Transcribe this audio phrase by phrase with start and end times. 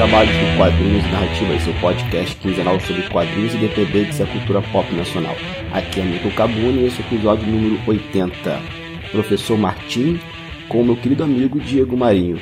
[0.00, 5.36] trabalhos do Quadrinhos Narrativas, seu podcast quinzenal sobre quadrinhos independentes e a cultura pop nacional.
[5.72, 8.62] Aqui é Milton Cabuni e esse é o episódio número 80.
[9.12, 10.18] Professor Martim
[10.70, 12.40] com meu querido amigo Diego Marinho.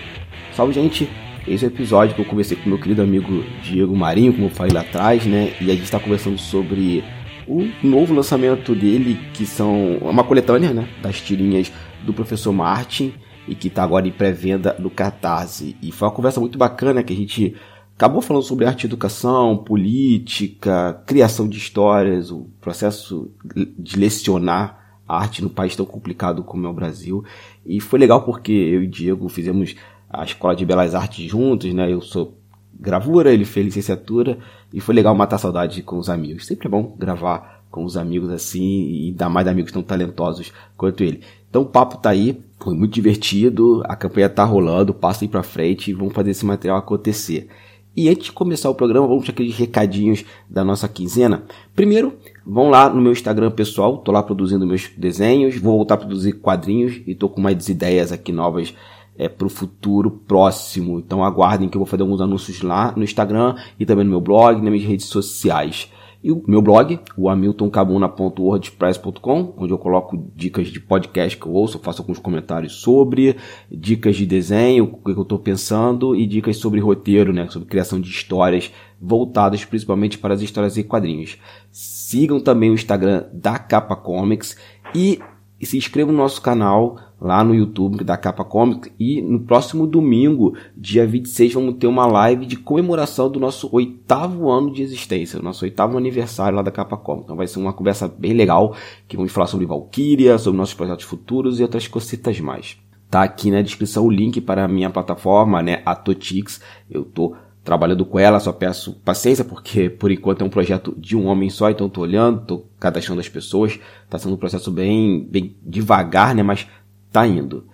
[0.54, 1.08] Salve, gente!
[1.48, 4.50] Esse é o episódio que eu conversei com meu querido amigo Diego Marinho, como eu
[4.50, 5.52] falei lá atrás, né?
[5.60, 7.02] E a gente está conversando sobre
[7.44, 10.86] o novo lançamento dele, que são uma coletânea, né?
[11.02, 11.72] Das tirinhas
[12.04, 13.14] do Professor Martin
[13.48, 15.76] e que está agora em pré-venda no Catarse.
[15.82, 17.56] E foi uma conversa muito bacana que a gente
[17.96, 23.30] acabou falando sobre arte e educação, política, criação de histórias, o processo
[23.76, 27.24] de lecionar arte no país tão complicado como é o Brasil.
[27.64, 29.74] E foi legal porque eu e Diego fizemos
[30.10, 31.92] a Escola de Belas Artes juntos, né?
[31.92, 32.36] Eu sou
[32.78, 34.38] gravura, ele fez licenciatura
[34.72, 36.46] e foi legal matar saudade com os amigos.
[36.46, 41.02] Sempre é bom gravar com os amigos assim e dar mais amigos tão talentosos quanto
[41.02, 41.22] ele.
[41.48, 45.42] Então o papo tá aí, foi muito divertido, a campanha tá rolando, passa aí pra
[45.42, 47.48] frente e vamos fazer esse material acontecer.
[47.96, 51.42] E antes de começar o programa, vamos para aqueles recadinhos da nossa quinzena.
[51.74, 52.14] Primeiro,
[52.46, 56.34] vão lá no meu Instagram pessoal, tô lá produzindo meus desenhos, vou voltar a produzir
[56.34, 58.72] quadrinhos e tô com mais ideias aqui novas
[59.18, 61.00] é, para o futuro próximo.
[61.00, 64.20] Então aguardem que eu vou fazer alguns anúncios lá no Instagram e também no meu
[64.20, 65.90] blog, nas minhas redes sociais.
[66.22, 71.78] E o meu blog, o hamiltoncabuna.wordpress.com, onde eu coloco dicas de podcast que eu ouço,
[71.78, 73.36] faço alguns comentários sobre,
[73.70, 78.00] dicas de desenho, o que eu estou pensando, e dicas sobre roteiro, né, sobre criação
[78.00, 81.38] de histórias voltadas principalmente para as histórias e quadrinhos.
[81.70, 84.56] Sigam também o Instagram da Capa Comics
[84.92, 85.20] e
[85.62, 90.54] se inscrevam no nosso canal lá no YouTube da Capa Comics e no próximo domingo,
[90.76, 95.64] dia 26, vamos ter uma live de comemoração do nosso oitavo ano de existência, nosso
[95.64, 97.24] oitavo aniversário lá da Capa Comics.
[97.24, 98.74] Então vai ser uma conversa bem legal,
[99.06, 102.76] que vamos falar sobre Valkyria, sobre nossos projetos futuros e outras cositas mais.
[103.10, 106.60] Tá aqui na descrição o link para a minha plataforma, né, a Totix.
[106.90, 107.34] Eu tô
[107.64, 111.50] trabalhando com ela, só peço paciência, porque por enquanto é um projeto de um homem
[111.50, 113.78] só, então tô olhando, tô cadastrando as pessoas,
[114.08, 116.66] tá sendo um processo bem, bem devagar, né, mas
[117.12, 117.64] tá indo.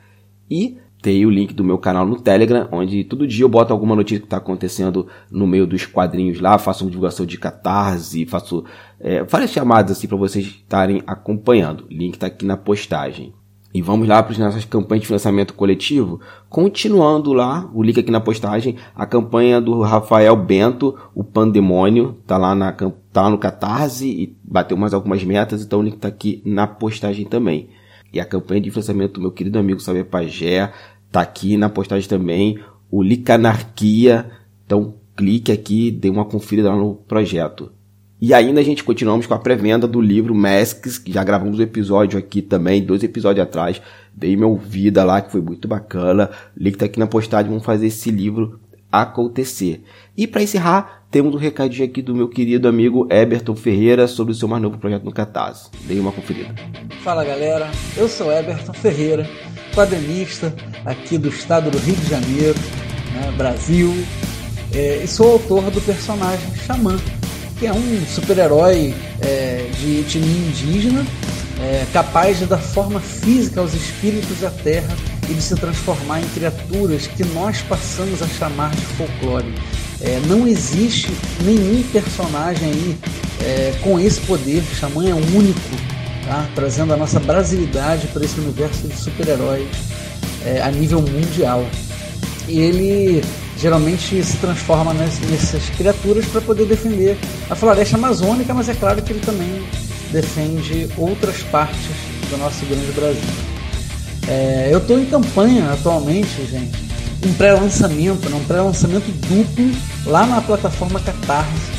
[0.50, 3.95] E tem o link do meu canal no Telegram, onde todo dia eu boto alguma
[3.95, 8.65] notícia que está acontecendo no meio dos quadrinhos lá, faço uma divulgação de catarse, faço
[8.99, 11.84] é, várias chamadas assim para vocês estarem acompanhando.
[11.84, 13.34] O link está aqui na postagem.
[13.75, 16.21] E vamos lá para as nossas campanhas de financiamento coletivo.
[16.49, 22.39] Continuando lá, o link aqui na postagem, a campanha do Rafael Bento, o Pandemônio, tá
[22.39, 26.09] lá, na, tá lá no Catarse e bateu mais algumas metas, então o link está
[26.09, 27.69] aqui na postagem também.
[28.15, 30.73] E a campanha de financiamento do meu querido amigo Saber Pagé
[31.11, 32.61] tá aqui na postagem também.
[32.89, 34.31] O Licanarquia.
[34.65, 37.73] Então clique aqui, dê uma conferida lá no projeto.
[38.21, 41.63] E ainda a gente continuamos com a pré-venda do livro Masks, que já gravamos um
[41.63, 43.83] episódio aqui também, dois episódios atrás.
[44.15, 46.31] Dei minha ouvida lá, que foi muito bacana.
[46.57, 48.61] Link tá aqui na postagem, vamos fazer esse livro
[49.03, 49.84] acontecer.
[50.16, 54.34] E para encerrar, temos um recadinho aqui do meu querido amigo Eberton Ferreira sobre o
[54.34, 55.71] seu mais novo projeto no Catarse.
[55.82, 56.55] Dê uma conferida.
[57.03, 59.28] Fala galera, eu sou Eberton Ferreira,
[59.75, 62.59] quadrinista aqui do estado do Rio de Janeiro,
[63.15, 63.93] né, Brasil,
[64.72, 66.99] é, e sou autor do personagem Xamã,
[67.59, 71.06] que é um super-herói é, de etnia indígena,
[71.61, 74.94] é, capaz de dar forma física aos espíritos da terra
[75.29, 79.55] e de se transformar em criaturas que nós passamos a chamar de folclore.
[80.01, 81.11] É, não existe
[81.43, 82.99] nenhum personagem aí
[83.41, 84.62] é, com esse poder.
[84.79, 85.61] Xamã é único,
[86.27, 86.49] tá?
[86.55, 89.69] trazendo a nossa brasilidade para esse universo de super-heróis
[90.45, 91.65] é, a nível mundial.
[92.47, 93.23] E ele
[93.59, 97.17] geralmente se transforma nessas criaturas para poder defender
[97.49, 99.62] a floresta amazônica, mas é claro que ele também
[100.11, 101.79] defende outras partes
[102.31, 103.54] do nosso grande Brasil.
[104.29, 106.85] É, eu estou em campanha atualmente, gente,
[107.27, 109.71] um pré-lançamento, né, um pré-lançamento duplo
[110.07, 111.73] lá na plataforma Catarse,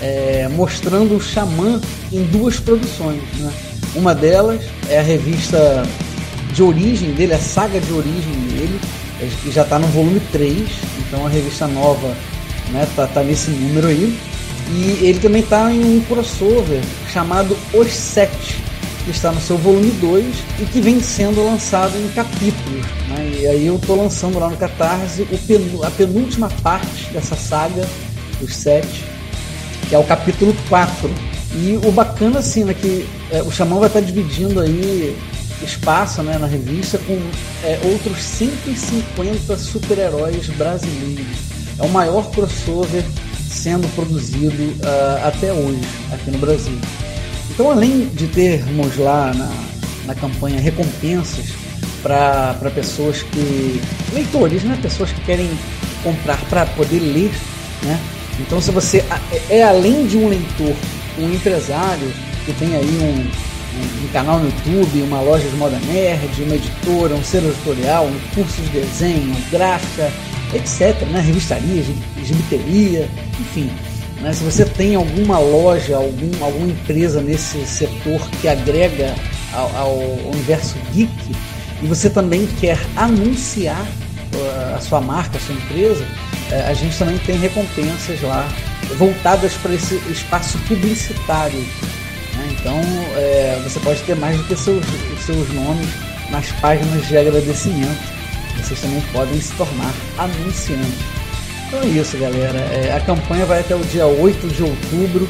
[0.00, 1.80] é, mostrando o Xamã
[2.12, 3.22] em duas produções.
[3.38, 3.52] Né?
[3.94, 5.82] Uma delas é a revista
[6.52, 8.80] de origem dele, a saga de origem dele,
[9.20, 12.08] é, que já está no volume 3, então a revista nova
[12.70, 14.18] né, tá, tá nesse número aí.
[14.70, 16.80] E ele também está em um crossover
[17.12, 18.56] chamado Os Sete,
[19.04, 22.86] que está no seu volume 2 e que vem sendo lançado em capítulos.
[23.08, 23.38] Né?
[23.40, 25.26] E aí eu estou lançando lá no Catarse
[25.84, 27.86] a penúltima parte dessa saga,
[28.40, 29.04] os sete,
[29.88, 31.10] que é o capítulo 4.
[31.56, 35.16] E o bacana assim, né, que é, o Xamã vai estar dividindo aí
[35.62, 37.18] espaço né, na revista com
[37.62, 41.26] é, outros 150 super-heróis brasileiros.
[41.78, 43.04] É o maior crossover
[43.48, 45.80] sendo produzido uh, até hoje
[46.12, 46.78] aqui no Brasil.
[47.54, 49.50] Então, além de termos lá na,
[50.06, 51.46] na campanha recompensas
[52.02, 53.80] para pessoas que.
[54.12, 54.76] leitores, né?
[54.82, 55.48] Pessoas que querem
[56.02, 57.30] comprar para poder ler,
[57.82, 58.00] né?
[58.40, 59.04] Então, se você
[59.48, 60.74] é, é além de um leitor,
[61.16, 62.12] um empresário
[62.44, 67.14] que tem aí um, um, canal no YouTube, uma loja de moda nerd, uma editora,
[67.14, 70.12] um selo editorial, um curso de desenho, gráfica,
[70.52, 71.00] etc.
[71.08, 71.20] Né?
[71.20, 71.84] Revistaria,
[72.22, 73.08] gibiteria,
[73.40, 73.70] enfim.
[74.20, 74.32] Né?
[74.32, 79.14] Se você tem alguma loja, algum, alguma empresa nesse setor que agrega
[79.52, 79.96] ao, ao
[80.32, 81.12] universo geek
[81.82, 86.96] e você também quer anunciar uh, a sua marca, a sua empresa, uh, a gente
[86.98, 88.48] também tem recompensas lá
[88.96, 91.58] voltadas para esse espaço publicitário.
[91.58, 92.56] Né?
[92.58, 92.80] Então
[93.16, 94.84] é, você pode ter mais do que seus,
[95.24, 95.88] seus nomes
[96.30, 98.14] nas páginas de agradecimento.
[98.56, 101.23] Vocês também podem se tornar anunciantes.
[101.74, 102.58] Então é isso, galera.
[102.60, 105.28] É, a campanha vai até o dia 8 de outubro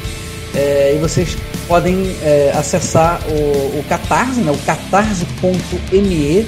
[0.53, 1.35] é, e vocês
[1.67, 6.45] podem é, acessar o, o Catarse, né, o catarse.me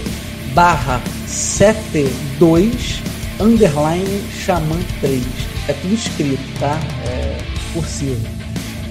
[0.54, 3.02] barra 72
[3.40, 5.24] underline xamã 3.
[5.68, 6.80] É tudo escrito, tá?
[7.08, 7.36] É,
[7.74, 8.24] cursivo.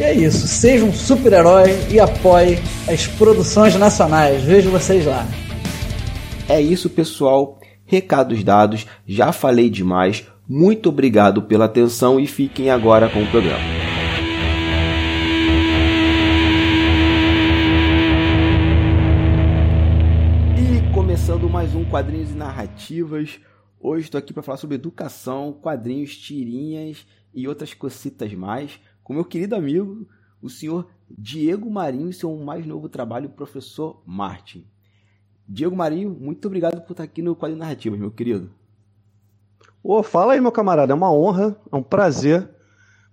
[0.01, 0.49] E é isso.
[0.49, 2.59] Seja um super-herói e apoie
[2.89, 4.43] as produções nacionais.
[4.43, 5.25] Vejo vocês lá.
[6.49, 7.61] É isso, pessoal.
[7.87, 8.85] Recados dados.
[9.07, 10.25] Já falei demais.
[10.49, 13.65] Muito obrigado pela atenção e fiquem agora com o programa.
[20.57, 23.41] E começando mais um Quadrinhos e Narrativas.
[23.81, 27.05] Hoje estou aqui para falar sobre educação, quadrinhos, tirinhas
[27.35, 30.07] e outras cocitas mais, com meu querido amigo,
[30.41, 34.65] o senhor Diego Marinho e seu mais novo trabalho, professor Martin.
[35.49, 38.49] Diego Marinho, muito obrigado por estar aqui no Quadrinhos Narrativas, meu querido.
[39.89, 42.51] Ô, fala aí, meu camarada, é uma honra, é um prazer.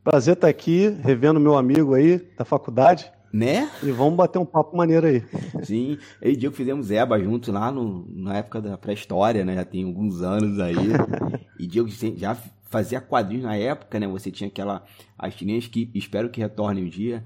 [0.04, 3.12] Prazer estar aqui, revendo meu amigo aí da faculdade.
[3.32, 3.70] Né?
[3.84, 5.24] E vamos bater um papo maneiro aí.
[5.62, 9.54] Sim, eu e o Diego fizemos EBA juntos lá no, na época da pré-história, né?
[9.54, 10.74] Já tem alguns anos aí.
[11.60, 11.88] e Diego
[12.18, 14.08] já fazia quadrinhos na época, né?
[14.08, 14.84] Você tinha aquela
[15.16, 17.24] as tirinhas que espero que retorne um dia,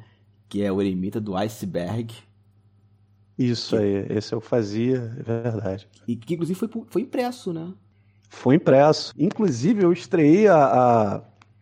[0.50, 2.14] que é o Eremita do Iceberg.
[3.40, 5.88] Isso aí, esse eu fazia, é verdade.
[6.06, 7.72] E que inclusive foi, foi impresso, né?
[8.30, 9.14] Foi impresso.
[9.18, 11.22] Inclusive, eu estreiei a, a,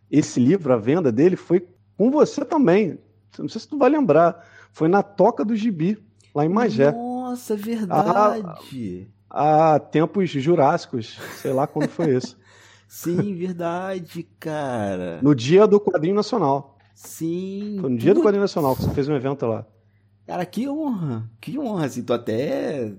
[0.09, 1.67] esse livro, a venda dele, foi
[1.97, 2.97] com você também.
[3.37, 4.45] Não sei se tu vai lembrar.
[4.71, 5.97] Foi na Toca do Gibi,
[6.33, 6.91] lá em Magé.
[6.91, 9.07] Nossa, verdade.
[9.29, 12.37] Há, há tempos jurássicos, sei lá quando foi isso.
[12.87, 15.19] Sim, verdade, cara.
[15.21, 16.77] No dia do Quadrinho Nacional.
[16.93, 17.77] Sim.
[17.81, 19.65] Foi no dia do Quadrinho Nacional que você fez um evento lá.
[20.25, 22.91] Cara, que honra, que honra, assim, tu até...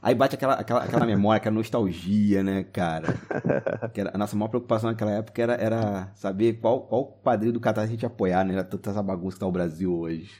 [0.00, 3.08] Aí bate aquela, aquela, aquela memória, aquela nostalgia, né, cara?
[3.92, 7.82] Que a nossa maior preocupação naquela época era, era saber qual, qual quadrilho do Catar
[7.82, 8.54] a gente apoiar, né?
[8.54, 10.30] Era toda essa bagunça que tá o Brasil hoje.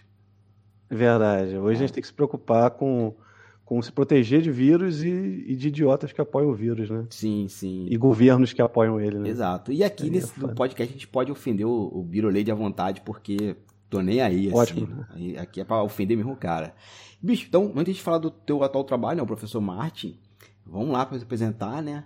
[0.88, 3.14] Verdade, hoje a gente tem que se preocupar com,
[3.64, 7.04] com se proteger de vírus e, e de idiotas que apoiam o vírus, né?
[7.10, 7.86] Sim, sim.
[7.90, 9.28] E governos que apoiam ele, né?
[9.28, 9.72] Exato.
[9.72, 13.56] E aqui é nesse podcast a gente pode ofender o, o Birolei à vontade, porque
[13.90, 15.04] Tô nem aí, Ótimo.
[15.10, 15.32] assim.
[15.32, 15.38] Né?
[15.38, 16.74] Aqui é pra ofender mesmo o cara.
[17.20, 20.18] Bicho, então, antes de falar do teu atual trabalho, né, o professor Martin,
[20.64, 22.04] vamos lá para se apresentar, né?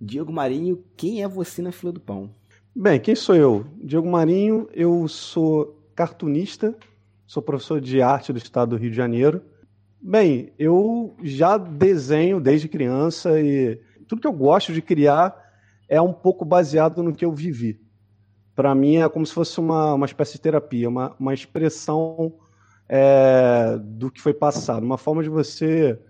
[0.00, 2.30] Diego Marinho, quem é você na fila do pão?
[2.74, 3.66] Bem, quem sou eu?
[3.82, 6.76] Diego Marinho, eu sou cartunista,
[7.26, 9.42] sou professor de arte do estado do Rio de Janeiro.
[10.00, 15.34] Bem, eu já desenho desde criança e tudo que eu gosto de criar
[15.88, 17.85] é um pouco baseado no que eu vivi
[18.56, 22.32] para mim é como se fosse uma, uma espécie de terapia, uma, uma expressão
[22.88, 26.00] é, do que foi passado, uma forma de você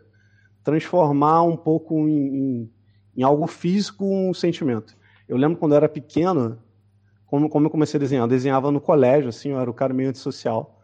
[0.63, 2.73] transformar um pouco em, em,
[3.17, 4.97] em, algo físico um sentimento.
[5.29, 6.59] Eu lembro quando eu era pequeno,
[7.27, 9.93] como, como eu comecei a desenhar, eu desenhava no colégio, assim, eu era o cara
[9.93, 10.81] meio antissocial,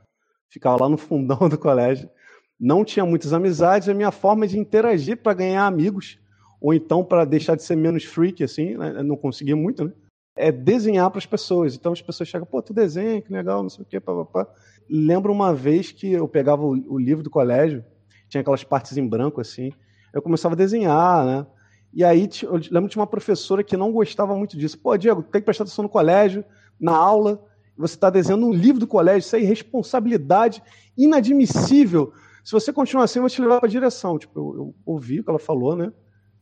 [0.50, 2.10] ficava lá no fundão do colégio,
[2.58, 6.18] não tinha muitas amizades, a minha forma de interagir para ganhar amigos,
[6.60, 9.00] ou então para deixar de ser menos freak, assim, né?
[9.02, 9.92] não conseguia muito, né?
[10.34, 11.74] É desenhar para as pessoas.
[11.74, 14.46] Então as pessoas chegam, pô, tu desenha, que legal, não sei o quê, papapá.
[14.88, 17.84] Lembro uma vez que eu pegava o, o, livro do colégio,
[18.28, 19.72] tinha aquelas partes em branco assim,
[20.12, 21.46] eu começava a desenhar, né?
[21.92, 24.78] E aí eu lembro de uma professora que não gostava muito disso.
[24.78, 26.42] Pô, Diego, tem que prestar atenção no colégio,
[26.80, 27.44] na aula,
[27.76, 30.62] você está desenhando um livro do colégio, isso é irresponsabilidade
[30.96, 32.12] inadmissível.
[32.44, 34.18] Se você continuar assim, eu vou te levar para a direção.
[34.18, 35.92] Tipo, eu, eu ouvi o que ela falou, né?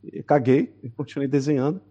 [0.03, 1.81] E caguei, e continuei desenhando.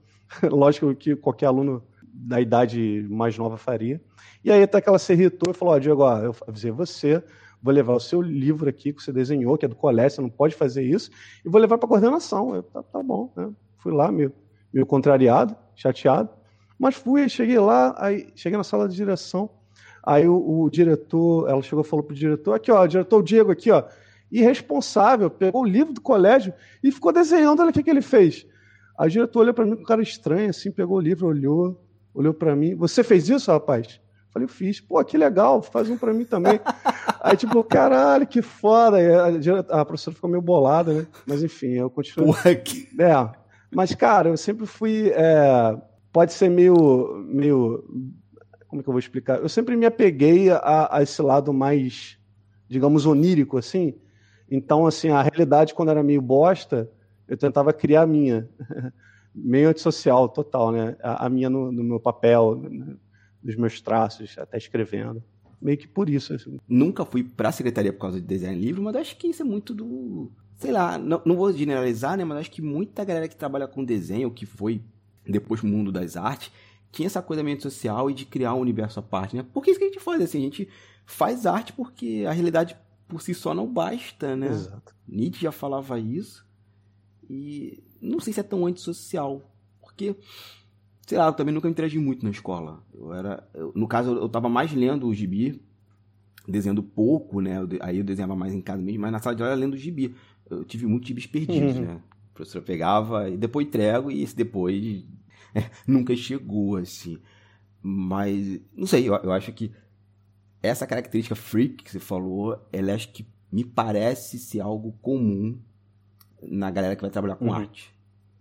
[0.50, 1.83] Lógico que qualquer aluno
[2.26, 4.00] da idade mais nova faria.
[4.44, 6.70] E aí até que ela se irritou e falou, ó, oh, Diego, ó, eu avisei
[6.70, 7.22] você,
[7.62, 10.30] vou levar o seu livro aqui que você desenhou, que é do colégio, você não
[10.30, 11.10] pode fazer isso,
[11.44, 12.54] e vou levar para coordenação.
[12.54, 13.50] Eu, tá, tá bom, né?
[13.78, 14.32] Fui lá, meio,
[14.72, 16.28] meio contrariado, chateado,
[16.78, 19.48] mas fui, cheguei lá, aí cheguei na sala de direção,
[20.02, 23.50] aí o, o diretor, ela chegou e falou pro diretor, aqui ó, o diretor Diego
[23.50, 23.84] aqui ó,
[24.30, 28.46] irresponsável, pegou o livro do colégio e ficou desenhando, olha o que, que ele fez.
[28.98, 31.80] Aí o diretor olhou para mim com cara estranho, assim, pegou o livro, olhou,
[32.14, 32.75] olhou para mim.
[32.75, 34.00] Você fez isso, rapaz?
[34.33, 34.81] Falei, eu fiz.
[34.81, 36.61] Pô, que legal, faz um para mim também.
[37.21, 38.97] Aí, tipo, caralho, que foda.
[39.69, 41.07] A, a, professora ficou meio bolada, né?
[41.26, 42.26] Mas enfim, eu continuo.
[42.26, 42.88] Porra, que...
[43.00, 43.40] É.
[43.71, 45.11] Mas, cara, eu sempre fui.
[45.11, 45.76] É...
[46.12, 47.85] Pode ser meio, meio.
[48.69, 49.38] Como é que eu vou explicar?
[49.38, 52.17] Eu sempre me apeguei a, a esse lado mais,
[52.69, 53.95] digamos, onírico, assim.
[54.49, 56.90] Então, assim, a realidade, quando era meio bosta,
[57.29, 58.49] eu tentava criar a minha.
[59.34, 60.96] meio antissocial, total, né?
[61.02, 62.56] A, a minha no, no meu papel.
[62.56, 62.96] Né?
[63.42, 65.22] dos meus traços, até escrevendo.
[65.60, 66.34] Meio que por isso.
[66.34, 66.58] Assim.
[66.68, 69.44] Nunca fui para a secretaria por causa de design livre, mas acho que isso é
[69.44, 70.30] muito do.
[70.56, 72.25] Sei lá, não, não vou generalizar, né?
[72.25, 74.80] Mas acho que muita galera que trabalha com desenho, que foi
[75.26, 76.50] depois mundo das artes,
[76.90, 79.44] tinha essa coisa meio social e de criar um universo à parte, né?
[79.52, 80.68] Porque é isso que a gente faz, assim, a gente
[81.06, 84.49] faz arte porque a realidade por si só não basta, né?
[84.49, 84.94] Exato.
[85.06, 86.46] Nietzsche já falava isso.
[87.32, 89.40] E não sei se é tão antissocial.
[89.80, 90.16] Porque
[91.06, 92.84] sei lá, eu também nunca interagi muito na escola.
[92.92, 95.62] Eu era, eu, no caso, eu estava mais lendo o gibi,
[96.46, 97.58] desenhando pouco, né?
[97.58, 99.76] Eu, aí eu desenhava mais em casa mesmo, mas na sala de aula lendo o
[99.76, 100.14] gibi.
[100.49, 101.82] Eu tive muitos gibis perdidos, uhum.
[101.82, 102.00] né?
[102.30, 105.04] A professora pegava e depois entrego, e esse depois
[105.54, 107.18] é, nunca chegou, assim.
[107.80, 109.70] Mas, não sei, eu, eu acho que
[110.60, 115.58] essa característica freak que você falou, ela acho que me parece ser algo comum
[116.42, 117.54] na galera que vai trabalhar com uhum.
[117.54, 117.94] arte.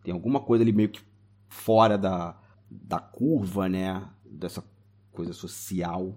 [0.03, 1.01] Tem alguma coisa ali meio que
[1.47, 2.39] fora da,
[2.69, 4.07] da curva, né?
[4.25, 4.63] Dessa
[5.11, 6.15] coisa social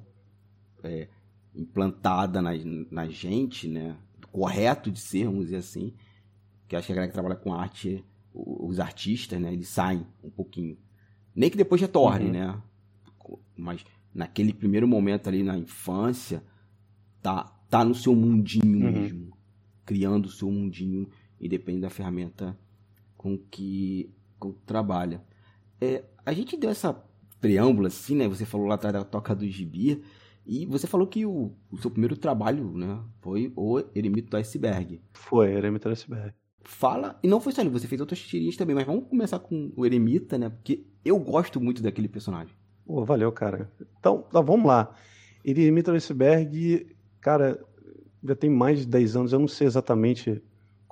[0.83, 1.09] é,
[1.55, 2.51] implantada na,
[2.91, 3.97] na gente, né?
[4.31, 5.95] Correto de ser, vamos dizer assim.
[6.69, 9.53] Que acho que a galera que trabalha com arte, os artistas, né?
[9.53, 10.79] Eles saem um pouquinho.
[11.35, 12.33] Nem que depois retorne, uhum.
[12.33, 12.63] né?
[13.57, 13.85] Mas
[14.15, 16.43] naquele primeiro momento ali na infância,
[17.21, 18.93] tá, tá no seu mundinho uhum.
[18.93, 19.37] mesmo.
[19.85, 21.09] Criando o seu mundinho
[21.43, 22.57] e depende da ferramenta
[23.17, 25.21] com que, com que trabalha.
[25.81, 26.95] É, a gente deu essa
[27.41, 28.29] preâmbula, assim, né?
[28.29, 30.05] Você falou lá atrás da toca do gibi.
[30.47, 33.01] E você falou que o, o seu primeiro trabalho, né?
[33.21, 35.01] Foi o Eremito do Iceberg.
[35.13, 36.33] Foi, Eremito do Iceberg.
[36.65, 39.73] Fala, e não foi só ali, você fez outras tirinhas também, mas vamos começar com
[39.77, 40.49] o Eremita, né?
[40.49, 42.55] Porque eu gosto muito daquele personagem.
[42.87, 43.69] Pô, valeu, cara.
[43.99, 44.95] Então, então vamos lá.
[45.45, 46.87] Eremita do Iceberg,
[47.21, 47.61] cara,
[48.23, 50.41] já tem mais de 10 anos, eu não sei exatamente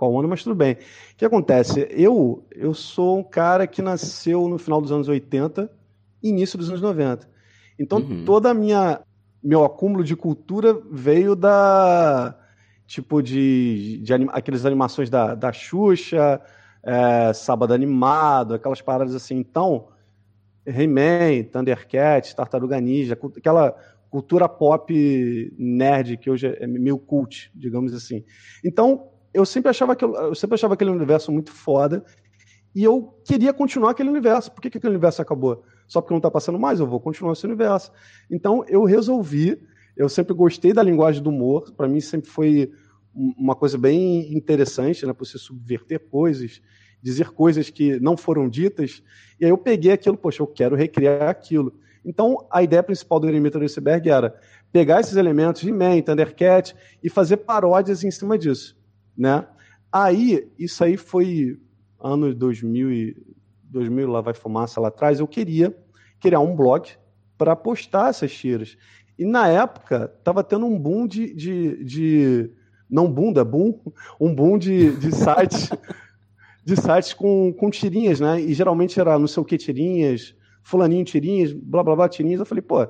[0.00, 0.72] qual ano, mas tudo bem.
[0.72, 0.76] O
[1.18, 1.86] que acontece?
[1.90, 5.70] Eu, eu sou um cara que nasceu no final dos anos 80,
[6.22, 7.28] início dos anos 90.
[7.78, 8.24] Então, uhum.
[8.24, 9.02] toda a minha
[9.42, 12.34] meu acúmulo de cultura veio da
[12.86, 16.40] tipo de, de anima, aquelas animações da, da Xuxa,
[16.82, 19.36] é, Sábado Animado, aquelas paradas assim.
[19.36, 19.88] Então,
[20.66, 23.76] He-Man, Thundercat, Tartaruga Ninja, aquela
[24.08, 28.24] cultura pop nerd que hoje é meio cult, digamos assim.
[28.64, 32.04] Então, eu sempre achava que eu sempre achava aquele universo muito foda
[32.74, 34.50] e eu queria continuar aquele universo.
[34.52, 35.64] Por que, que aquele universo acabou?
[35.86, 37.90] Só porque não está passando mais, eu vou continuar esse universo.
[38.30, 39.60] Então eu resolvi.
[39.96, 41.72] Eu sempre gostei da linguagem do humor.
[41.72, 42.72] Para mim sempre foi
[43.14, 45.12] uma coisa bem interessante, né?
[45.12, 46.62] Para você subverter coisas,
[47.02, 49.02] dizer coisas que não foram ditas.
[49.38, 51.74] E aí eu peguei aquilo, poxa, eu quero recriar aquilo.
[52.04, 54.34] Então a ideia principal do Eremita do Iceberg era
[54.72, 58.79] pegar esses elementos de Man, Thundercat e fazer paródias em cima disso
[59.16, 59.46] né?
[59.92, 61.58] Aí, isso aí foi
[62.00, 63.16] ano 2000 e
[63.64, 65.76] 2000 lá vai fumaça lá atrás, eu queria
[66.20, 66.88] criar um blog
[67.38, 68.76] para postar essas tiras.
[69.18, 72.50] E na época estava tendo um boom de, de, de
[72.88, 73.78] não bunda, boom,
[74.20, 75.70] um boom de, de sites
[76.64, 78.40] de sites com, com tirinhas, né?
[78.40, 82.40] E geralmente era não sei o que tirinhas, fulaninho tirinhas, blá blá blá tirinhas.
[82.40, 82.86] Eu falei, pô,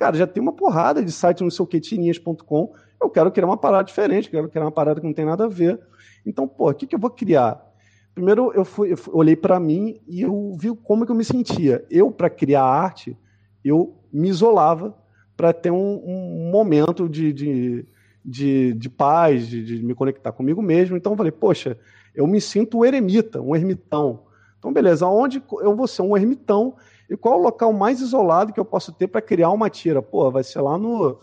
[0.00, 3.46] cara, já tem uma porrada de site não sei o que tirinhas.com eu quero criar
[3.46, 5.80] uma parada diferente, quero criar uma parada que não tem nada a ver.
[6.24, 7.66] Então, pô, o que, que eu vou criar?
[8.14, 11.84] Primeiro, eu, fui, eu olhei para mim e eu vi como que eu me sentia.
[11.90, 13.16] Eu, para criar arte,
[13.64, 14.94] eu me isolava
[15.36, 17.86] para ter um, um momento de, de,
[18.22, 20.96] de, de paz, de, de, me conectar comigo mesmo.
[20.96, 21.78] Então, eu falei, poxa,
[22.14, 24.24] eu me sinto um eremita, um ermitão.
[24.58, 26.74] Então, beleza, onde eu vou ser um ermitão
[27.10, 30.00] e qual o local mais isolado que eu posso ter para criar uma tira?
[30.00, 31.18] Pô, vai ser lá no,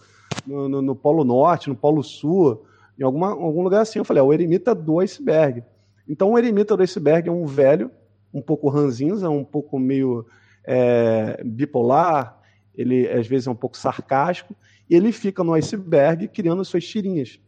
[0.45, 2.65] no, no, no, Polo Norte, no Polo Sul,
[2.99, 3.97] em alguma, algum lugar assim.
[3.97, 5.63] Eu falei, é o eremita do iceberg.
[6.05, 7.89] Então, o eremita do iceberg é um velho,
[8.33, 10.25] um pouco ranzinza, um pouco meio
[10.65, 12.37] é, bipolar,
[12.75, 14.53] ele às vezes é um pouco sarcástico,
[14.89, 17.39] e ele fica no iceberg criando suas tirinhas.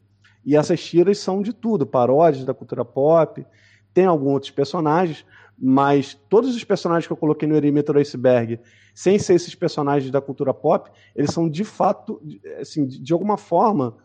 [0.46, 3.46] E essas tiras são de tudo, paródias da cultura pop,
[3.94, 5.26] tem alguns outros personagens,
[5.62, 8.60] mas todos os personagens que eu coloquei no Eremita do Iceberg,
[8.96, 12.22] sem ser esses personagens da cultura pop, eles são de fato,
[12.60, 13.98] assim, de alguma forma,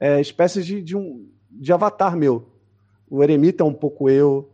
[0.00, 2.48] é, espécies de, de, um, de avatar meu.
[3.08, 4.50] O Eremita é um pouco eu,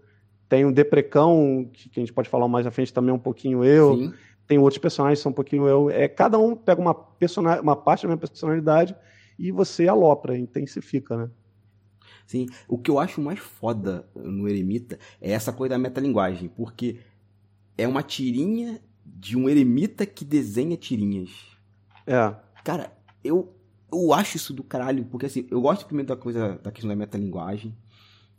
[0.49, 3.65] Tem o Deprecão, que, que, a gente pode falar mais à frente também um pouquinho
[3.65, 3.97] eu.
[3.97, 4.15] Sim.
[4.47, 5.91] Tem outros personagens que são um pouquinho eu.
[5.91, 6.97] É, cada um pega uma,
[7.63, 8.97] uma parte da minha personalidade
[9.39, 11.31] e você alopra, intensifica, né?
[12.29, 16.99] Sim, o que eu acho mais foda no Eremita é essa coisa da metalinguagem, porque
[17.75, 21.31] é uma tirinha de um eremita que desenha tirinhas.
[22.07, 22.37] É.
[22.63, 22.93] Cara,
[23.25, 23.57] eu,
[23.91, 26.95] eu acho isso do caralho, porque assim, eu gosto primeiro da coisa da questão da
[26.95, 27.75] metalinguagem,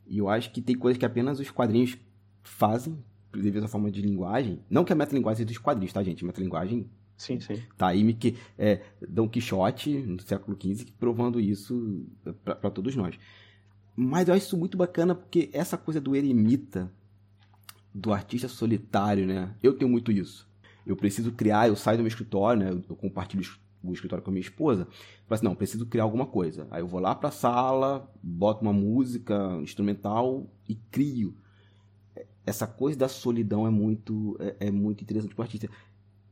[0.05, 1.97] e eu acho que tem coisas que apenas os quadrinhos
[2.43, 2.95] fazem,
[3.33, 4.59] devido à forma de linguagem.
[4.69, 6.23] Não que a metalinguagem seja dos quadrinhos, tá, gente?
[6.23, 6.87] Metalinguagem
[7.19, 7.61] Sim, sim.
[7.77, 12.05] Tá aí que é Dom Quixote, no século XV, provando isso
[12.45, 13.19] para todos nós.
[14.01, 16.89] Mas eu acho isso muito bacana porque essa coisa do eremita,
[17.93, 19.53] do artista solitário, né?
[19.61, 20.47] Eu tenho muito isso.
[20.87, 22.81] Eu preciso criar, eu saio do meu escritório, né?
[22.87, 23.43] Eu compartilho
[23.83, 24.85] o escritório com a minha esposa.
[24.85, 24.95] Falo
[25.31, 26.65] assim, não, preciso criar alguma coisa.
[26.71, 31.35] Aí eu vou lá pra sala, boto uma música instrumental e crio.
[32.45, 35.69] Essa coisa da solidão é muito, é, é muito interessante para o artista.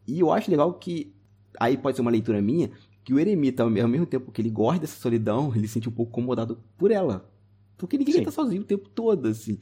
[0.08, 1.14] E eu acho legal que,
[1.60, 2.72] aí pode ser uma leitura minha,
[3.04, 5.92] que o eremita, ao mesmo tempo que ele gosta dessa solidão, ele se sente um
[5.92, 7.30] pouco incomodado por ela.
[7.78, 9.60] Porque ninguém está sozinho o tempo todo, assim.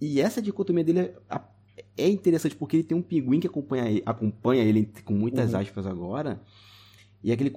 [0.00, 1.14] E essa dicotomia dele é,
[1.96, 5.60] é, interessante porque ele tem um pinguim que acompanha, acompanha ele com muitas uhum.
[5.60, 6.42] aspas agora.
[7.22, 7.50] E aquele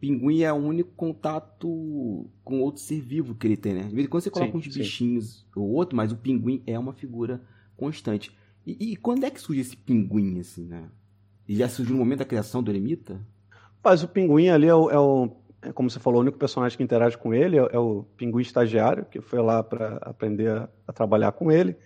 [0.00, 3.82] pinguim é o único contato com outro ser vivo que ele tem, né?
[3.84, 6.78] De vez em quando você coloca sim, uns bichinhos ou outro, mas o pinguim é
[6.78, 7.42] uma figura
[7.76, 8.36] constante.
[8.66, 10.88] E, e, quando é que surge esse pinguim, assim, né?
[11.48, 13.20] E já surgiu no momento da criação do Eremita?
[13.84, 15.28] Mas o pinguim ali é o, é o
[15.74, 19.04] como você falou, o único personagem que interage com ele é, é o pinguim estagiário,
[19.04, 21.76] que foi lá para aprender a, a, trabalhar com ele.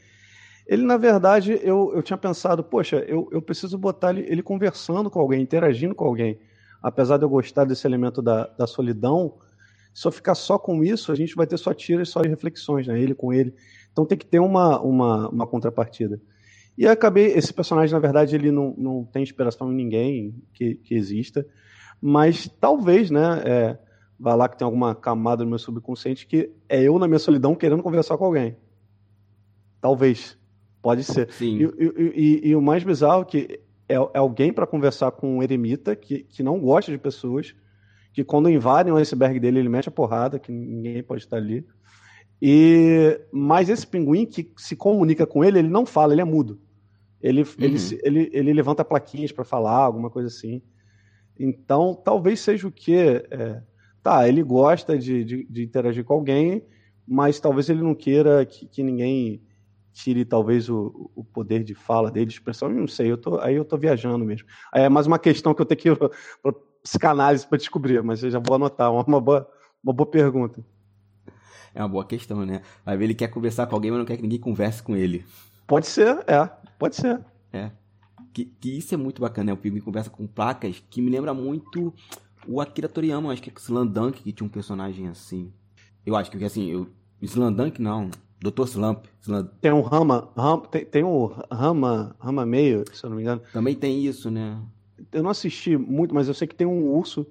[0.66, 5.10] Ele, na verdade, eu, eu tinha pensado, poxa, eu, eu preciso botar ele, ele conversando
[5.10, 6.38] com alguém, interagindo com alguém.
[6.82, 9.34] Apesar de eu gostar desse elemento da, da solidão,
[9.94, 13.00] se eu ficar só com isso, a gente vai ter só tiras, só reflexões, né?
[13.00, 13.54] Ele com ele.
[13.92, 16.20] Então tem que ter uma, uma, uma contrapartida.
[16.76, 20.94] E acabei, esse personagem, na verdade, ele não, não tem inspiração em ninguém que, que
[20.94, 21.46] exista.
[22.00, 23.42] Mas talvez, né?
[23.44, 23.78] É,
[24.18, 27.54] vai lá que tem alguma camada no meu subconsciente que é eu na minha solidão
[27.54, 28.56] querendo conversar com alguém.
[29.80, 30.38] Talvez.
[30.82, 31.30] Pode ser.
[31.32, 31.58] Sim.
[31.58, 35.38] E, e, e, e o mais bizarro é que é, é alguém para conversar com
[35.38, 37.54] um eremita que, que não gosta de pessoas,
[38.12, 41.66] que quando invadem o iceberg dele, ele mete a porrada, que ninguém pode estar ali.
[42.40, 46.60] E Mas esse pinguim que se comunica com ele, ele não fala, ele é mudo.
[47.20, 47.48] Ele, uhum.
[47.58, 50.62] ele, ele, ele levanta plaquinhas para falar, alguma coisa assim.
[51.38, 53.26] Então, talvez seja o quê?
[53.30, 53.62] É,
[54.02, 56.64] tá, ele gosta de, de, de, interagir com alguém,
[57.06, 59.42] mas talvez ele não queira que, que ninguém
[59.92, 63.54] tire talvez o, o, poder de fala dele, de expressão, não sei, eu tô, aí
[63.54, 64.46] eu tô viajando mesmo.
[64.74, 65.96] É mais uma questão que eu tenho que ir
[66.42, 69.48] para psicanálise para descobrir, mas eu já vou anotar, uma, uma, boa,
[69.82, 70.64] uma boa pergunta.
[71.74, 72.62] É uma boa questão, né?
[72.84, 75.24] Vai ver, ele quer conversar com alguém, mas não quer que ninguém converse com ele.
[75.66, 77.20] Pode ser, é, pode ser.
[77.52, 77.70] É.
[78.36, 79.52] Que, que isso é muito bacana, né?
[79.54, 81.94] O Pinguim conversa com placas que me lembra muito
[82.46, 85.50] o Akira Toriyama, acho que é o Slandunk que tinha um personagem assim.
[86.04, 86.86] Eu acho que assim, eu.
[87.22, 88.10] Slandunk não.
[88.38, 88.64] Dr.
[88.64, 89.06] Slump.
[89.22, 89.48] Sland...
[89.62, 90.30] Tem um Rama.
[90.36, 93.40] Rama tem, tem um Rama, Rama meio, se eu não me engano.
[93.54, 94.60] Também tem isso, né?
[95.10, 97.26] Eu não assisti muito, mas eu sei que tem um urso,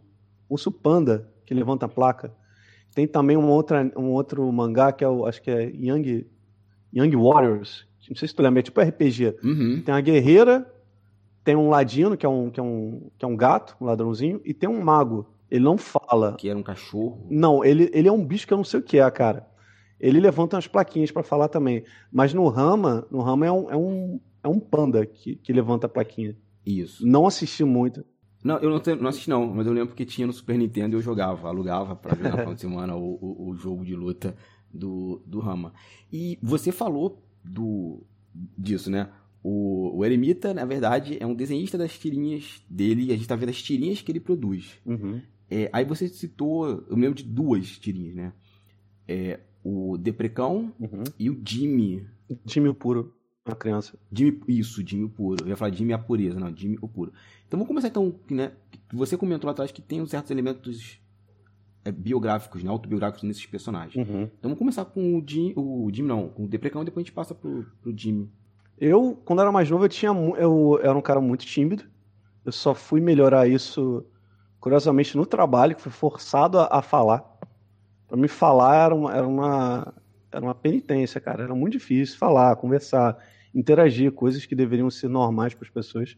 [0.50, 2.34] urso panda, que levanta a placa.
[2.96, 6.26] Tem também um, outra, um outro mangá que é o, acho que é Young,
[6.92, 7.86] Young Warriors.
[8.10, 9.38] Não sei se tu lembra, é tipo RPG.
[9.44, 9.84] Uhum.
[9.86, 10.72] Tem a guerreira
[11.46, 14.42] tem um ladino, que é um, que é um, que é um gato, um ladrãozinho,
[14.44, 15.28] e tem um mago.
[15.50, 16.34] Ele não fala.
[16.34, 17.28] Que era um cachorro?
[17.30, 19.48] Não, ele, ele é um bicho que eu não sei o que é, cara.
[20.00, 21.86] Ele levanta umas plaquinhas para falar também.
[22.12, 25.86] Mas no Rama, no Rama é um, é um, é um panda que, que levanta
[25.86, 26.36] a plaquinha.
[26.66, 27.06] Isso.
[27.06, 28.04] Não assisti muito.
[28.44, 30.96] Não, eu não, tenho, não assisti não, mas eu lembro que tinha no Super Nintendo
[30.96, 33.96] e eu jogava, alugava para jogar no final de semana o, o, o, jogo de
[33.96, 34.36] luta
[34.74, 35.74] do, do Rama.
[36.12, 38.04] E você falou do
[38.58, 39.10] disso, né?
[39.48, 43.36] O, o Eremita, na verdade, é um desenhista das tirinhas dele, e a gente tá
[43.36, 44.72] vendo as tirinhas que ele produz.
[44.84, 45.22] Uhum.
[45.48, 48.34] É, aí você citou, eu me lembro de duas tirinhas, né?
[49.08, 51.04] É, o Deprecão uhum.
[51.20, 52.08] e o Jimmy.
[52.44, 53.14] Jimmy o Puro,
[53.46, 53.96] a criança.
[54.12, 55.44] Jimmy, isso, Jimmy o Puro.
[55.44, 57.14] Eu ia falar Jimmy a pureza, não, Jimmy o Puro.
[57.48, 58.52] Então vamos começar então, né?
[58.92, 61.00] Você comentou lá atrás que tem certos elementos
[61.84, 63.96] é, biográficos, né, autobiográficos nesses personagens.
[63.96, 64.24] Uhum.
[64.24, 67.06] Então vamos começar com o Jimmy, o Jimmy não, com o Deprecão e depois a
[67.06, 68.28] gente passa pro, pro Jimmy.
[68.78, 71.84] Eu, quando era mais novo, eu, tinha, eu era um cara muito tímido.
[72.44, 74.06] Eu só fui melhorar isso,
[74.60, 77.24] curiosamente, no trabalho, que fui forçado a, a falar.
[78.08, 79.94] Para me falar era uma, era, uma,
[80.32, 81.44] era uma penitência, cara.
[81.44, 83.18] Era muito difícil falar, conversar,
[83.54, 86.18] interagir, coisas que deveriam ser normais para as pessoas.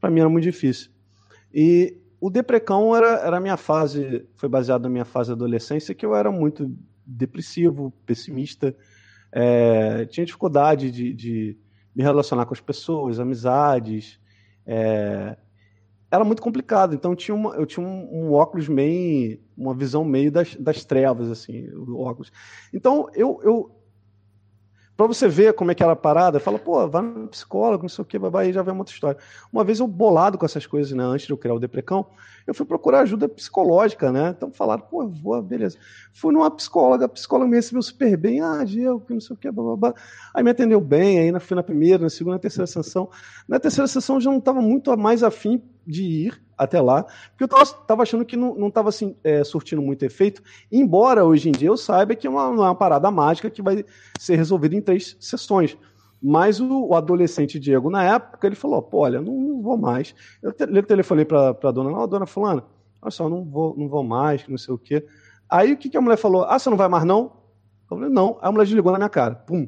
[0.00, 0.90] Para mim era muito difícil.
[1.54, 5.94] E o Deprecão era, era a minha fase, foi baseado na minha fase de adolescência,
[5.94, 6.72] que eu era muito
[7.06, 8.76] depressivo, pessimista,
[9.32, 11.58] é, tinha dificuldade de, de,
[11.94, 14.18] me relacionar com as pessoas, amizades.
[14.66, 15.36] É,
[16.10, 16.94] era muito complicado.
[16.94, 21.30] Então tinha uma, eu tinha um, um, óculos meio, uma visão meio das, das trevas,
[21.30, 22.32] assim, o óculos.
[22.72, 23.81] Então eu, eu
[25.06, 27.88] para você ver como é que era a parada, fala, pô, vai no psicólogo, não
[27.88, 29.18] sei o que, vai aí já vem uma outra história.
[29.52, 32.06] Uma vez eu bolado com essas coisas, né, antes de eu criar o Deprecão,
[32.46, 34.34] eu fui procurar ajuda psicológica, né?
[34.36, 35.78] Então falaram, pô, vou, beleza.
[36.12, 39.38] Fui numa psicóloga, a psicóloga me recebeu super bem, ah, Diego, que não sei o
[39.38, 39.94] que, blá.
[40.34, 43.08] Aí me atendeu bem, aí fui na primeira, na segunda, na terceira sessão.
[43.46, 47.04] Na terceira sessão eu já não estava muito mais afim de ir até lá,
[47.36, 51.52] porque eu estava achando que não estava assim, é, surtindo muito efeito, embora hoje em
[51.52, 53.84] dia eu saiba que é uma, não uma parada mágica que vai
[54.18, 55.76] ser resolvida em três sessões.
[56.22, 60.14] Mas o, o, adolescente Diego, na época, ele falou: pô, olha, não, não vou mais.
[60.40, 62.64] Eu, te, eu telefonei para a dona, não, dona Fulana,
[63.00, 65.04] olha só, não vou, não vou mais, não sei o quê.
[65.50, 66.44] Aí o que, que a mulher falou?
[66.44, 67.32] Ah, você não vai mais não?
[67.90, 68.38] Eu falei: não.
[68.40, 69.34] Aí a mulher desligou na minha cara.
[69.34, 69.66] Pum.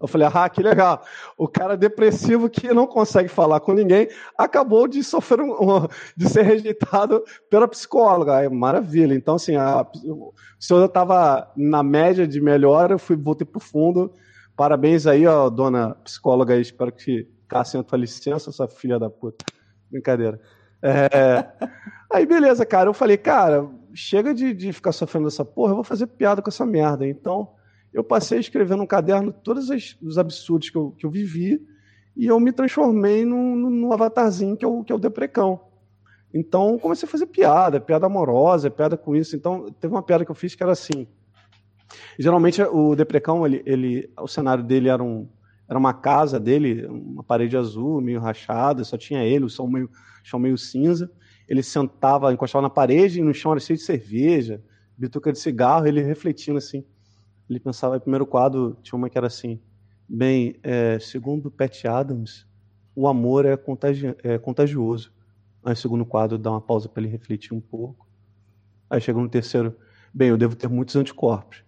[0.00, 1.02] Eu falei, ah, que legal.
[1.36, 6.42] O cara depressivo que não consegue falar com ninguém acabou de sofrer um, de ser
[6.42, 8.42] rejeitado pela psicóloga.
[8.42, 9.14] É maravilha.
[9.14, 13.62] Então, assim, a, o senhor estava na média de melhor, eu fui, voltei para o
[13.62, 14.12] fundo.
[14.56, 16.56] Parabéns aí, ó, dona psicóloga.
[16.56, 19.44] Espero que Cássio tua licença, sua filha da puta.
[19.90, 20.40] Brincadeira.
[20.82, 21.46] É...
[22.12, 22.88] Aí, beleza, cara.
[22.88, 26.50] Eu falei, cara, chega de, de ficar sofrendo essa porra, eu vou fazer piada com
[26.50, 27.06] essa merda.
[27.06, 27.48] Então
[27.94, 29.70] eu passei a escrever no caderno todos
[30.02, 31.64] os absurdos que eu, que eu vivi
[32.16, 35.60] e eu me transformei num, num avatarzinho que é, o, que é o Deprecão.
[36.32, 39.36] Então, comecei a fazer piada, piada amorosa, piada com isso.
[39.36, 41.06] Então, teve uma piada que eu fiz que era assim.
[42.18, 45.28] Geralmente, o Deprecão, ele, ele, o cenário dele era, um,
[45.68, 49.88] era uma casa dele, uma parede azul, meio rachada, só tinha ele, o chão meio,
[50.24, 51.08] chão meio cinza.
[51.48, 54.60] Ele sentava, encostava na parede e no chão era cheio de cerveja,
[54.98, 56.84] bituca de cigarro, ele refletindo assim
[57.48, 59.60] ele pensava, o primeiro quadro tinha uma que era assim,
[60.08, 62.46] bem, é, segundo Pat Adams,
[62.94, 65.12] o amor é, contagi é contagioso.
[65.64, 68.06] Aí o segundo quadro dá uma pausa para ele refletir um pouco.
[68.88, 69.76] Aí chega no terceiro,
[70.12, 71.64] bem, eu devo ter muitos anticorpos.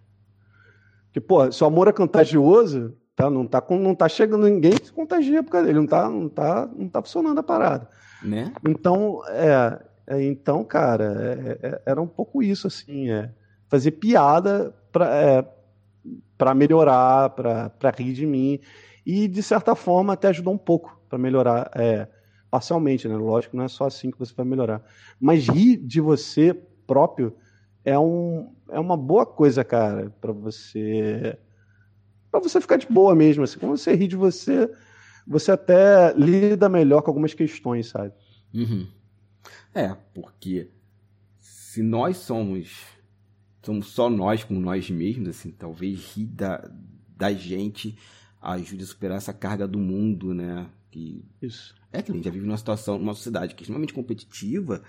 [1.11, 4.85] Que, pô, se o amor é contagioso, tá, não, tá, não tá chegando ninguém que
[4.85, 7.89] se contagia por causa dele, não tá, não tá, não tá funcionando a parada.
[8.23, 8.53] Né?
[8.67, 13.31] Então, é, é então, cara, é, é era um pouco isso, assim, é,
[13.67, 15.56] fazer piada para é,
[16.37, 18.59] para melhorar, para rir de mim.
[19.05, 22.07] E, de certa forma, até ajudou um pouco para melhorar, é,
[22.51, 23.15] parcialmente, né?
[23.15, 24.83] Lógico, não é só assim que você vai melhorar.
[25.19, 26.53] Mas rir de você
[26.85, 27.35] próprio
[27.83, 31.37] é, um, é uma boa coisa, cara, para você
[32.29, 33.43] para você ficar de boa mesmo.
[33.43, 34.69] Assim, quando você ri de você,
[35.25, 38.13] você até lida melhor com algumas questões, sabe?
[38.53, 38.87] Uhum.
[39.73, 40.69] É, porque
[41.39, 42.96] se nós somos
[43.67, 46.71] somos só nós com nós mesmos, assim, talvez rir da,
[47.17, 47.97] da gente
[48.41, 50.69] ajude a superar essa carga do mundo, né?
[50.89, 51.75] Que Isso.
[51.91, 54.81] É que a gente já vive numa situação, numa sociedade que é extremamente competitiva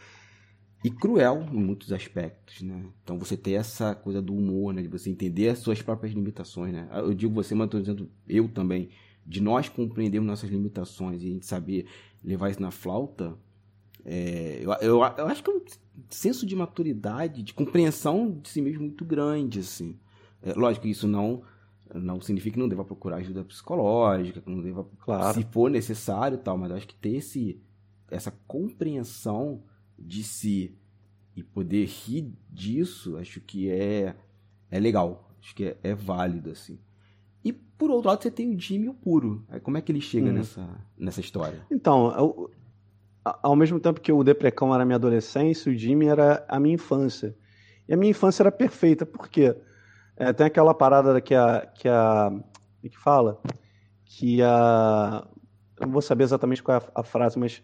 [0.85, 2.85] e cruel em muitos aspectos, né?
[3.03, 4.81] Então você ter essa coisa do humor, né?
[4.81, 6.89] De você entender as suas próprias limitações, né?
[6.93, 8.91] Eu digo você, mas estou dizendo eu também,
[9.27, 11.89] de nós compreendermos nossas limitações e a gente saber
[12.23, 13.37] levar isso na flauta,
[14.05, 15.63] é, eu, eu, eu acho que é um
[16.09, 19.99] senso de maturidade, de compreensão de si mesmo muito grande, assim.
[20.43, 21.43] É, lógico que isso não
[21.95, 25.35] não significa que não deva procurar ajuda psicológica, que não deva, claro.
[25.35, 27.63] se for necessário tal, mas eu acho que ter esse,
[28.11, 29.63] essa compreensão
[29.99, 30.77] de si
[31.35, 34.15] e poder rir disso, acho que é,
[34.71, 36.79] é legal, acho que é, é válido, assim.
[37.45, 39.47] E por outro lado, você tem o Jimmy o puro.
[39.63, 40.35] Como é que ele chega hum.
[40.35, 41.65] nessa, nessa história?
[41.71, 42.51] Então, eu,
[43.43, 47.35] ao mesmo tempo que o Deprecão era minha adolescência, o Jimmy era a minha infância.
[47.89, 49.57] E a minha infância era perfeita, por quê?
[50.17, 51.67] É, tem aquela parada que a.
[51.75, 52.33] que a.
[52.83, 53.41] É que fala?
[54.05, 55.27] Que a.
[55.81, 57.63] Não vou saber exatamente qual é a, a frase, mas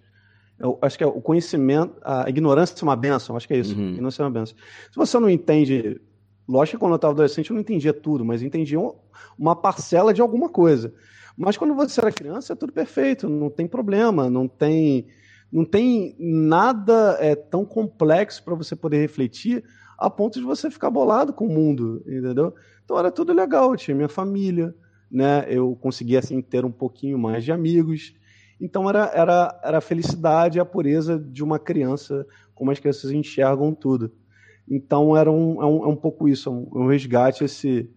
[0.58, 3.76] eu acho que é o conhecimento, a ignorância é uma benção, acho que é isso.
[3.76, 3.90] Uhum.
[3.90, 4.56] Ignorância é uma benção.
[4.56, 6.00] Se você não entende,
[6.48, 8.78] lógico que quando eu estava adolescente eu não entendia tudo, mas entendia
[9.36, 10.94] uma parcela de alguma coisa.
[11.36, 15.08] Mas quando você era criança é tudo perfeito, não tem problema, não tem
[15.54, 19.62] não tem nada é, tão complexo para você poder refletir
[19.96, 22.52] a ponto de você ficar bolado com o mundo, entendeu?
[22.84, 24.74] Então era tudo legal, eu tinha minha família,
[25.08, 25.46] né?
[25.48, 28.12] Eu conseguia assim ter um pouquinho mais de amigos.
[28.60, 33.72] Então era era era a felicidade a pureza de uma criança, como as crianças enxergam
[33.72, 34.10] tudo.
[34.68, 37.88] Então era um, é um, é um pouco isso, um, um resgate esse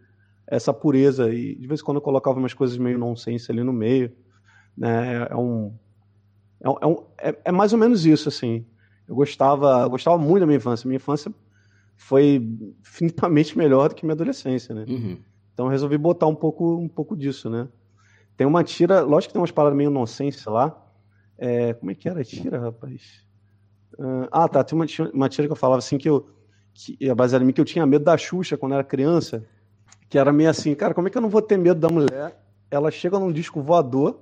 [0.46, 3.74] essa pureza e de vez em quando eu colocava umas coisas meio nonsense ali no
[3.74, 4.12] meio,
[4.78, 5.28] né?
[5.28, 5.74] É um
[6.62, 8.66] é, é, é, é, mais ou menos isso, assim.
[9.08, 10.88] Eu gostava, eu gostava muito da minha infância.
[10.88, 11.32] Minha infância
[11.96, 12.42] foi
[12.82, 14.86] infinitamente melhor do que minha adolescência, né?
[14.88, 15.18] Uhum.
[15.54, 17.68] Então resolvi botar um pouco, um pouco disso, né?
[18.36, 20.86] Tem uma tira, lógico que tem umas palavras meio nonsense lá.
[21.38, 23.26] É, como é que era a tira, rapaz?
[23.98, 24.64] Uh, ah, tá.
[24.64, 26.28] Tem uma, uma tira que eu falava assim que eu.
[26.74, 29.44] Que, é baseada em mim, que eu tinha medo da Xuxa quando era criança.
[30.08, 32.40] Que era meio assim, cara, como é que eu não vou ter medo da mulher?
[32.70, 34.22] Ela chega num disco voador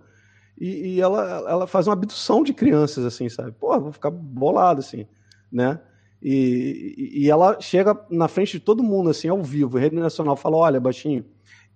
[0.57, 3.51] e, e ela, ela faz uma abdução de crianças, assim, sabe?
[3.51, 5.05] Pô, vou ficar bolado, assim,
[5.51, 5.79] né?
[6.21, 9.77] E, e, ela chega na frente de todo mundo, assim, ao vivo.
[9.77, 11.25] Rede Nacional fala: olha, baixinho,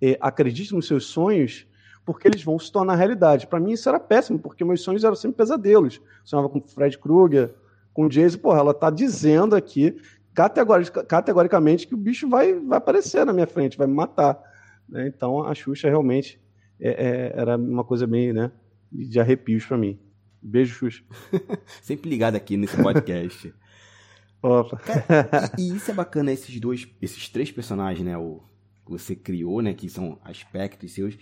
[0.01, 1.67] é, acredite nos seus sonhos,
[2.05, 3.47] porque eles vão se tornar realidade.
[3.47, 6.01] Para mim, isso era péssimo, porque meus sonhos eram sempre pesadelos.
[6.23, 7.53] Sonhava com Fred Krueger,
[7.93, 8.39] com Jason.
[8.39, 9.95] Porra, ela está dizendo aqui,
[10.33, 14.41] categoricamente, que o bicho vai, vai aparecer na minha frente, vai me matar.
[14.87, 15.07] Né?
[15.07, 16.39] Então, a Xuxa realmente
[16.79, 18.51] é, é, era uma coisa bem, né,
[18.91, 19.99] de arrepios para mim.
[20.41, 21.03] Beijo, Xuxa.
[21.81, 23.53] sempre ligado aqui nesse podcast.
[24.41, 24.77] Opa.
[24.77, 28.17] Cara, e, e, isso é bacana, esses dois, esses três personagens, né?
[28.17, 28.41] O
[28.85, 29.73] que você criou, né?
[29.73, 31.17] Que são aspectos seus.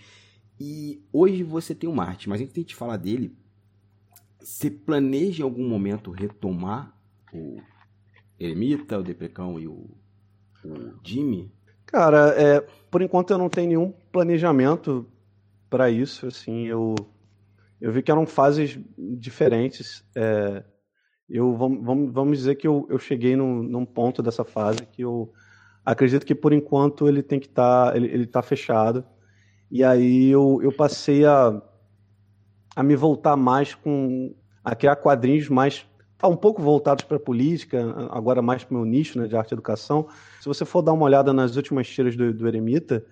[0.60, 3.36] E hoje você tem o Marte, mas antes de a gente falar dele,
[4.40, 6.96] você planeja em algum momento retomar
[7.32, 7.60] o
[8.38, 9.90] Eremita, o Deprecão e o,
[10.64, 11.52] o Jimmy?
[11.86, 15.06] Cara, é, por enquanto eu não tenho nenhum planejamento
[15.70, 16.26] para isso.
[16.26, 16.94] Assim, eu,
[17.80, 20.04] eu vi que eram fases diferentes.
[20.16, 20.62] É,
[21.28, 25.32] eu vamos, vamos dizer que eu, eu cheguei num, num ponto dessa fase que eu
[25.84, 29.04] acredito que por enquanto ele tem que estar tá, ele, ele tá fechado
[29.70, 31.60] e aí eu, eu passei a,
[32.74, 35.86] a me voltar mais com a criar quadrinhos mais
[36.16, 39.36] tá um pouco voltados para a política agora mais para o meu nicho né, de
[39.36, 40.08] arte e educação
[40.40, 43.04] se você for dar uma olhada nas últimas tiras do, do Eremita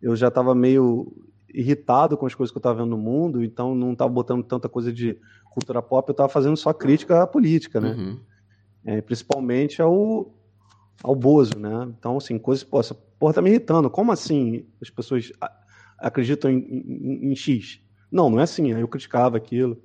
[0.00, 1.12] eu já estava meio
[1.54, 4.68] irritado com as coisas que eu estava vendo no mundo então não estava botando tanta
[4.68, 5.16] coisa de
[5.54, 7.94] cultura pop, eu estava fazendo só crítica à política, né?
[7.94, 8.20] Uhum.
[8.84, 10.34] É, principalmente ao,
[11.02, 11.88] ao Bozo, né?
[11.96, 13.88] Então, assim, coisas, pô, essa porra tá me irritando.
[13.88, 15.32] Como assim as pessoas
[15.98, 17.80] acreditam em, em, em X?
[18.10, 18.72] Não, não é assim.
[18.72, 19.80] Aí eu criticava aquilo.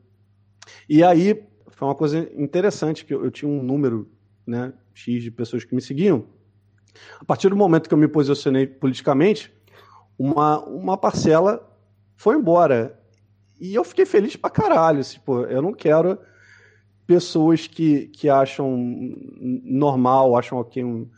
[0.89, 4.11] E aí foi uma coisa interessante que eu, eu tinha um número,
[4.45, 6.25] né, X de pessoas que me seguiam.
[7.19, 9.53] A partir do momento que eu me posicionei politicamente,
[10.19, 11.65] uma, uma parcela
[12.17, 12.99] foi embora.
[13.59, 15.01] E eu fiquei feliz pra caralho.
[15.01, 16.19] Tipo, eu não quero
[17.07, 18.77] pessoas que, que acham
[19.63, 21.09] normal, acham que um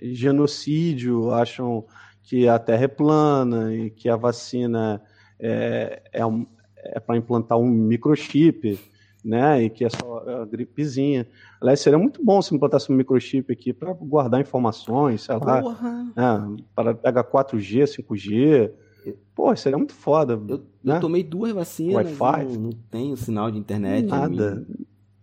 [0.00, 1.84] genocídio, acham
[2.22, 5.02] que a Terra é plana e que a vacina
[5.38, 6.22] é, é,
[6.76, 8.78] é para implantar um microchip,
[9.24, 9.62] né?
[9.62, 11.26] E que é só a gripezinha.
[11.60, 16.62] Aliás, seria muito bom se implantasse um microchip aqui para guardar informações, sei lá, é,
[16.74, 18.72] para pegar 4G, 5G.
[19.34, 20.34] Pô, seria muito foda.
[20.34, 20.96] Eu, né?
[20.96, 22.44] eu tomei duas vacinas, Wi-Fi.
[22.44, 24.06] Não, não tenho sinal de internet.
[24.06, 24.66] Nada.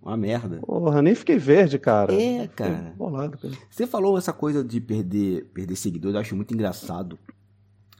[0.01, 0.59] Uma merda.
[0.61, 2.13] Porra, nem fiquei verde, cara.
[2.13, 2.93] É, cara.
[2.97, 3.53] Bolado, cara.
[3.69, 7.19] Você falou essa coisa de perder, perder seguidores, eu acho muito engraçado.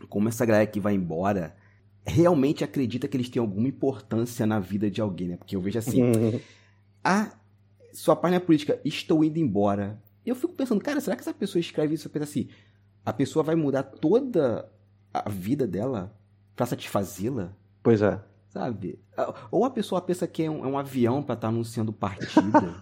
[0.07, 1.53] Como essa galera que vai embora
[2.07, 5.37] realmente acredita que eles têm alguma importância na vida de alguém, né?
[5.37, 6.01] Porque eu vejo assim.
[7.03, 7.31] a
[7.93, 10.01] sua página política, estou indo embora.
[10.25, 12.49] Eu fico pensando, cara, será que essa pessoa escreve isso e pensa assim?
[13.05, 14.69] A pessoa vai mudar toda
[15.13, 16.13] a vida dela
[16.55, 17.53] para satisfazê-la.
[17.81, 18.19] Pois é.
[18.49, 18.99] Sabe?
[19.51, 22.75] Ou a pessoa pensa que é um, é um avião para estar tá anunciando partida.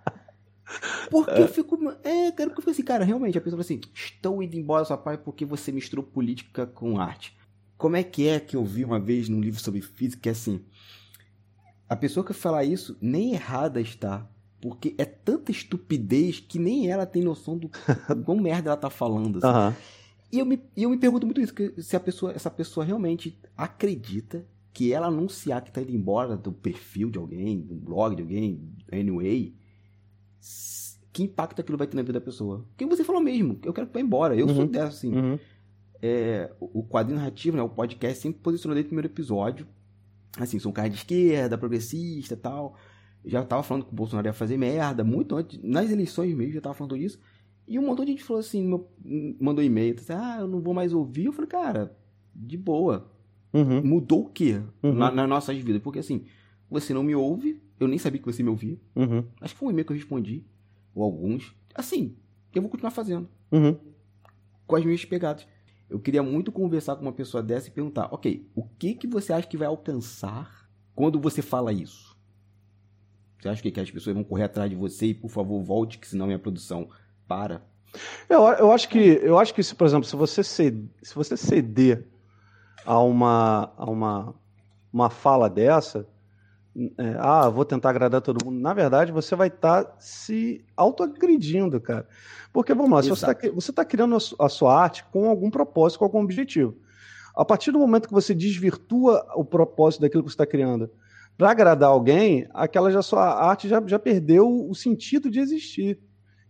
[1.10, 1.42] porque é.
[1.42, 1.78] eu fico.
[2.02, 4.84] É, cara, porque eu fico assim, cara, realmente, a pessoa fala assim: estou indo embora,
[4.84, 7.37] sua pai, porque você misturou política com arte.
[7.78, 10.32] Como é que é que eu vi uma vez num livro sobre física que é
[10.32, 10.60] assim.
[11.88, 14.28] A pessoa que fala isso nem errada está.
[14.60, 17.70] Porque é tanta estupidez que nem ela tem noção do
[18.26, 19.38] quão merda ela tá falando.
[19.38, 19.46] Assim.
[19.46, 19.74] Uhum.
[20.32, 24.44] E eu me, eu me pergunto muito isso, se a pessoa, essa pessoa realmente acredita
[24.72, 28.60] que ela anunciar que tá indo embora do perfil de alguém, do blog de alguém,
[28.92, 29.54] anyway,
[31.12, 32.66] que impacto aquilo vai ter na vida da pessoa.
[32.68, 34.36] Porque você falou mesmo, eu quero que vá embora.
[34.36, 34.54] Eu uhum.
[34.54, 35.14] sou dessa, assim.
[35.14, 35.38] Uhum.
[36.00, 39.66] É, o quadrinho narrativo, né, o podcast sempre posicionou desde o primeiro episódio.
[40.38, 42.76] Assim, sou um cara de esquerda, progressista tal.
[43.24, 46.60] Já tava falando que o Bolsonaro ia fazer merda, muito antes, nas eleições mesmo, já
[46.60, 47.18] tava falando isso.
[47.66, 48.88] E um montão de gente falou assim, meu,
[49.40, 51.26] mandou e-mail, assim, ah, eu não vou mais ouvir.
[51.26, 51.94] Eu falei, cara,
[52.34, 53.10] de boa.
[53.52, 53.82] Uhum.
[53.82, 54.94] Mudou o quê uhum.
[54.94, 55.82] na, nas nossas vidas?
[55.82, 56.24] Porque assim,
[56.70, 58.78] você não me ouve, eu nem sabia que você me ouvia.
[58.94, 59.24] Uhum.
[59.40, 60.44] Acho que foi um e-mail que eu respondi,
[60.94, 61.54] ou alguns.
[61.74, 62.16] Assim,
[62.54, 63.28] eu vou continuar fazendo.
[63.50, 63.76] Uhum.
[64.66, 65.46] Com as minhas pegadas.
[65.88, 69.32] Eu queria muito conversar com uma pessoa dessa e perguntar, ok, o que que você
[69.32, 72.16] acha que vai alcançar quando você fala isso?
[73.40, 75.98] Você acha que, que as pessoas vão correr atrás de você e, por favor, volte,
[75.98, 76.88] que senão minha produção
[77.26, 77.62] para.
[78.28, 81.36] Eu, eu acho que, eu acho que se, por exemplo, se você ceder, se você
[81.36, 82.06] ceder
[82.84, 84.34] a uma, a uma,
[84.92, 86.06] uma fala dessa,
[86.96, 88.60] é, ah, vou tentar agradar todo mundo.
[88.60, 92.06] Na verdade, você vai estar tá se autoagredindo, cara.
[92.52, 96.22] Porque, vamos lá, você está tá criando a sua arte com algum propósito, com algum
[96.22, 96.76] objetivo.
[97.34, 100.90] A partir do momento que você desvirtua o propósito daquilo que você está criando
[101.36, 106.00] para agradar alguém, aquela já sua arte já, já perdeu o sentido de existir.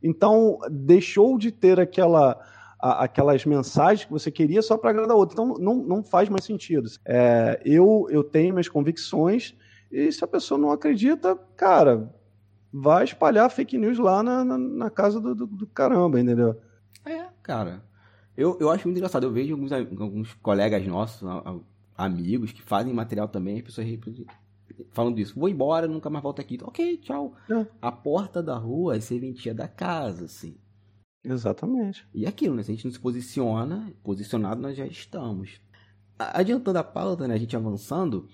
[0.03, 2.39] Então, deixou de ter aquela
[2.81, 5.35] aquelas mensagens que você queria só para agradar outro.
[5.35, 6.89] Então, não, não faz mais sentido.
[7.05, 9.57] É, eu, eu tenho minhas convicções
[9.91, 12.13] e se a pessoa não acredita, cara,
[12.73, 16.61] vai espalhar fake news lá na, na, na casa do, do, do, caramba, entendeu?
[17.05, 17.83] É, cara.
[18.37, 19.25] Eu, eu acho muito engraçado.
[19.25, 21.29] Eu vejo alguns, alguns colegas nossos,
[21.97, 23.89] amigos, que fazem material também, as pessoas
[24.91, 25.39] falando disso.
[25.39, 26.59] Vou embora, nunca mais volto aqui.
[26.63, 27.35] Ok, tchau.
[27.51, 27.67] É.
[27.83, 30.57] A porta da rua é serventia da casa, assim.
[31.25, 32.07] Exatamente.
[32.15, 32.63] E é aquilo, né?
[32.63, 35.61] Se a gente não se posiciona, posicionado nós já estamos.
[36.19, 37.35] Adiantando a pauta, né?
[37.35, 38.29] A gente avançando,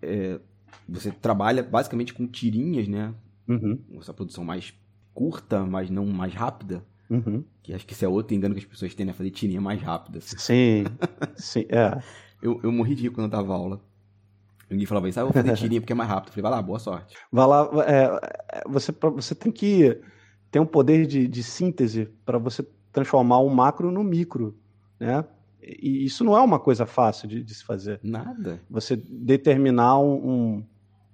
[0.00, 0.40] é,
[0.88, 3.14] você trabalha basicamente com tirinhas, né?
[3.48, 3.78] Uhum.
[3.98, 4.74] Essa produção mais
[5.12, 6.84] curta, mas não mais rápida.
[7.08, 7.44] Uhum.
[7.62, 9.12] Que acho que esse é outro engano que as pessoas têm, né?
[9.12, 10.18] Fazer tirinha mais rápida.
[10.18, 10.36] Assim.
[10.38, 10.84] Sim,
[11.36, 12.00] sim, é.
[12.42, 13.80] eu, eu morri de rir quando eu dava aula.
[14.70, 16.28] Ninguém falava isso, ah, eu vou fazer tirinha porque é mais rápido.
[16.28, 17.14] Eu falei, vai lá, boa sorte.
[17.30, 20.00] Vai lá, é, você, você tem que
[20.50, 24.56] ter um poder de, de síntese para você transformar o macro no micro,
[24.98, 25.24] né?
[25.80, 27.98] E isso não é uma coisa fácil de, de se fazer.
[28.02, 28.60] Nada.
[28.68, 30.66] Você determinar um, um,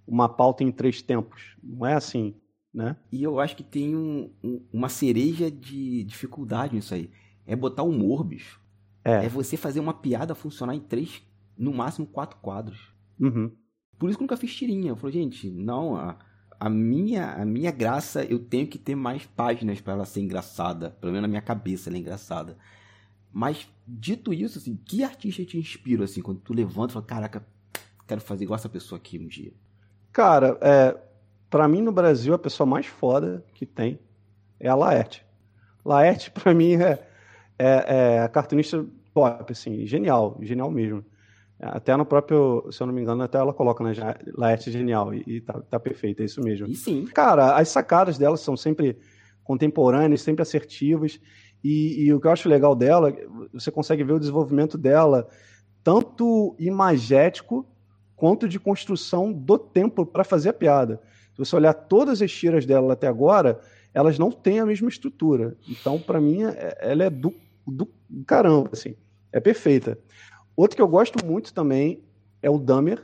[0.07, 1.57] uma pauta em três tempos.
[1.63, 2.35] Não é assim,
[2.75, 2.97] né?
[3.13, 7.11] E eu acho que tem um, um, uma cereja de dificuldade nisso aí.
[7.47, 8.61] É botar humor, bicho.
[9.05, 9.27] É.
[9.27, 11.23] é você fazer uma piada funcionar em três,
[11.57, 12.93] no máximo quatro quadros.
[13.19, 13.53] Uhum.
[13.99, 14.91] Por isso que eu nunca fiz tirinha.
[14.91, 16.19] Eu falei, gente, não, a,
[16.59, 20.91] a, minha, a minha graça, eu tenho que ter mais páginas para ela ser engraçada.
[21.01, 22.57] Pelo menos na minha cabeça ela é engraçada.
[23.33, 27.47] Mas, dito isso, assim, que artista te inspira, assim, quando tu levanta e fala, caraca,
[28.07, 29.53] quero fazer igual essa pessoa aqui um dia?
[30.13, 30.97] Cara, é,
[31.49, 33.99] para mim no Brasil, a pessoa mais foda que tem
[34.59, 35.25] é a Laerte.
[35.85, 37.07] Laerte, para mim, é,
[37.59, 37.85] é,
[38.17, 41.05] é a cartunista pop, assim, genial, genial mesmo.
[41.61, 43.93] Até no próprio, se eu não me engano, até ela coloca, né?
[44.35, 45.13] Laerte genial.
[45.13, 46.67] E, e tá, tá perfeito, é isso mesmo.
[46.67, 47.05] E sim.
[47.05, 48.97] Cara, as sacadas dela são sempre
[49.45, 51.21] contemporâneas, sempre assertivas.
[51.63, 53.15] E, e, o que eu acho legal dela,
[53.53, 55.29] você consegue ver o desenvolvimento dela,
[55.85, 57.67] tanto imagético
[58.17, 61.01] quanto de construção do tempo para fazer a piada.
[61.33, 63.61] Se você olhar todas as tiras dela até agora,
[63.93, 65.57] elas não têm a mesma estrutura.
[65.69, 67.35] Então, para mim, é, ela é do,
[67.67, 67.89] do
[68.27, 68.95] caramba, assim.
[69.33, 69.99] É perfeita.
[70.57, 72.03] Outro que eu gosto muito também
[72.43, 73.03] é o Dahmer.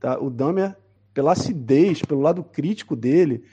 [0.00, 0.18] Tá?
[0.18, 0.76] O Dahmer,
[1.14, 3.44] pela acidez, pelo lado crítico dele.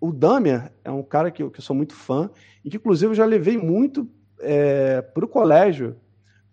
[0.00, 2.30] O Dahmer é um cara que eu, que eu sou muito fã
[2.64, 4.08] e que, inclusive, eu já levei muito
[4.40, 5.96] é, para o colégio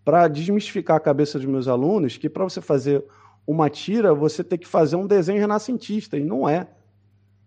[0.04, 3.04] para desmistificar a cabeça dos meus alunos que para você fazer
[3.46, 6.68] uma tira, você tem que fazer um desenho renascentista, e não é.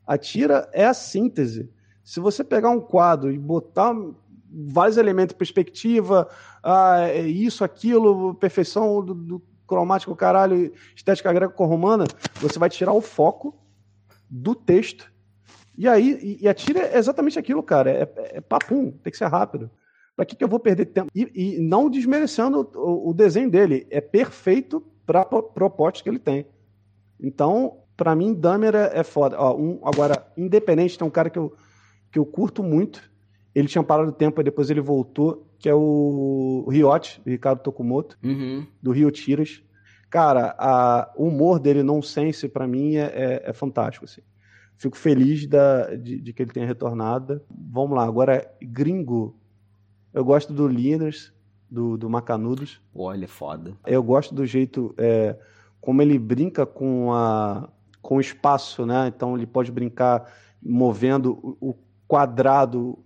[0.05, 1.69] A tira é a síntese.
[2.03, 3.95] Se você pegar um quadro e botar
[4.51, 6.27] vários elementos, perspectiva,
[6.63, 12.05] ah, é isso, aquilo, perfeição do, do cromático, caralho, estética greco-romana,
[12.41, 13.55] você vai tirar o foco
[14.29, 15.11] do texto.
[15.77, 17.89] E aí, e, a tira é exatamente aquilo, cara.
[17.91, 19.69] É, é, papum, tem que ser rápido.
[20.15, 21.09] Para que, que eu vou perder tempo?
[21.15, 23.87] E, e não desmerecendo o, o, desenho dele.
[23.89, 26.45] É perfeito para a proposta que ele tem.
[27.19, 29.37] Então, para mim, Damer é, é foda.
[29.39, 31.53] Ó, um, agora, Independente tem um cara que eu,
[32.11, 33.09] que eu curto muito,
[33.53, 38.17] ele tinha parado o tempo, e depois ele voltou, que é o Riote, Ricardo Tokumoto,
[38.23, 38.65] uhum.
[38.81, 39.61] do Rio Tiras.
[40.09, 44.05] Cara, a, o humor dele, nonsense, para mim é, é, é, fantástico.
[44.05, 44.21] Assim.
[44.81, 47.39] Fico feliz da, de, de, que ele tenha retornado.
[47.47, 49.39] Vamos lá, agora gringo.
[50.11, 51.31] Eu gosto do Liners,
[51.69, 52.81] do, do Macanudos.
[52.91, 53.77] Olha, é foda.
[53.85, 55.37] Eu gosto do jeito é,
[55.79, 57.69] como ele brinca com, a,
[58.01, 59.07] com o espaço, né?
[59.15, 61.75] Então ele pode brincar movendo o, o
[62.07, 62.97] quadrado,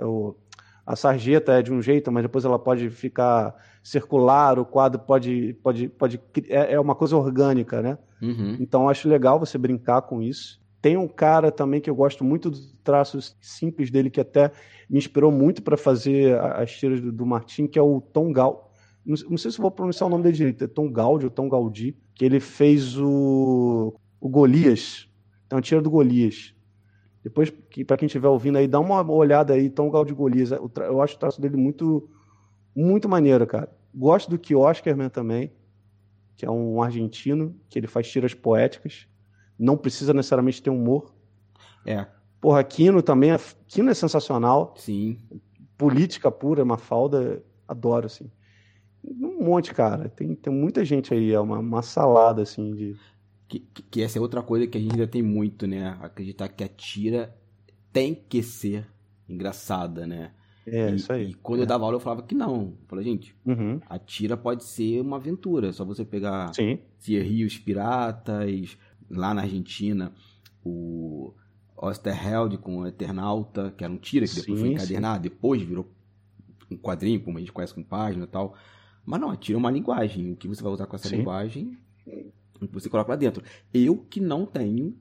[0.00, 0.36] o,
[0.86, 5.54] a sarjeta é de um jeito, mas depois ela pode ficar circular, o quadro pode.
[5.64, 7.98] pode, pode é, é uma coisa orgânica, né?
[8.22, 8.56] Uhum.
[8.60, 10.60] Então acho legal você brincar com isso.
[10.80, 14.52] Tem um cara também que eu gosto muito dos traços simples dele, que até
[14.88, 18.72] me inspirou muito para fazer as tiras do, do Martin, que é o Tom Gal.
[19.04, 21.48] Não, não, sei se vou pronunciar o nome dele direito, é Tom Gaudi ou Tom
[21.48, 25.08] Gaudi, que ele fez o, o Golias.
[25.46, 26.54] Então, a tira do Golias.
[27.22, 27.50] Depois,
[27.86, 30.50] para quem estiver ouvindo aí, dá uma olhada aí, Tom Gaudi Golias.
[30.50, 32.08] Eu acho o traço dele muito,
[32.74, 33.68] muito maneiro, cara.
[33.94, 35.52] Gosto do Kioskerman também,
[36.36, 39.08] que é um argentino, que ele faz tiras poéticas.
[39.58, 41.12] Não precisa necessariamente ter humor.
[41.84, 42.06] É.
[42.40, 43.32] Porra, Kino também.
[43.32, 44.74] É, Kino é sensacional.
[44.76, 45.18] Sim.
[45.76, 47.42] Política pura, uma falda.
[47.66, 48.30] Adoro, assim.
[49.04, 50.08] Um monte, cara.
[50.08, 51.32] Tem, tem muita gente aí.
[51.32, 52.96] É uma, uma salada, assim, de
[53.48, 55.98] Que, que, essa é outra coisa que a gente ainda tem muito, né?
[56.00, 57.34] Acreditar que a tira
[57.92, 58.86] tem que ser
[59.28, 60.32] engraçada, né?
[60.66, 61.30] É, e, isso aí.
[61.30, 61.62] E quando é.
[61.62, 62.74] eu dava aula, eu falava que não.
[62.80, 63.80] Eu falei, gente, uhum.
[63.88, 65.68] a tira pode ser uma aventura.
[65.68, 66.78] É só você pegar Sim.
[67.00, 68.76] Rios Piratas,
[69.10, 70.12] lá na Argentina,
[70.64, 71.32] o
[71.76, 75.90] Osterheld com o Eternauta, que era um tira que depois Sim, foi encadernado, depois virou
[76.70, 78.54] um quadrinho, como a gente conhece com página e tal.
[79.04, 80.32] Mas não, a tira é uma linguagem.
[80.32, 81.16] O que você vai usar com essa Sim.
[81.16, 81.78] linguagem,
[82.70, 83.42] você coloca lá dentro.
[83.72, 84.94] Eu que não tenho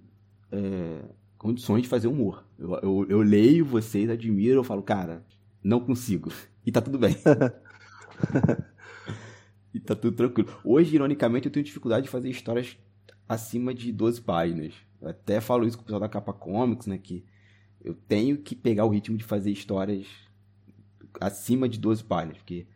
[0.51, 1.01] é,
[1.38, 2.45] condições de fazer humor.
[2.58, 5.26] Eu, eu, eu leio vocês, admiro, eu falo, cara,
[5.64, 6.32] não consigo.
[6.68, 7.16] E tá tudo bem.
[9.74, 10.49] e tá tudo tranquilo.
[10.66, 12.78] Hoje, ironicamente, eu tenho dificuldade de fazer histórias
[13.28, 14.74] acima de 12 páginas.
[15.02, 16.98] Eu até falo isso com o pessoal da Capa Comics, né?
[16.98, 17.26] Que
[17.82, 20.08] eu tenho que pegar o ritmo de fazer histórias
[21.20, 22.38] acima de 12 páginas.
[22.38, 22.68] Porque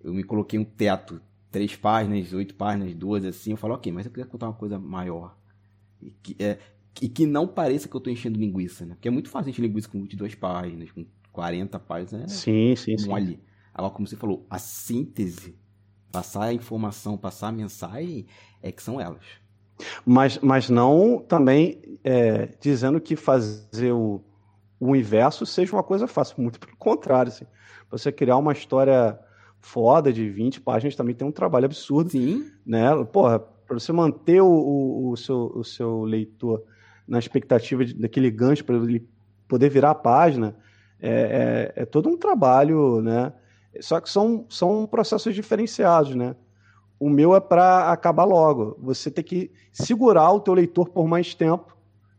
[0.00, 1.20] eu me coloquei um teto,
[1.50, 3.50] 3 páginas, 8 páginas, 12, assim.
[3.52, 5.36] Eu falo, ok, mas eu queria contar uma coisa maior.
[6.00, 6.58] E que, é,
[7.00, 8.94] e que não pareça que eu tô enchendo linguiça, né?
[8.94, 12.28] Porque é muito fácil encher linguiça com 22 páginas, com 40 páginas, né?
[12.28, 13.08] Sim, sim, sim.
[13.08, 13.40] mole.
[13.72, 15.56] Agora, como você falou, a síntese,
[16.10, 18.26] passar a informação, passar a mensagem,
[18.60, 19.24] é que são elas.
[20.04, 24.20] Mas, mas não também é, dizendo que fazer o,
[24.80, 26.42] o inverso seja uma coisa fácil.
[26.42, 27.30] Muito pelo contrário.
[27.30, 27.46] Assim.
[27.90, 29.18] Você criar uma história
[29.60, 32.10] foda de 20 páginas também tem um trabalho absurdo.
[32.10, 32.50] Sim.
[32.66, 32.88] Né?
[33.12, 36.62] Porra, para você manter o, o, o, seu, o seu leitor
[37.06, 39.08] na expectativa de, daquele gancho para ele
[39.46, 40.54] poder virar a página,
[41.00, 43.32] é, é, é, todo um trabalho, né?
[43.80, 46.34] Só que são, são processos diferenciados, né?
[46.98, 48.76] O meu é para acabar logo.
[48.80, 51.76] Você tem que segurar o teu leitor por mais tempo,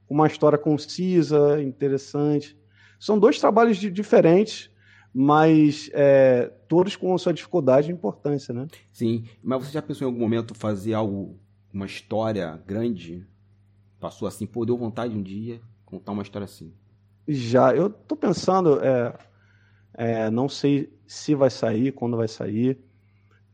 [0.09, 2.57] uma história concisa, interessante.
[2.99, 4.69] São dois trabalhos de, diferentes,
[5.13, 8.67] mas é, todos com a sua dificuldade e importância, né?
[8.91, 11.38] Sim, mas você já pensou em algum momento fazer algo,
[11.73, 13.25] uma história grande?
[13.99, 16.73] Passou assim, pô, deu vontade um dia contar uma história assim?
[17.27, 19.13] Já, eu tô pensando, é,
[19.93, 22.80] é, não sei se vai sair, quando vai sair.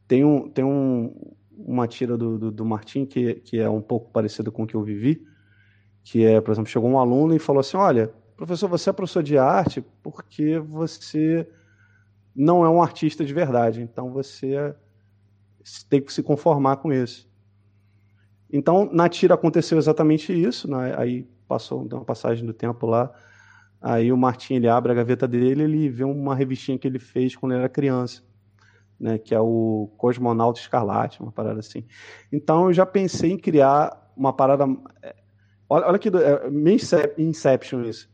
[0.08, 1.14] Tem, um, tem um,
[1.58, 4.76] uma tira do, do, do Martim que, que é um pouco parecida com o que
[4.76, 5.26] eu vivi,
[6.04, 9.24] que é, por exemplo, chegou um aluno e falou assim, olha, professor, você é professor
[9.24, 11.48] de arte porque você
[12.36, 14.76] não é um artista de verdade, então você
[15.90, 17.28] tem que se conformar com isso.
[18.52, 20.94] Então, na tira aconteceu exatamente isso, né?
[20.98, 23.12] aí passou uma passagem do tempo lá,
[23.82, 27.36] aí o Martim ele abre a gaveta dele, ele vê uma revistinha que ele fez
[27.36, 28.22] quando ele era criança,
[29.00, 29.18] né?
[29.18, 31.86] que é o Cosmonauta Escarlate, uma parada assim.
[32.32, 34.66] Então, eu já pensei em criar uma parada...
[35.68, 36.78] Olha, olha que é meio
[37.18, 38.10] Inception isso.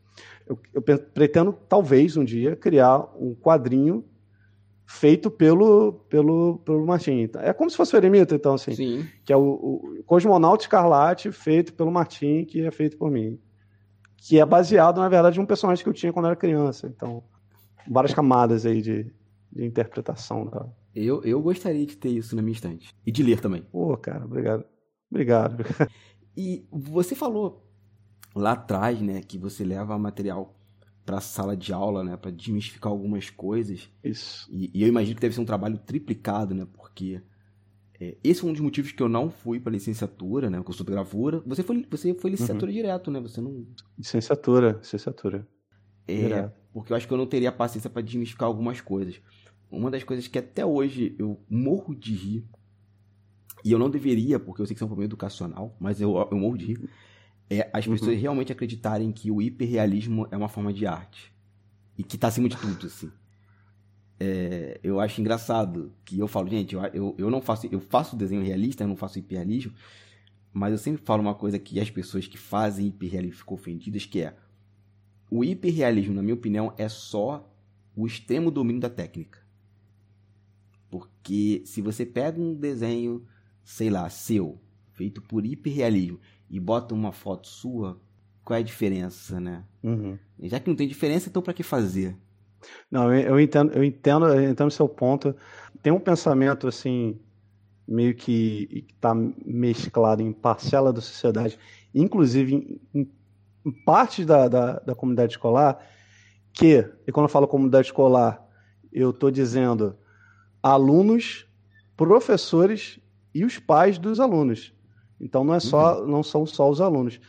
[0.46, 4.04] Eu, eu pretendo, talvez, um dia, criar um quadrinho
[4.86, 7.30] feito pelo, pelo, pelo Martin.
[7.38, 8.74] É como se fosse o Eremita, então, assim.
[8.74, 9.08] Sim.
[9.24, 13.38] Que é o, o Cosmonauta Escarlate, feito pelo Martin, que é feito por mim.
[14.16, 16.92] Que é baseado, na verdade, em um personagem que eu tinha quando era criança.
[16.94, 17.22] Então,
[17.88, 19.12] várias camadas aí de,
[19.52, 20.46] de interpretação.
[20.46, 20.66] Da...
[20.94, 22.88] Eu, eu gostaria de ter isso na minha estante.
[23.06, 23.62] E de ler também.
[23.62, 24.64] Pô, cara, obrigado.
[25.10, 25.64] Obrigado.
[26.34, 27.70] E você falou
[28.34, 30.58] lá atrás, né, que você leva material
[31.04, 33.90] para a sala de aula, né, para desmistificar algumas coisas.
[34.02, 34.48] Isso.
[34.50, 37.20] E, e, eu imagino que deve ser um trabalho triplicado, né, porque
[38.00, 40.90] é, esse foi um dos motivos que eu não fui para licenciatura, né, curso de
[40.90, 41.42] gravura.
[41.46, 42.76] Você foi, você foi licenciatura uhum.
[42.76, 43.20] direto, né?
[43.20, 43.66] Você não.
[43.98, 45.46] Licenciatura, licenciatura.
[46.08, 46.60] É, direto.
[46.72, 49.20] porque eu acho que eu não teria paciência para desmistificar algumas coisas.
[49.72, 52.44] Uma das coisas que até hoje eu morro de rir
[53.64, 56.16] e eu não deveria, porque eu sei que isso é um problema educacional, mas eu,
[56.30, 56.90] eu morro de rir
[57.50, 58.20] é as pessoas uhum.
[58.20, 61.32] realmente acreditarem que o hiperrealismo é uma forma de arte.
[61.98, 63.10] E que tá acima de tudo, assim.
[64.18, 67.68] É, eu acho engraçado que eu falo, gente, eu, eu, eu não faço.
[67.70, 69.74] Eu faço desenho realista, eu não faço hiperrealismo.
[70.52, 74.22] Mas eu sempre falo uma coisa que as pessoas que fazem hiperrealismo ficam ofendidas, que
[74.22, 74.36] é
[75.30, 77.50] o hiperrealismo, na minha opinião, é só
[77.96, 79.41] o extremo domínio da técnica.
[80.92, 83.26] Porque se você pega um desenho,
[83.64, 84.60] sei lá, seu,
[84.92, 86.20] feito por hiperrealismo,
[86.50, 87.98] e bota uma foto sua,
[88.44, 89.64] qual é a diferença, né?
[89.82, 90.18] Uhum.
[90.42, 92.14] Já que não tem diferença, então para que fazer?
[92.90, 95.34] Não, eu entendo, eu entendo, eu entendo o seu ponto.
[95.82, 97.18] Tem um pensamento assim
[97.88, 101.58] meio que está mesclado em parcela da sociedade,
[101.94, 103.10] inclusive em,
[103.64, 105.82] em parte da, da, da, comunidade escolar,
[106.52, 108.46] que, e quando eu falo comunidade escolar,
[108.92, 109.96] eu estou dizendo
[110.62, 111.46] alunos,
[111.96, 113.00] professores
[113.34, 114.72] e os pais dos alunos.
[115.20, 116.06] Então não é só, uhum.
[116.06, 117.20] não são só os alunos.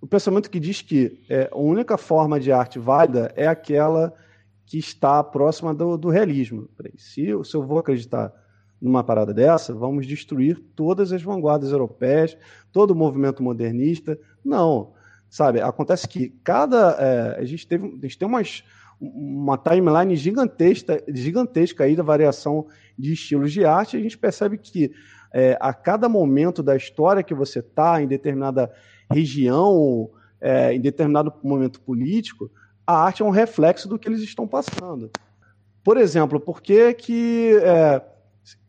[0.00, 4.14] O pensamento que diz que é, a única forma de arte válida é aquela
[4.64, 6.68] que está próxima do, do realismo.
[6.96, 8.32] Se, se eu vou acreditar
[8.80, 12.36] numa parada dessa, vamos destruir todas as vanguardas europeias,
[12.72, 14.18] todo o movimento modernista.
[14.44, 14.92] Não,
[15.28, 15.60] sabe?
[15.60, 18.64] Acontece que cada é, a gente teve, a gente tem umas
[19.00, 22.66] uma timeline gigantesca, gigantesca aí da variação
[22.98, 23.96] de estilos de arte.
[23.96, 24.92] A gente percebe que
[25.32, 28.72] é, a cada momento da história que você está em determinada
[29.10, 32.50] região, é, em determinado momento político,
[32.86, 35.10] a arte é um reflexo do que eles estão passando.
[35.84, 38.02] Por exemplo, por que, que é,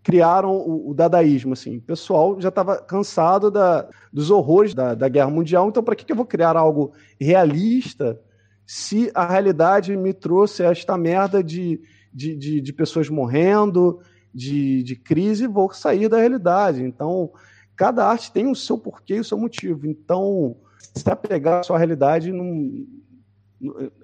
[0.04, 1.54] criaram o, o, dadaísmo?
[1.54, 5.96] Assim, o pessoal já estava cansado da, dos horrores da, da Guerra Mundial, então para
[5.96, 8.20] que, que eu vou criar algo realista
[8.68, 11.82] se a realidade me trouxe esta merda de,
[12.14, 14.02] de, de, de pessoas morrendo,
[14.34, 16.84] de, de crise, vou sair da realidade.
[16.84, 17.32] Então,
[17.78, 19.88] cada arte tem o seu porquê e o seu motivo.
[19.88, 20.58] Então,
[20.94, 22.86] se apegar à sua realidade, não,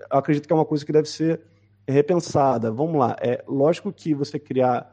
[0.10, 1.42] acredito que é uma coisa que deve ser
[1.86, 2.72] repensada.
[2.72, 4.93] Vamos lá, é lógico que você criar,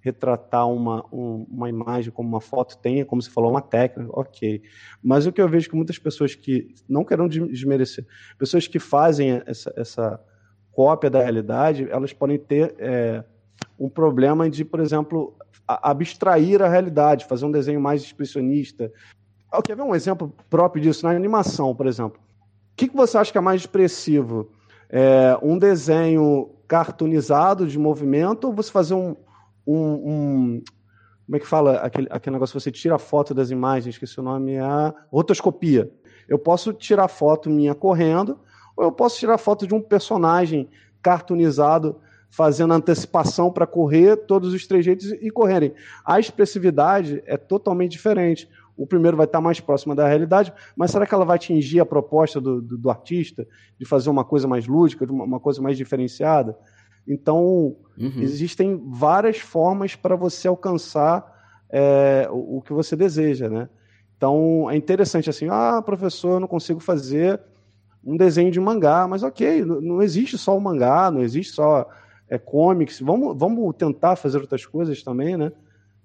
[0.00, 4.62] retratar uma, um, uma imagem como uma foto tem, como você falou, uma técnica, ok.
[5.02, 8.06] Mas o que eu vejo que muitas pessoas que, não querendo desmerecer,
[8.38, 10.20] pessoas que fazem essa, essa
[10.72, 13.22] cópia da realidade, elas podem ter é,
[13.78, 15.36] um problema de, por exemplo,
[15.66, 18.90] abstrair a realidade, fazer um desenho mais expressionista.
[19.64, 22.20] Quer ver um exemplo próprio disso na animação, por exemplo?
[22.80, 24.50] que, que você acha que é mais expressivo?
[24.88, 29.14] É, um desenho cartoonizado de movimento ou você fazer um,
[29.76, 30.62] um, um
[31.26, 34.22] como é que fala aquele, aquele negócio você tira a foto das imagens, que seu
[34.22, 35.88] nome é a rotoscopia.
[36.28, 38.38] Eu posso tirar foto minha correndo,
[38.76, 40.68] ou eu posso tirar foto de um personagem
[41.00, 45.72] cartoonizado fazendo antecipação para correr todos os trejeitos e correrem.
[46.04, 48.48] A expressividade é totalmente diferente
[48.80, 51.84] o primeiro vai estar mais próximo da realidade, mas será que ela vai atingir a
[51.84, 53.46] proposta do, do, do artista
[53.78, 56.56] de fazer uma coisa mais lúdica, uma, uma coisa mais diferenciada?
[57.06, 58.20] Então, uhum.
[58.20, 61.24] existem várias formas para você alcançar
[61.70, 63.68] é, o, o, que você deseja, né?
[64.16, 67.40] Então, é interessante assim, ah, professor, eu não consigo fazer
[68.04, 71.88] um desenho de mangá, mas ok, não existe só o mangá, não existe só
[72.28, 75.52] é, comics, vamos, vamos tentar fazer outras coisas também, né?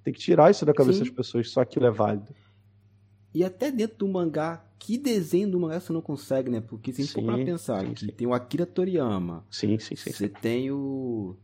[0.03, 1.05] Tem que tirar isso da cabeça Sim.
[1.05, 2.33] das pessoas, só aquilo é válido.
[3.33, 6.61] E até dentro do mangá, que desenho do mangá você não consegue, né?
[6.61, 8.07] Porque se a gente for pra pensar, sim, sim.
[8.09, 9.43] tem o Akira Toriyama.
[9.49, 10.11] Sim, sim, sim.
[10.11, 11.35] Você tem o.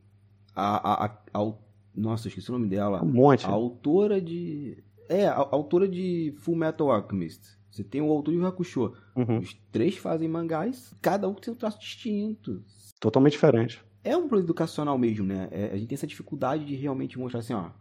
[0.56, 1.54] A, a, a, a,
[1.96, 3.04] Nossa, esqueci o nome dela.
[3.04, 3.48] Um monte.
[3.48, 4.84] A autora de.
[5.10, 7.58] É, a, autora de Full Metal Alchemist.
[7.72, 8.94] Você tem o autor de Hakusho.
[9.16, 9.39] Uhum.
[9.39, 12.64] Os três fazem mangás, cada um tem um traço distinto.
[13.00, 13.84] Totalmente diferente.
[14.04, 15.48] É um produto educacional mesmo, né?
[15.50, 17.72] É, a gente tem essa dificuldade de realmente mostrar assim, ó.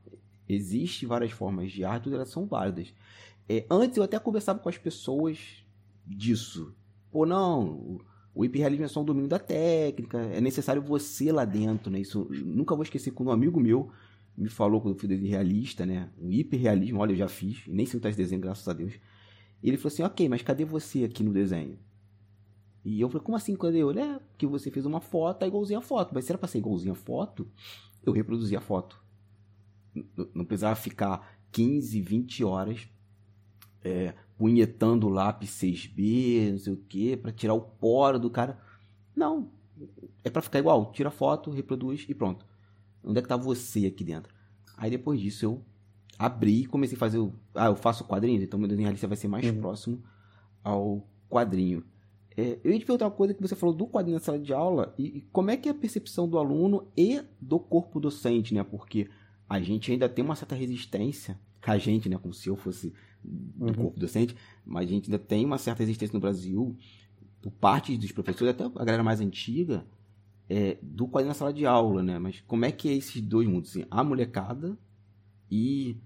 [0.48, 2.94] Existem várias formas de arte, elas são válidas.
[3.52, 5.64] É, antes eu até conversava com as pessoas
[6.06, 6.72] disso.
[7.10, 8.00] Pô, não,
[8.32, 11.98] o hiperrealismo é só um domínio da técnica, é necessário você lá dentro, né?
[11.98, 13.90] Isso nunca vou esquecer quando um amigo meu
[14.38, 16.10] me falou quando eu fui realista, né?
[16.16, 18.92] Um hiperrealismo, olha, eu já fiz, nem sei esse desenho, graças a Deus.
[19.60, 21.76] Ele falou assim: ok, mas cadê você aqui no desenho?
[22.84, 23.56] E eu falei: como assim?
[23.56, 26.12] Quando eu é que você fez uma foto, é igualzinho a foto.
[26.14, 27.50] Mas se era pra ser igualzinho a foto,
[28.00, 29.02] eu reproduzi a foto.
[30.32, 32.88] Não precisava ficar 15, 20 horas
[33.84, 38.58] é, punhetando o lápis 6B, não sei o que, para tirar o poro do cara.
[39.14, 39.50] Não.
[40.24, 40.92] É para ficar igual.
[40.92, 42.44] Tira foto, reproduz e pronto.
[43.04, 44.32] Onde é que tá você aqui dentro?
[44.76, 45.64] Aí depois disso eu
[46.18, 47.32] abri e comecei a fazer o.
[47.54, 49.58] Ah, eu faço quadrinhos, então meu desenho realista vai ser mais uhum.
[49.58, 50.02] próximo
[50.62, 51.82] ao quadrinho.
[52.36, 54.52] É, eu ia te perguntar uma coisa que você falou do quadrinho na sala de
[54.52, 58.54] aula e, e, como é que é a percepção do aluno e do corpo docente,
[58.54, 58.62] né?
[58.62, 59.08] Porque
[59.48, 62.18] a gente ainda tem uma certa resistência, a gente, né?
[62.18, 62.92] Como se eu fosse
[63.22, 63.74] do uhum.
[63.74, 64.34] corpo docente,
[64.64, 66.76] mas a gente ainda tem uma certa existência no Brasil,
[67.42, 69.84] por parte dos professores, até a galera mais antiga,
[70.48, 72.18] é, do quadrinho na sala de aula, né?
[72.18, 73.70] Mas como é que é esses dois mundos?
[73.70, 74.76] Assim, a molecada
[75.50, 75.96] e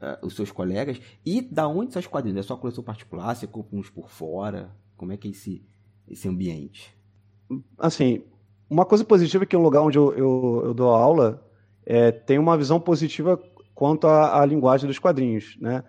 [0.00, 2.38] uh, os seus colegas, e da onde sai os quadrinhos?
[2.38, 4.74] É só coleção particular, você compra uns por fora?
[4.96, 5.64] Como é que é esse,
[6.08, 6.96] esse ambiente?
[7.78, 8.22] Assim,
[8.68, 11.46] uma coisa positiva é que o lugar onde eu, eu, eu dou aula
[11.84, 13.36] é, tem uma visão positiva
[13.80, 15.82] quanto à, à linguagem dos quadrinhos, né?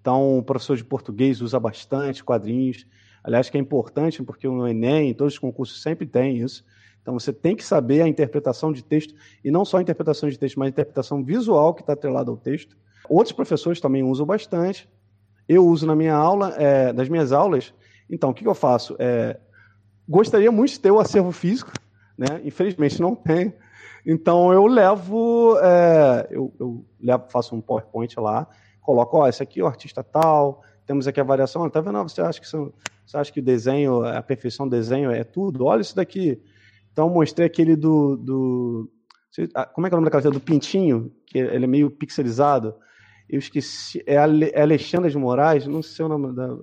[0.00, 2.86] Então, o professor de português usa bastante quadrinhos.
[3.22, 6.64] Aliás, que é importante, porque no Enem, todos os concursos sempre tem isso.
[7.02, 9.14] Então, você tem que saber a interpretação de texto,
[9.44, 12.36] e não só a interpretação de texto, mas a interpretação visual que está atrelada ao
[12.38, 12.78] texto.
[13.10, 14.88] Outros professores também usam bastante.
[15.46, 17.74] Eu uso na minha aula, é, nas minhas aulas.
[18.08, 18.96] Então, o que, que eu faço?
[18.98, 19.38] É,
[20.08, 21.72] gostaria muito de ter o acervo físico,
[22.16, 22.40] né?
[22.42, 23.52] infelizmente não tem.
[24.06, 28.46] Então, eu levo, é, eu, eu levo, faço um PowerPoint lá,
[28.80, 32.02] coloca, ó, esse aqui é o artista tal, temos aqui a variação, tá vendo?
[32.02, 32.72] Você acha que são,
[33.06, 35.64] você acha que desenho, a perfeição do desenho é tudo?
[35.64, 36.40] Olha isso daqui.
[36.92, 38.90] Então mostrei aquele do, do
[39.54, 41.12] Ah, como é que é o nome daquela do Pintinho?
[41.26, 42.74] Que ele é meio pixelizado.
[43.28, 44.02] Eu esqueci.
[44.06, 45.66] É, é Alexandre de Moraes?
[45.66, 46.56] Não sei o nome da.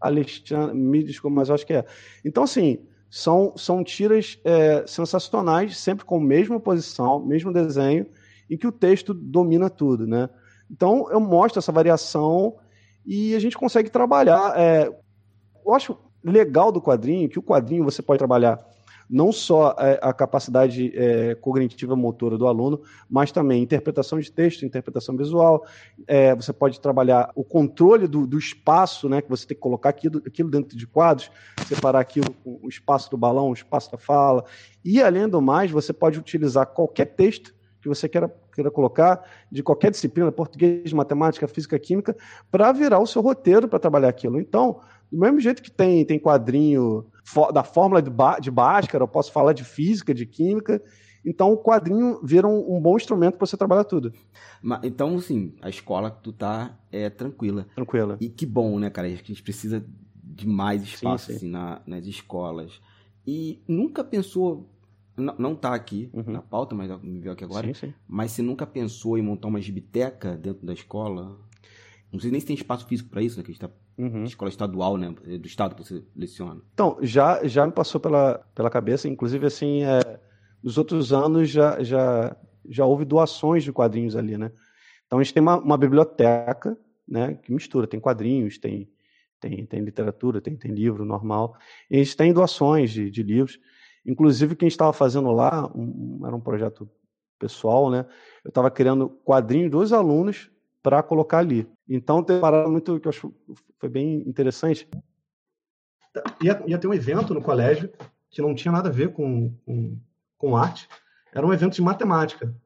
[0.00, 0.76] Alexandre.
[0.76, 1.84] Me desculpa, mas acho que é.
[2.24, 8.06] Então, assim, são, são tiras é, sensacionais, sempre com a mesma posição, mesmo desenho,
[8.48, 10.28] e que o texto domina tudo, né?
[10.70, 12.56] Então, eu mostro essa variação
[13.04, 14.52] e a gente consegue trabalhar.
[14.56, 14.90] É,
[15.64, 18.62] eu acho legal do quadrinho que o quadrinho você pode trabalhar
[19.08, 24.64] não só é, a capacidade é, cognitiva motora do aluno, mas também interpretação de texto,
[24.64, 25.64] interpretação visual.
[26.06, 29.88] É, você pode trabalhar o controle do, do, espaço, né, que você tem que colocar
[29.88, 31.30] aquilo, aquilo dentro de quadros,
[31.66, 34.44] separar aquilo com o espaço do balão, o espaço da fala.
[34.84, 39.62] E, além do mais, você pode utilizar qualquer texto que você queira, queira colocar, de
[39.62, 42.16] qualquer disciplina, português, matemática, física, química,
[42.50, 44.38] para virar o seu roteiro para trabalhar aquilo.
[44.40, 44.80] Então,
[45.10, 47.06] do mesmo jeito que tem, tem quadrinho
[47.52, 50.82] da fórmula de, de Bhaskara, eu posso falar de física, de química.
[51.24, 54.12] Então, o quadrinho vira um, um bom instrumento para você trabalhar tudo.
[54.82, 57.66] Então, sim, a escola que tu tá é tranquila.
[57.74, 58.16] Tranquila.
[58.20, 59.08] E que bom, né, cara?
[59.08, 59.84] A gente precisa
[60.22, 61.36] de mais espaço sim, sim.
[61.36, 62.80] Assim, na, nas escolas.
[63.26, 64.70] E nunca pensou,
[65.16, 66.32] não, não tá aqui uhum.
[66.32, 67.66] na pauta, mas me veio aqui agora.
[67.66, 67.94] Sim, sim.
[68.06, 71.36] Mas você nunca pensou em montar uma gibiteca dentro da escola?
[72.12, 73.42] Não sei nem se tem espaço físico para isso, né?
[73.42, 74.24] Que a gente tá uhum.
[74.24, 75.10] escola estadual, né?
[75.10, 76.62] Do estado que você leciona.
[76.72, 80.20] Então, já, já me passou pela, pela cabeça, inclusive, assim, é,
[80.62, 82.36] nos outros anos já, já,
[82.68, 84.52] já houve doações de quadrinhos ali, né?
[85.06, 87.34] Então, a gente tem uma, uma biblioteca, né?
[87.34, 88.88] Que mistura, tem quadrinhos, tem,
[89.40, 91.56] tem, tem literatura, tem, tem livro normal.
[91.90, 93.58] E a gente tem doações de, de livros.
[94.06, 96.88] Inclusive, o que a gente estava fazendo lá, um, era um projeto
[97.38, 98.06] pessoal, né?
[98.44, 100.50] Eu estava criando quadrinhos dos alunos
[100.88, 101.68] para colocar ali.
[101.86, 103.34] Então, tem uma parada muito que eu acho
[103.78, 104.88] foi bem interessante.
[106.42, 107.92] Ia, ia ter um evento no colégio
[108.30, 109.98] que não tinha nada a ver com, com,
[110.38, 110.88] com arte.
[111.30, 112.56] Era um evento de matemática.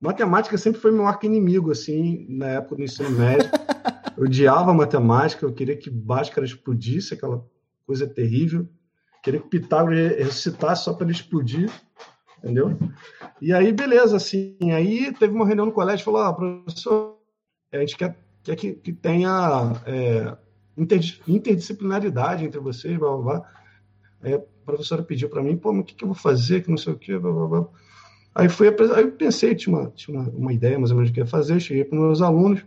[0.00, 3.50] Matemática sempre foi meu arco inimigo, assim, na época do ensino médio.
[4.16, 7.44] Eu odiava matemática, eu queria que Bhaskara explodisse, aquela
[7.84, 8.68] coisa terrível.
[9.24, 11.68] Queria que Pitágoras ressuscitasse só para ele explodir,
[12.38, 12.78] entendeu?
[13.42, 14.56] E aí, beleza, assim.
[14.72, 17.13] Aí teve uma reunião no colégio falou: ah, professor,
[17.76, 20.36] a gente quer, quer que, que tenha é,
[21.26, 23.50] interdisciplinaridade entre vocês, blá, blá, blá.
[24.22, 26.70] Aí a professora pediu para mim, pô, mas o que, que eu vou fazer, que
[26.70, 27.68] não sei o quê, blá, blá, blá.
[28.34, 31.14] Aí, fui, aí eu pensei, tinha, uma, tinha uma, uma ideia mais ou menos do
[31.14, 32.64] que ia fazer, cheguei para os meus alunos,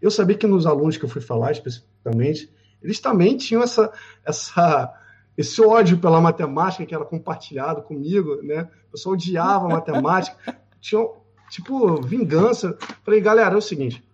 [0.00, 2.50] eu sabia que nos alunos que eu fui falar especificamente,
[2.82, 3.90] eles também tinham essa,
[4.24, 4.92] essa,
[5.36, 8.68] esse ódio pela matemática que era compartilhado comigo, né?
[8.88, 10.36] O pessoal odiava matemática,
[10.80, 11.06] tinha
[11.50, 12.76] tipo vingança.
[13.02, 14.04] Falei, galera, é o seguinte,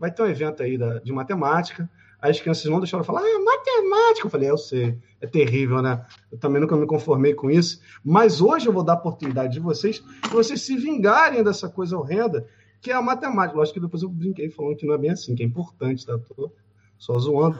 [0.00, 1.88] vai ter um evento aí da, de matemática.
[2.22, 4.26] Aí as crianças não deixaram falar, ah, matemática.
[4.26, 6.04] Eu falei, é, eu sei, é terrível, né?
[6.32, 7.80] Eu também nunca me conformei com isso.
[8.02, 11.98] Mas hoje eu vou dar a oportunidade de vocês, de vocês se vingarem dessa coisa
[11.98, 12.46] horrenda,
[12.80, 13.58] que é a matemática.
[13.58, 16.18] Lógico que depois eu brinquei falando que não é bem assim, que é importante, tá?
[16.18, 16.50] Tô
[16.98, 17.58] só zoando.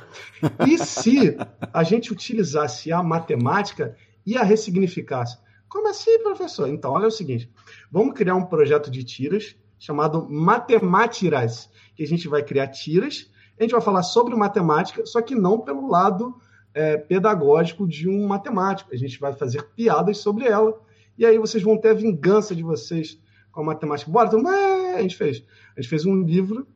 [0.67, 1.37] E se
[1.73, 5.39] a gente utilizasse a matemática e a ressignificasse?
[5.69, 6.69] Como assim, professor?
[6.69, 7.51] Então, olha o seguinte:
[7.91, 13.29] vamos criar um projeto de tiras chamado Matemátiras que a gente vai criar tiras,
[13.59, 16.37] a gente vai falar sobre matemática, só que não pelo lado
[16.73, 18.91] é, pedagógico de um matemático.
[18.93, 20.79] A gente vai fazer piadas sobre ela,
[21.19, 23.19] e aí vocês vão ter a vingança de vocês
[23.51, 24.11] com a matemática.
[24.11, 25.45] Bora, então, é, a gente fez.
[25.77, 26.67] A gente fez um livro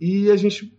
[0.00, 0.76] e a gente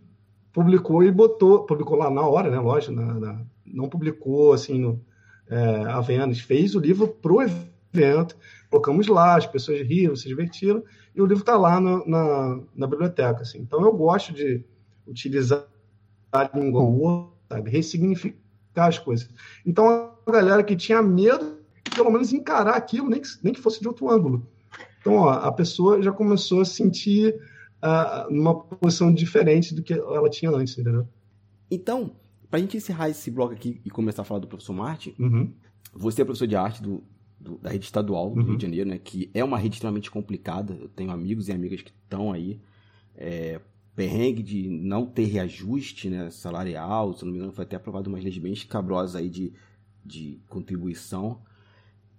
[0.52, 2.58] publicou e botou, publicou lá na hora, né?
[2.58, 5.04] Lógico, na, na, não publicou assim no,
[5.48, 8.36] é, a venda, a gente fez o livro pro evento,
[8.72, 10.82] colocamos lá, as pessoas riram, se divertiram,
[11.14, 13.42] e o livro está lá no, na, na biblioteca.
[13.42, 13.58] Assim.
[13.58, 14.64] Então eu gosto de
[15.06, 15.66] utilizar
[16.32, 17.70] a língua sabe?
[17.70, 19.28] ressignificar as coisas.
[19.66, 21.58] Então a galera que tinha medo,
[21.94, 24.46] pelo menos encarar aquilo, nem que, nem que fosse de outro ângulo.
[25.00, 27.34] Então ó, a pessoa já começou a sentir
[27.82, 31.06] uh, uma posição diferente do que ela tinha antes, entendeu?
[31.70, 32.12] Então,
[32.48, 35.52] para a gente encerrar esse bloco aqui e começar a falar do professor Martin, uhum.
[35.92, 37.02] você é professor de arte do,
[37.42, 38.46] do, da rede estadual do uhum.
[38.46, 38.98] Rio de Janeiro, né?
[38.98, 40.74] Que é uma rede extremamente complicada.
[40.80, 42.60] Eu tenho amigos e amigas que estão aí.
[43.16, 43.60] É,
[43.94, 48.24] perrengue de não ter reajuste né, salarial, se não me engano, foi até aprovado umas
[48.24, 49.52] leis bem escabrosas aí de,
[50.04, 51.42] de contribuição.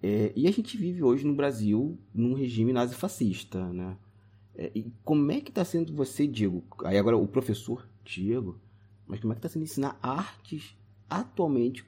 [0.01, 3.97] É, e a gente vive hoje no Brasil num regime nazifascista, né?
[4.55, 6.63] É, e como é que está sendo você, Diego?
[6.83, 8.59] Aí agora o professor Diego,
[9.07, 10.77] mas como é que está sendo ensinar artes
[11.09, 11.83] atualmente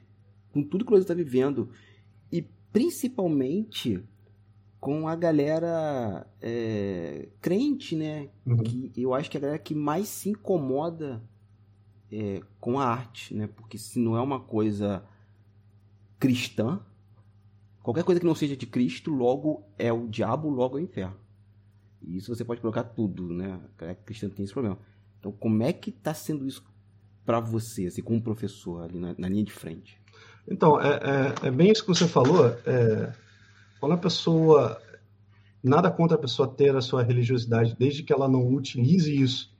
[0.52, 1.68] com tudo que Brasil está vivendo
[2.76, 4.04] principalmente
[4.78, 8.28] com a galera é, crente, né?
[8.44, 8.58] Uhum.
[8.58, 11.22] Que eu acho que é a galera que mais se incomoda
[12.12, 13.46] é, com a arte, né?
[13.46, 15.02] Porque se não é uma coisa
[16.18, 16.78] cristã,
[17.82, 21.16] qualquer coisa que não seja de Cristo, logo é o diabo, logo é o inferno.
[22.02, 23.58] E isso você pode colocar tudo, né?
[23.78, 24.78] A cristã tem esse problema.
[25.18, 26.62] Então, como é que está sendo isso
[27.24, 29.98] para você, assim, como professor ali na, na linha de frente?
[30.48, 30.88] Então, é,
[31.42, 32.46] é, é, bem isso que você falou.
[32.66, 33.12] É,
[33.80, 34.80] quando a pessoa.
[35.62, 39.52] Nada contra a pessoa ter a sua religiosidade, desde que ela não utilize isso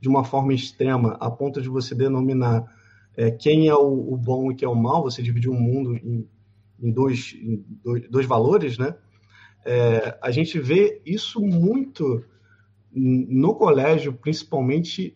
[0.00, 2.64] de uma forma extrema, a ponto de você denominar
[3.14, 5.94] é, quem é o, o, bom e quem é o mal, você dividir o mundo
[5.96, 6.26] em,
[6.80, 8.94] em, dois, em dois, dois, valores, né?
[9.66, 12.24] É, a gente vê isso muito
[12.90, 15.14] no colégio, principalmente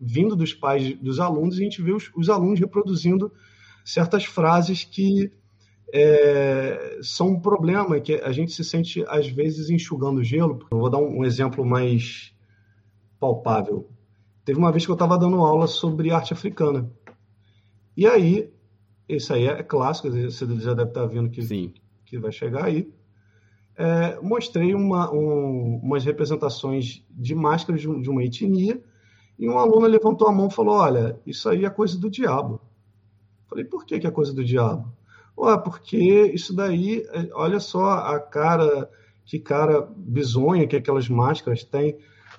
[0.00, 3.30] vindo dos pais dos alunos, a gente vê os, os alunos reproduzindo
[3.86, 5.30] certas frases que
[5.94, 10.66] é, são um problema, que a gente se sente, às vezes, enxugando gelo.
[10.70, 12.34] Eu vou dar um, um exemplo mais
[13.20, 13.88] palpável.
[14.44, 16.90] Teve uma vez que eu estava dando aula sobre arte africana.
[17.96, 18.52] E aí,
[19.08, 21.72] isso aí é clássico, você já deve estar vendo que, Sim.
[22.04, 22.92] que vai chegar aí.
[23.78, 28.82] É, mostrei uma, um, umas representações de máscaras de, de, uma etnia
[29.38, 32.60] e um aluno levantou a mão e falou: Olha, isso aí é coisa do diabo.
[33.48, 34.92] Falei: Por que, que é coisa do diabo?
[35.38, 35.98] Ué, porque
[36.32, 38.90] isso daí, é, olha só a cara,
[39.24, 41.98] que cara bizonha que aquelas máscaras têm.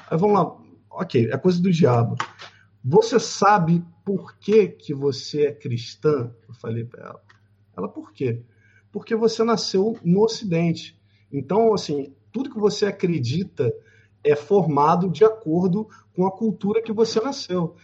[0.10, 0.58] Aí vamos lá,
[0.89, 2.16] ok, é coisa do diabo.
[2.84, 6.32] Você sabe por que, que você é cristã?
[6.47, 7.22] Eu falei para ela.
[7.76, 8.41] Ela, por quê?
[8.91, 10.97] Porque você nasceu no Ocidente.
[11.32, 13.72] Então, assim, tudo que você acredita
[14.24, 17.76] é formado de acordo com a cultura que você nasceu.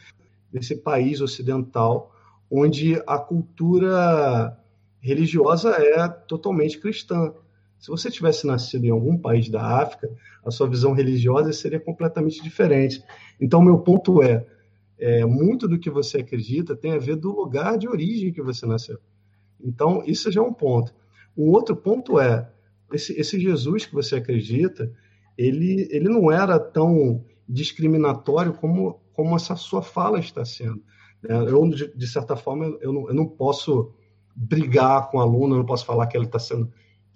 [0.52, 2.13] Nesse país ocidental,
[2.56, 4.56] onde a cultura
[5.02, 7.34] religiosa é totalmente cristã.
[7.80, 10.08] Se você tivesse nascido em algum país da África,
[10.46, 13.04] a sua visão religiosa seria completamente diferente.
[13.42, 14.46] Então, meu ponto é,
[15.00, 18.68] é, muito do que você acredita tem a ver do lugar de origem que você
[18.68, 19.00] nasceu.
[19.60, 20.94] Então, isso já é um ponto.
[21.36, 22.48] Um outro ponto é,
[22.94, 24.94] esse, esse Jesus que você acredita,
[25.36, 30.84] ele, ele não era tão discriminatório como, como essa sua fala está sendo.
[31.28, 33.94] É, eu, de, certa forma, eu não, eu não posso
[34.36, 36.72] brigar com o aluno, eu não posso falar que ele está sendo.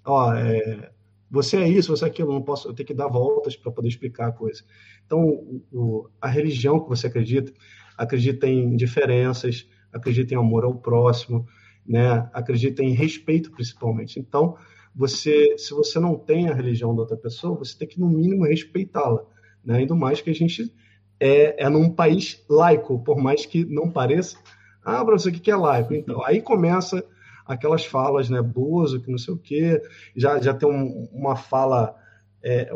[0.05, 0.91] Ó, é,
[1.29, 3.71] você é isso, você é aquilo, eu não posso, eu tenho que dar voltas para
[3.71, 4.63] poder explicar a coisa.
[5.05, 7.51] Então, o, a religião que você acredita,
[7.97, 11.45] acredita em diferenças, acredita em amor ao próximo,
[11.85, 12.29] né?
[12.33, 14.19] acredita em respeito, principalmente.
[14.19, 14.57] Então,
[14.95, 18.45] você, se você não tem a religião da outra pessoa, você tem que, no mínimo,
[18.45, 19.23] respeitá-la.
[19.63, 19.77] Né?
[19.79, 20.73] Ainda mais que a gente
[21.19, 24.37] é, é num país laico, por mais que não pareça.
[24.83, 25.93] Ah, você, o que é laico?
[25.93, 27.03] Então, aí começa
[27.45, 29.81] aquelas falas, né, Bozo, que não sei o quê,
[30.15, 31.95] já, já tem um, uma fala
[32.43, 32.69] é,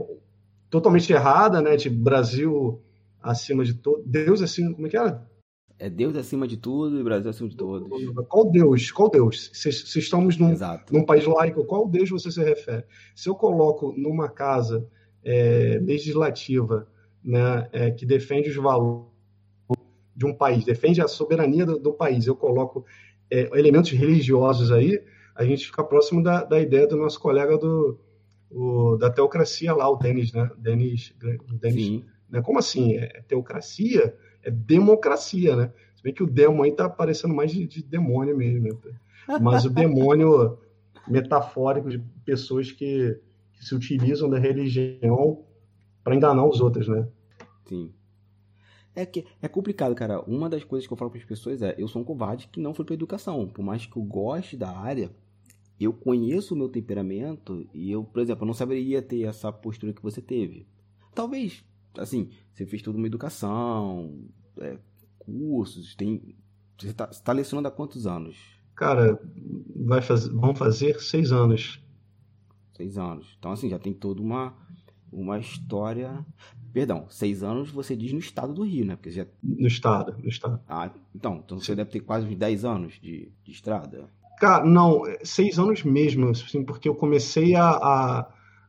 [0.70, 2.82] totalmente errada, né, de Brasil
[3.22, 5.30] acima de todo, Deus acima, como é que era?
[5.78, 7.90] É Deus acima de tudo e Brasil acima de todos.
[8.30, 8.92] Qual Deus?
[8.92, 9.50] Qual Deus?
[9.52, 10.54] Se, se estamos num,
[10.92, 12.86] num, país laico, qual Deus você se refere?
[13.16, 14.88] Se eu coloco numa casa
[15.24, 16.88] é, legislativa
[17.24, 19.12] né, é, que defende os valores
[20.16, 22.86] de um país, defende a soberania do, do país, eu coloco
[23.30, 25.02] é, elementos religiosos aí,
[25.36, 28.00] a gente fica próximo da, da ideia do nosso colega do,
[28.50, 30.50] o, da teocracia lá, o Denis, né?
[30.58, 31.16] Denis,
[31.60, 32.06] Denis Sim.
[32.30, 32.42] Né?
[32.42, 32.98] Como assim?
[32.98, 34.16] É, é teocracia?
[34.44, 35.72] É democracia, né?
[35.96, 38.64] Se bem que o demo aí tá parecendo mais de, de demônio mesmo.
[38.64, 39.40] Né?
[39.42, 40.58] Mas o demônio
[41.08, 43.20] metafórico de pessoas que,
[43.54, 45.44] que se utilizam da religião
[46.04, 47.08] para enganar os outros, né?
[47.66, 47.94] Sim.
[48.94, 50.22] É que é complicado, cara.
[50.22, 52.60] Uma das coisas que eu falo para as pessoas é: eu sou um covarde que
[52.60, 53.48] não foi para educação.
[53.48, 55.12] Por mais que eu goste da área,
[55.80, 60.04] eu conheço o meu temperamento e eu, por exemplo, não saberia ter essa postura que
[60.04, 60.68] você teve.
[61.16, 61.64] Talvez,
[61.98, 64.26] assim, você fez toda uma educação,
[64.60, 64.78] é,
[65.18, 66.36] cursos, tem.
[66.78, 68.38] Você está tá lecionando há quantos anos?
[68.76, 69.20] Cara,
[69.76, 71.82] vai fazer, vão fazer seis anos.
[72.76, 73.36] Seis anos.
[73.38, 74.56] Então, assim, já tem toda uma,
[75.12, 76.26] uma história.
[76.74, 78.96] Perdão, seis anos você diz no estado do Rio, né?
[78.96, 79.26] Porque já...
[79.44, 80.60] No estado, no estado.
[80.68, 84.10] Ah, então, então você deve ter quase uns 10 anos de, de estrada.
[84.40, 88.20] Cara, não, seis anos mesmo, assim, porque eu comecei a, a,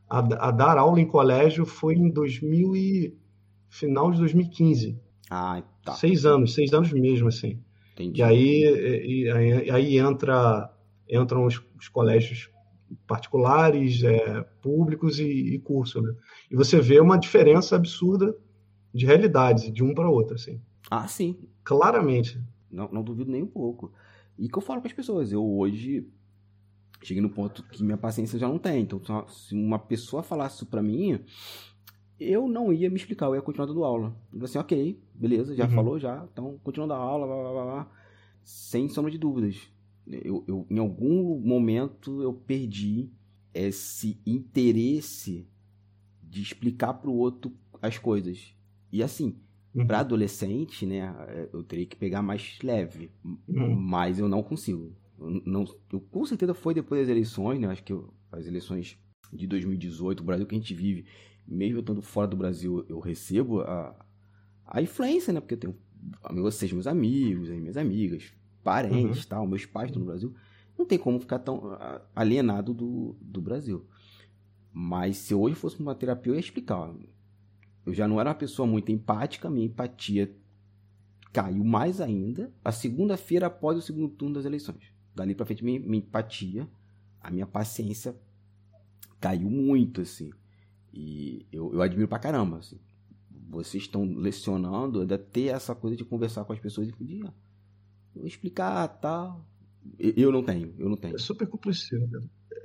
[0.09, 3.17] a, a dar aula em colégio foi em 2000 e...
[3.69, 4.99] final de 2015.
[5.29, 5.93] Ah, tá.
[5.93, 7.59] Seis anos, seis anos mesmo, assim.
[7.93, 8.19] Entendi.
[8.19, 8.63] E aí,
[9.05, 10.69] e, aí, aí entra,
[11.09, 12.49] entram os, os colégios
[13.07, 16.13] particulares, é, públicos e, e curso, né?
[16.51, 18.35] E você vê uma diferença absurda
[18.93, 20.61] de realidades, de um para outro, assim.
[20.89, 21.37] Ah, sim.
[21.63, 22.41] Claramente.
[22.69, 23.91] Não, não duvido nem um pouco.
[24.37, 26.07] E que eu falo para as pessoas, eu hoje
[27.01, 28.81] cheguei no ponto que minha paciência já não tem.
[28.81, 31.19] Então, se uma pessoa falasse isso para mim,
[32.19, 34.15] eu não ia me explicar, eu ia continuar dando aula.
[34.33, 35.71] Eu assim, ok, beleza, já uhum.
[35.71, 37.91] falou, já, então continuando a aula, blá, blá, blá, blá,
[38.43, 39.69] sem sombra de dúvidas.
[40.05, 43.09] Eu, eu, em algum momento eu perdi
[43.53, 45.47] esse interesse
[46.21, 48.53] de explicar para o outro as coisas.
[48.91, 49.35] E assim,
[49.73, 49.85] uhum.
[49.85, 51.13] para adolescente, né,
[51.51, 53.75] eu teria que pegar mais leve, uhum.
[53.75, 54.95] mas eu não consigo.
[55.19, 58.97] Eu, não, eu, com certeza foi depois das eleições, né, acho que eu, as eleições
[59.31, 61.05] de 2018, o Brasil que a gente vive,
[61.47, 64.05] mesmo eu estando fora do Brasil, eu recebo a,
[64.65, 65.75] a influência, né, porque eu tenho
[66.41, 68.33] vocês, meus amigos, as minhas amigas,
[68.63, 69.29] parentes, uhum.
[69.29, 70.33] tal, meus pais estão no Brasil,
[70.77, 71.77] não tem como ficar tão
[72.15, 73.85] alienado do, do Brasil.
[74.71, 76.91] Mas se hoje fosse uma terapia, eu ia explicar.
[77.85, 80.35] Eu já não era uma pessoa muito empática, minha empatia
[81.31, 82.51] caiu mais ainda.
[82.63, 84.93] A segunda-feira após o segundo turno das eleições.
[85.13, 86.67] Dali pra frente, minha, minha empatia,
[87.21, 88.15] a minha paciência
[89.19, 90.31] caiu muito, assim.
[90.93, 92.79] E eu, eu admiro pra caramba, assim.
[93.49, 97.23] Vocês estão lecionando, ainda ter essa coisa de conversar com as pessoas e pedir,
[98.23, 99.45] explicar tal.
[99.99, 101.15] Eu não tenho, eu não tenho.
[101.15, 102.07] É super compreensível.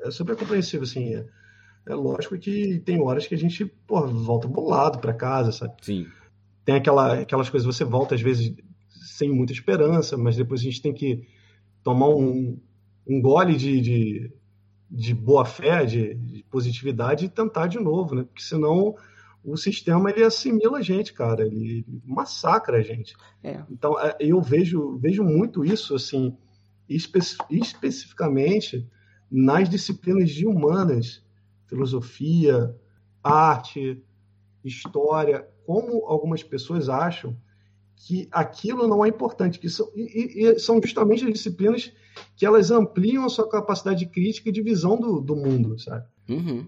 [0.02, 1.14] É super compreensível, assim.
[1.14, 1.26] É,
[1.86, 5.74] é lógico que tem horas que a gente, pô, volta bolado para casa, sabe?
[5.82, 6.06] Sim.
[6.64, 8.54] Tem aquela, aquelas coisas, você volta às vezes
[8.88, 11.26] sem muita esperança, mas depois a gente tem que
[11.82, 12.58] tomar um,
[13.06, 14.32] um gole de, de,
[14.90, 18.22] de boa fé, de, de positividade e tentar de novo, né?
[18.22, 18.94] Porque senão
[19.44, 23.14] o sistema ele assimila a gente, cara, ele massacra a gente.
[23.42, 23.62] É.
[23.70, 26.36] Então é, eu vejo, vejo muito isso, assim,
[26.88, 27.18] espe
[27.50, 28.86] especificamente
[29.30, 31.22] nas disciplinas de humanas,
[31.66, 32.74] filosofia,
[33.22, 34.02] arte,
[34.64, 37.36] história, como algumas pessoas acham
[37.94, 41.92] que aquilo não é importante, que são, e, e são justamente as disciplinas
[42.36, 46.06] que elas ampliam a sua capacidade de crítica e de visão do, do mundo, sabe?
[46.28, 46.66] Uhum.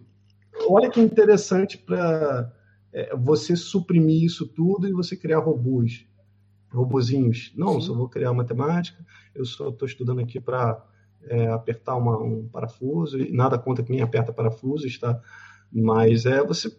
[0.69, 2.53] Olha que interessante para
[2.93, 6.07] é, você suprimir isso tudo e você criar robôs,
[6.71, 7.53] robozinhos.
[7.57, 7.87] Não, Sim.
[7.87, 10.85] só vou criar matemática, eu só estou estudando aqui para
[11.25, 15.21] é, apertar uma, um parafuso, e nada contra quem aperta parafusos, tá?
[15.73, 16.75] Mas é você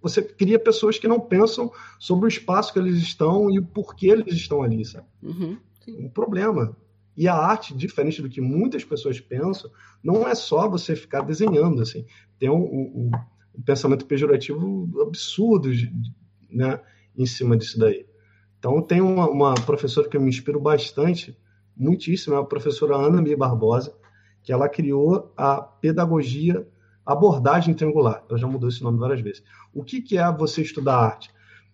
[0.00, 4.08] você cria pessoas que não pensam sobre o espaço que eles estão e o porquê
[4.08, 5.06] eles estão ali, sabe?
[5.22, 5.56] Uhum,
[5.88, 6.76] um problema.
[7.16, 9.70] E a arte, diferente do que muitas pessoas pensam,
[10.02, 12.04] não é só você ficar desenhando, assim.
[12.38, 13.10] Tem um, um,
[13.56, 15.70] um pensamento pejorativo absurdo
[16.50, 16.80] né,
[17.16, 18.06] em cima disso daí.
[18.58, 21.36] Então, tem uma, uma professora que eu me inspiro bastante,
[21.76, 23.94] muitíssimo, é a professora Ana Mia Barbosa,
[24.42, 26.66] que ela criou a pedagogia
[27.04, 28.24] abordagem triangular.
[28.28, 29.42] Ela já mudou esse nome várias vezes.
[29.72, 31.30] O que, que é você estudar arte?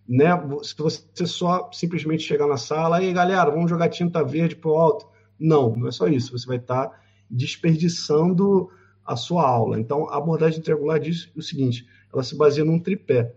[0.07, 0.29] Né?
[0.63, 5.07] Se você só simplesmente chegar na sala, aí galera, vamos jogar tinta verde pro alto.
[5.39, 6.37] Não, não é só isso.
[6.37, 8.69] Você vai estar tá desperdiçando
[9.05, 9.79] a sua aula.
[9.79, 13.33] Então, a abordagem triangular diz o seguinte: ela se baseia num tripé,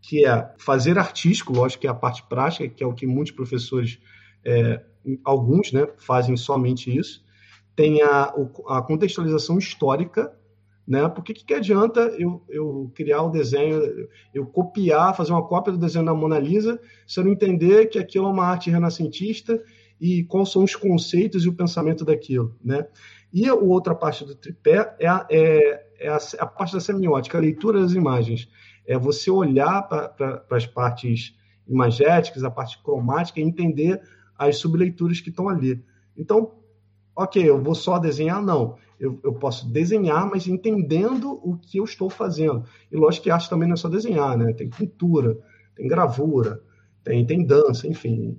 [0.00, 3.32] que é fazer artístico, lógico que é a parte prática, que é o que muitos
[3.32, 3.98] professores,
[4.44, 4.82] é,
[5.24, 7.24] alguns, né, fazem somente isso.
[7.76, 8.32] Tem a,
[8.68, 10.34] a contextualização histórica,
[10.86, 11.08] né?
[11.08, 13.80] Porque que, que adianta eu, eu criar o desenho,
[14.34, 17.98] eu copiar, fazer uma cópia do desenho da Mona Lisa, se eu não entender que
[17.98, 19.62] aquilo é uma arte renascentista
[20.00, 22.86] e quais são os conceitos e o pensamento daquilo, né?
[23.32, 27.38] E a outra parte do tripé é a, é, é a, a parte da semiótica,
[27.38, 28.48] a leitura das imagens.
[28.86, 31.36] É você olhar para as partes
[31.68, 34.02] imagéticas, a parte cromática e entender
[34.36, 35.84] as subleituras que estão ali.
[36.16, 36.54] Então,
[37.14, 38.42] ok, eu vou só desenhar?
[38.42, 38.76] Não.
[38.98, 42.64] Eu, eu posso desenhar, mas entendendo o que eu estou fazendo.
[42.90, 44.52] E lógico que arte também não é só desenhar, né?
[44.52, 45.38] Tem pintura,
[45.74, 46.62] tem gravura,
[47.02, 48.38] tem, tem dança, enfim.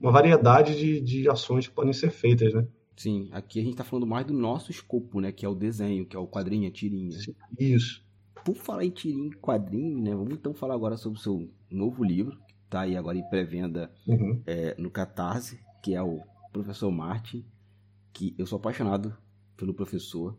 [0.00, 2.66] Uma variedade de, de ações que podem ser feitas, né?
[2.96, 5.32] Sim, aqui a gente está falando mais do nosso escopo, né?
[5.32, 7.16] Que é o desenho, que é o quadrinho, a tirinha.
[7.58, 8.04] Isso.
[8.44, 10.14] Por falar em tirinha e quadrinho, né?
[10.14, 13.90] Vamos então falar agora sobre o seu novo livro, que está aí agora em pré-venda
[14.06, 14.42] uhum.
[14.46, 16.20] é, no Catarse, que é o
[16.52, 17.44] Professor Martin,
[18.12, 19.16] que eu sou apaixonado
[19.56, 20.36] pelo professor.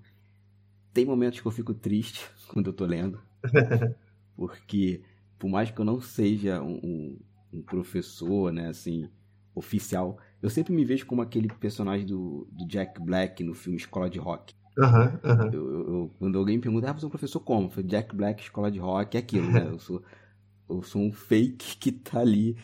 [0.93, 3.19] Tem momentos que eu fico triste quando eu estou lendo,
[4.35, 5.01] porque
[5.39, 7.19] por mais que eu não seja um, um,
[7.53, 9.09] um professor, né, assim,
[9.55, 14.09] oficial, eu sempre me vejo como aquele personagem do, do Jack Black no filme Escola
[14.09, 14.53] de Rock.
[14.77, 14.85] Uhum,
[15.23, 15.53] uhum.
[15.53, 17.69] Eu, eu, quando alguém me pergunta, ah, você é um professor como?
[17.69, 19.69] Foi Jack Black, Escola de Rock, é aquilo, né?
[19.71, 20.03] Eu sou,
[20.69, 22.57] eu sou um fake que tá ali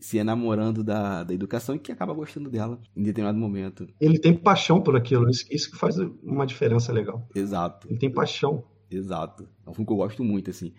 [0.00, 3.86] se enamorando da, da educação e que acaba gostando dela em determinado momento.
[4.00, 7.28] Ele tem paixão por aquilo, isso, isso que faz uma diferença legal.
[7.34, 7.86] Exato.
[7.88, 8.64] Ele tem paixão.
[8.90, 9.46] Exato.
[9.66, 10.72] É um filme que eu gosto muito, assim.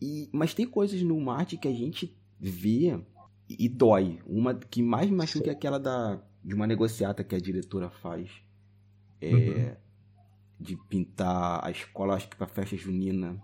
[0.00, 2.98] E, mas tem coisas no Marte que a gente vê
[3.48, 4.20] e dói.
[4.26, 8.30] Uma que mais me machuca é aquela da, de uma negociata que a diretora faz.
[9.20, 9.76] É, uhum.
[10.60, 13.42] De pintar a escola, acho que pra festa junina.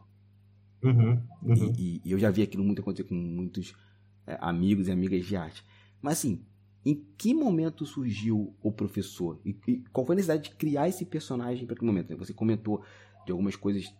[0.82, 1.22] Uhum.
[1.42, 1.74] Uhum.
[1.76, 3.74] E, e, eu já vi aquilo muito acontecer com muitos
[4.26, 5.64] é, amigos e amigas de arte.
[6.00, 6.44] Mas assim,
[6.84, 9.38] Em que momento surgiu o professor?
[9.44, 12.16] E, e qual foi a necessidade de criar esse personagem para que momento?
[12.16, 12.82] Você comentou
[13.26, 13.94] de algumas coisas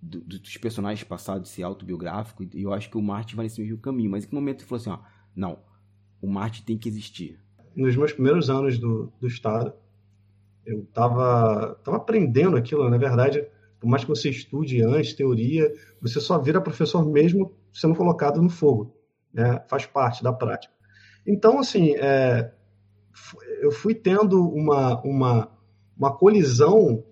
[0.00, 3.78] do, dos personagens passados ser autobiográfico, e eu acho que o Marte vai nesse mesmo
[3.78, 4.10] caminho.
[4.10, 4.98] Mas em que momento você falou assim, ó,
[5.38, 5.60] não,
[6.20, 7.38] o Marte tem que existir?
[7.76, 9.72] Nos meus primeiros anos do, do Estado,
[10.66, 13.46] eu estava tava aprendendo aquilo, na verdade,
[13.78, 15.72] por mais que você estude antes, teoria,
[16.02, 18.92] você só vira professor mesmo sendo colocado no fogo,
[19.32, 19.64] né?
[19.68, 20.74] faz parte da prática.
[21.24, 22.52] Então, assim, é,
[23.60, 25.52] eu fui tendo uma, uma,
[25.96, 27.04] uma colisão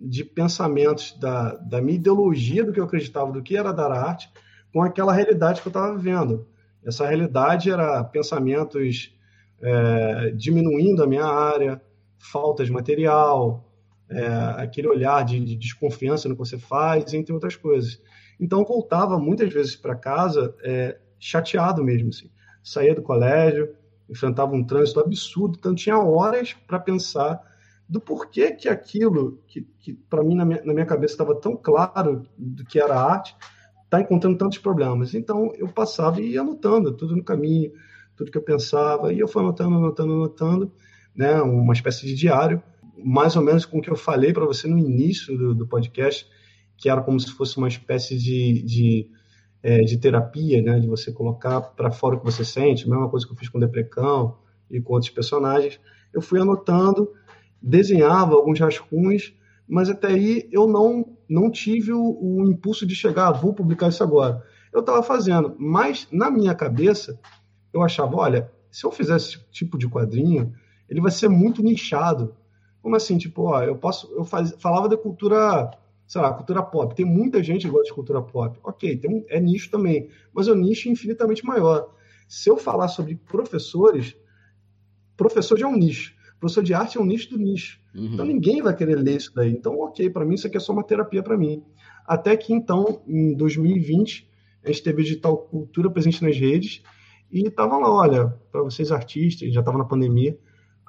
[0.00, 4.32] de pensamentos da, da minha ideologia do que eu acreditava do que era dar arte
[4.72, 6.46] com aquela realidade que eu estava vivendo.
[6.88, 9.14] Essa realidade era pensamentos
[9.60, 11.82] é, diminuindo a minha área,
[12.18, 13.70] falta de material,
[14.08, 14.26] é,
[14.56, 18.00] aquele olhar de, de, desconfiança no que você faz, entre outras coisas.
[18.40, 22.08] Então, voltava muitas vezes para casa é, chateado mesmo.
[22.08, 22.30] Assim.
[22.62, 23.74] Saía do colégio,
[24.08, 27.38] enfrentava um trânsito absurdo, então tinha horas para pensar
[27.86, 31.54] do porquê que aquilo que, que para mim na minha, na minha cabeça estava tão
[31.54, 33.36] claro do que era arte
[33.88, 35.14] está encontrando tantos problemas.
[35.14, 37.72] Então eu passava e ia anotando tudo no caminho,
[38.14, 40.72] tudo que eu pensava, e eu fui anotando, anotando, anotando,
[41.14, 42.62] né, uma espécie de diário,
[43.02, 46.28] mais ou menos com o que eu falei para você no início do, do, podcast,
[46.76, 49.10] que era como se fosse uma espécie de, de,
[49.62, 53.08] é, de terapia, né, de você colocar para fora o que você sente, a mesma
[53.08, 54.36] coisa que eu fiz com o Deprecão
[54.70, 55.80] e com outros personagens.
[56.12, 57.08] Eu fui anotando
[57.60, 59.34] desenhava alguns rascunhos,
[59.68, 63.88] mas até aí eu não, não tive o, o impulso de chegar, ah, vou publicar
[63.88, 64.42] isso agora.
[64.72, 67.18] Eu estava fazendo, mas na minha cabeça
[67.72, 70.54] eu achava, olha, se eu fizer esse tipo de quadrinho,
[70.88, 72.34] ele vai ser muito nichado.
[72.80, 73.18] Como assim?
[73.18, 74.10] Tipo, ó, eu posso.
[74.12, 75.70] Eu faz, falava da cultura,
[76.06, 76.94] sei lá, cultura pop.
[76.94, 78.58] Tem muita gente que gosta de cultura pop.
[78.62, 81.92] Ok, tem um, é nicho também, mas é um nicho infinitamente maior.
[82.26, 84.16] Se eu falar sobre professores,
[85.16, 86.14] professor já é um nicho.
[86.40, 87.80] Professor de arte é um nicho do nicho.
[87.94, 88.14] Uhum.
[88.14, 89.50] Então ninguém vai querer ler isso daí.
[89.50, 91.62] Então, ok, para mim isso aqui é só uma terapia para mim.
[92.06, 94.28] Até que então, em 2020,
[94.64, 96.82] a gente teve digital cultura presente nas redes
[97.30, 100.38] e tava lá, olha, para vocês artistas, já estava na pandemia,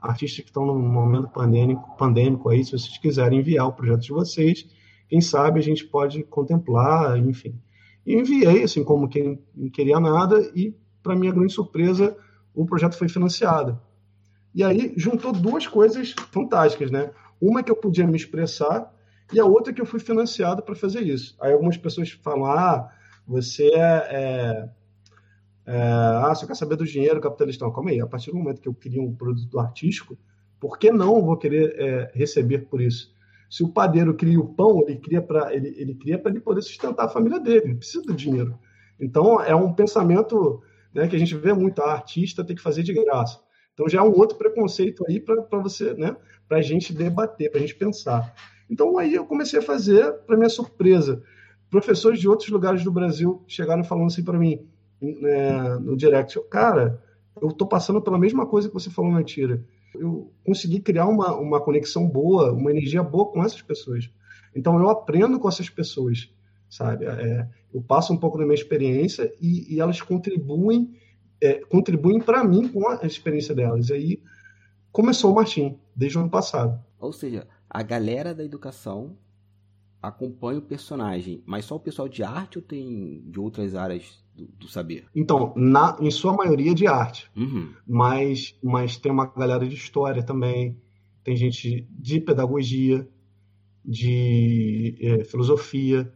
[0.01, 4.13] artistas que estão num momento pandêmico, pandêmico aí, se vocês quiserem enviar o projeto de
[4.13, 4.65] vocês,
[5.09, 7.59] quem sabe a gente pode contemplar, enfim.
[8.05, 10.73] E enviei, assim, como quem não queria nada, e,
[11.03, 12.15] para minha grande surpresa,
[12.53, 13.79] o projeto foi financiado.
[14.53, 17.11] E aí juntou duas coisas fantásticas, né?
[17.39, 18.93] Uma que eu podia me expressar
[19.31, 21.35] e a outra que eu fui financiado para fazer isso.
[21.39, 22.91] Aí algumas pessoas falam: ah,
[23.27, 24.69] você é, é,
[25.65, 27.69] é, ah, você quer saber do dinheiro capitalista.
[27.71, 30.17] calma aí, a partir do momento que eu queria um produto artístico,
[30.59, 33.13] por que não vou querer é, receber por isso?
[33.49, 37.05] Se o padeiro cria o pão, ele cria para ele, ele cria ele poder sustentar
[37.05, 38.59] a família dele, ele precisa do dinheiro.
[38.99, 40.61] Então é um pensamento
[40.93, 43.39] né, que a gente vê muito, a artista tem que fazer de graça.
[43.79, 46.13] Então já é um outro preconceito aí para você, né?
[46.49, 48.35] Para a gente debater, para a gente pensar.
[48.69, 51.23] Então aí eu comecei a fazer, para minha surpresa,
[51.69, 54.67] professores de outros lugares do Brasil chegaram falando assim para mim
[55.01, 57.01] né, no direct, cara,
[57.41, 59.63] eu estou passando pela mesma coisa que você falou na tira.
[59.95, 64.11] Eu consegui criar uma, uma conexão boa, uma energia boa com essas pessoas.
[64.53, 66.29] Então eu aprendo com essas pessoas,
[66.69, 67.05] sabe?
[67.05, 70.93] É, eu passo um pouco da minha experiência e, e elas contribuem
[71.41, 73.89] é, contribuem para mim com a experiência delas.
[73.89, 74.23] E aí
[74.91, 76.79] começou o Martim, desde o ano passado.
[76.99, 79.17] Ou seja, a galera da educação
[80.01, 84.47] acompanha o personagem, mas só o pessoal de arte ou tem de outras áreas do,
[84.47, 85.05] do saber?
[85.13, 87.73] Então, na, em sua maioria de arte, uhum.
[87.85, 90.77] mas, mas tem uma galera de história também,
[91.23, 93.07] tem gente de pedagogia,
[93.83, 96.11] de é, filosofia,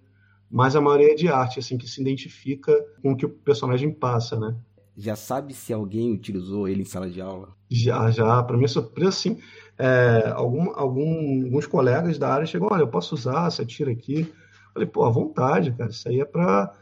[0.49, 3.91] mas a maioria é de arte, assim, que se identifica com o que o personagem
[3.91, 4.55] passa, né?
[4.95, 7.49] Já sabe se alguém utilizou ele em sala de aula?
[7.69, 8.43] Já, já.
[8.43, 9.39] Para minha surpresa, sim.
[9.77, 14.31] É, algum, algum, alguns colegas da área chegam, olha, eu posso usar essa tira aqui?
[14.73, 15.89] Falei, pô, à vontade, cara.
[15.89, 16.73] Isso aí é para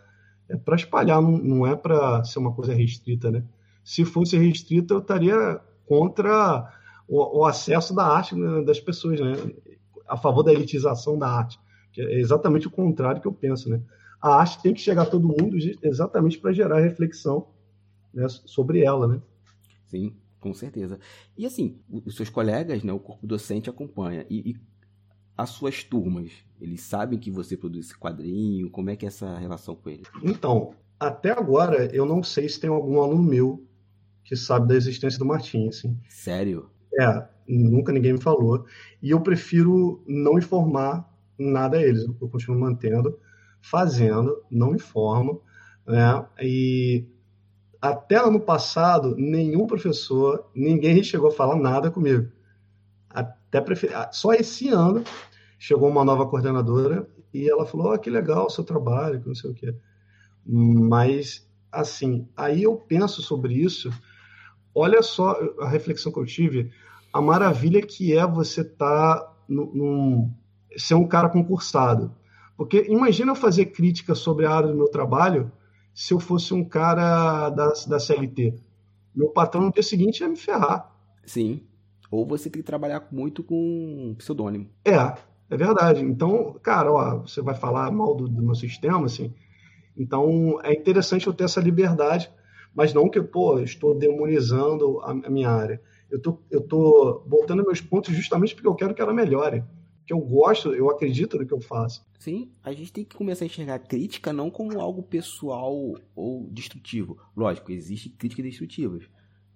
[0.50, 3.44] é para espalhar, não, não é para ser uma coisa restrita, né?
[3.84, 6.70] Se fosse restrita, eu estaria contra
[7.08, 9.34] o, o acesso da arte né, das pessoas, né?
[10.08, 11.58] A favor da elitização da arte.
[11.94, 13.82] Que é exatamente o contrário que eu penso, né?
[14.22, 17.48] A arte tem que chegar a todo mundo exatamente para gerar reflexão
[18.14, 19.22] né, sobre ela, né?
[19.88, 21.00] Sim, com certeza.
[21.38, 24.26] E assim, os seus colegas, né, o corpo docente acompanha.
[24.30, 24.56] E, e
[25.38, 28.70] as suas turmas, eles sabem que você produz esse quadrinho?
[28.70, 30.08] Como é que é essa relação com eles?
[30.24, 33.66] Então, até agora, eu não sei se tem algum aluno meu
[34.24, 35.98] que sabe da existência do Martim, assim.
[36.08, 36.70] Sério?
[37.00, 38.66] É, nunca ninguém me falou.
[39.02, 42.06] E eu prefiro não informar nada a eles.
[42.06, 43.18] Eu continuo mantendo,
[43.62, 45.42] fazendo, não informo,
[45.88, 46.26] né?
[46.40, 47.06] E
[47.82, 52.32] até ano passado, nenhum professor, ninguém chegou a falar nada comigo.
[53.10, 53.92] Até prefer...
[54.12, 55.04] Só esse ano
[55.58, 59.34] chegou uma nova coordenadora e ela falou: oh, que legal o seu trabalho, que não
[59.34, 59.76] sei o quê.
[60.46, 63.92] Mas, assim, aí eu penso sobre isso.
[64.76, 66.72] Olha só a reflexão que eu tive,
[67.12, 70.32] a maravilha que é você tá num,
[70.78, 72.16] ser um cara concursado.
[72.56, 75.52] Porque imagina eu fazer crítica sobre a área do meu trabalho
[75.94, 78.56] se eu fosse um cara da, da CLT.
[79.14, 80.92] Meu patrão no dia seguinte ia me ferrar.
[81.26, 81.62] Sim.
[82.10, 84.70] Ou você tem que trabalhar muito com pseudônimo.
[84.84, 84.96] É,
[85.50, 86.02] é verdade.
[86.02, 89.34] Então, cara, ó, você vai falar mal do, do meu sistema, assim.
[89.98, 92.32] Então, é interessante eu ter essa liberdade,
[92.74, 95.82] mas não que, pô, estou demonizando a, a minha área.
[96.10, 99.64] Eu tô, eu tô botando meus pontos justamente porque eu quero que ela melhore
[100.12, 102.06] que eu gosto, eu acredito no que eu faço.
[102.20, 106.50] Sim, a gente tem que começar a enxergar a crítica não como algo pessoal ou
[106.52, 107.18] destrutivo.
[107.36, 109.04] Lógico, existem críticas destrutivas,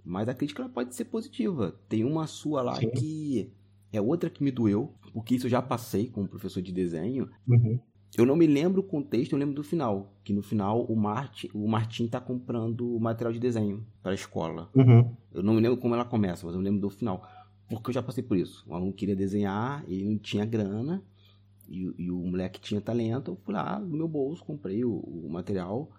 [0.04, 1.76] mas a crítica pode ser positiva.
[1.90, 2.90] Tem uma sua lá Sim.
[2.92, 3.52] que
[3.92, 7.30] é outra que me doeu, porque isso eu já passei como professor de desenho.
[7.46, 7.78] Uhum.
[8.18, 10.14] Eu não me lembro o contexto, eu lembro do final.
[10.24, 14.70] Que no final o Martin, o Martin tá comprando material de desenho para a escola.
[14.74, 15.14] Uhum.
[15.34, 17.28] Eu não me lembro como ela começa, mas eu lembro do final.
[17.68, 18.64] Porque eu já passei por isso.
[18.68, 21.04] Um aluno queria desenhar, ele não tinha grana,
[21.68, 23.32] e, e o moleque tinha talento.
[23.32, 25.92] Eu fui lá no meu bolso, comprei o, o, material.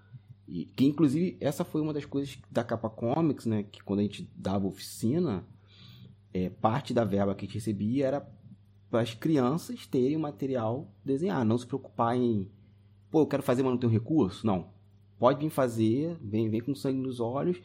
[0.46, 3.64] E, que inclusive essa foi uma das coisas da Capa Comics, né?
[3.64, 5.44] Que quando a gente dava oficina,
[6.32, 8.36] é, parte da verba que a gente recebia era
[8.90, 12.48] para as crianças terem o material desenhar, não se preocupar em,
[13.10, 14.46] pô, eu quero fazer, mas não tenho recurso.
[14.46, 14.68] Não.
[15.18, 17.58] Pode vir fazer, vem, vem com sangue nos olhos,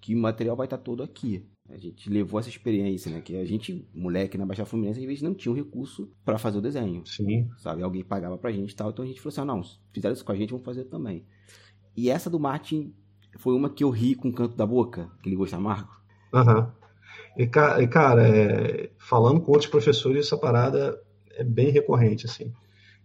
[0.00, 1.46] que o material vai estar todo aqui.
[1.70, 3.20] A gente levou essa experiência, né?
[3.22, 6.38] Que a gente, moleque na Baixada Fluminense, às vezes não tinha o um recurso para
[6.38, 7.06] fazer o desenho.
[7.06, 7.48] Sim.
[7.56, 7.82] Sabe?
[7.82, 8.90] Alguém pagava pra gente e tal.
[8.90, 9.62] Então a gente falou assim: ah, não,
[9.92, 11.24] fizeram isso com a gente, vamos fazer também.
[11.96, 12.94] E essa do Martin
[13.38, 15.90] foi uma que eu ri com o canto da boca, aquele gosto amargo.
[16.32, 16.58] Aham.
[16.58, 16.84] Uhum.
[17.36, 21.00] E, cara, é, falando com outros professores, essa parada
[21.32, 22.52] é bem recorrente, assim.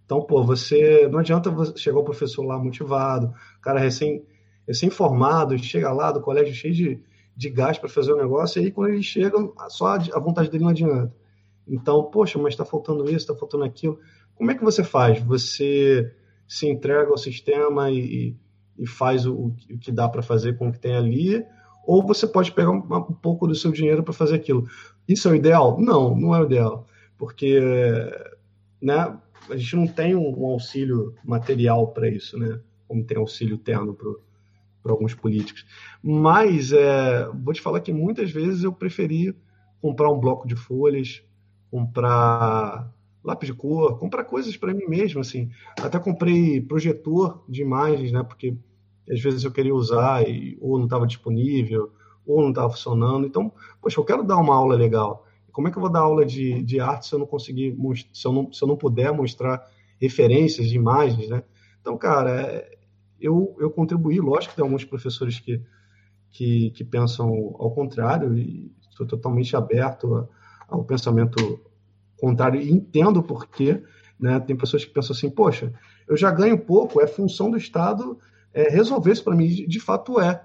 [0.05, 1.07] Então, pô, você.
[1.07, 4.23] Não adianta chegar o professor lá motivado, cara recém,
[4.67, 7.03] recém-formado, chega lá do colégio cheio de
[7.39, 10.65] de gás para fazer o negócio, e aí quando eles chegam, só a vontade dele
[10.65, 11.15] não adianta.
[11.65, 13.97] Então, poxa, mas está faltando isso, está faltando aquilo.
[14.35, 15.21] Como é que você faz?
[15.23, 16.13] Você
[16.45, 18.35] se entrega ao sistema e,
[18.77, 21.41] e faz o, o, que dá para fazer com o que tem ali,
[21.87, 24.67] ou você pode pegar um, um pouco do seu dinheiro para fazer aquilo.
[25.07, 25.79] Isso é o ideal?
[25.79, 26.85] Não, não é o ideal,
[27.17, 27.57] porque
[28.81, 29.17] né,
[29.49, 32.59] a gente não tem um, um auxílio material para isso, né?
[32.85, 34.09] Como tem auxílio terno para
[34.81, 35.65] para alguns políticos.
[36.03, 39.35] Mas é, vou te falar que muitas vezes eu preferi
[39.81, 41.23] comprar um bloco de folhas,
[41.69, 42.91] comprar
[43.23, 45.49] lápis de cor, comprar coisas para mim mesmo, assim.
[45.81, 48.23] Até comprei projetor de imagens, né?
[48.23, 48.55] Porque
[49.09, 51.91] às vezes eu queria usar e ou não estava disponível,
[52.25, 53.25] ou não estava funcionando.
[53.25, 53.51] Então,
[53.81, 55.25] poxa, eu quero dar uma aula legal.
[55.51, 57.75] Como é que eu vou dar aula de, de arte se eu não conseguir,
[58.13, 59.61] se eu não, se eu não puder mostrar
[59.99, 61.43] referências de imagens, né?
[61.81, 62.77] Então, cara, é,
[63.21, 65.61] eu, eu contribuí, lógico que tem alguns professores que,
[66.29, 67.27] que, que pensam
[67.59, 70.27] ao contrário, e estou totalmente aberto
[70.67, 71.59] ao pensamento
[72.17, 73.81] contrário e entendo por quê.
[74.19, 74.39] Né?
[74.39, 75.73] Tem pessoas que pensam assim, poxa,
[76.07, 78.17] eu já ganho pouco, é função do Estado
[78.53, 79.47] é, resolver isso para mim.
[79.47, 80.43] De, de, fato é.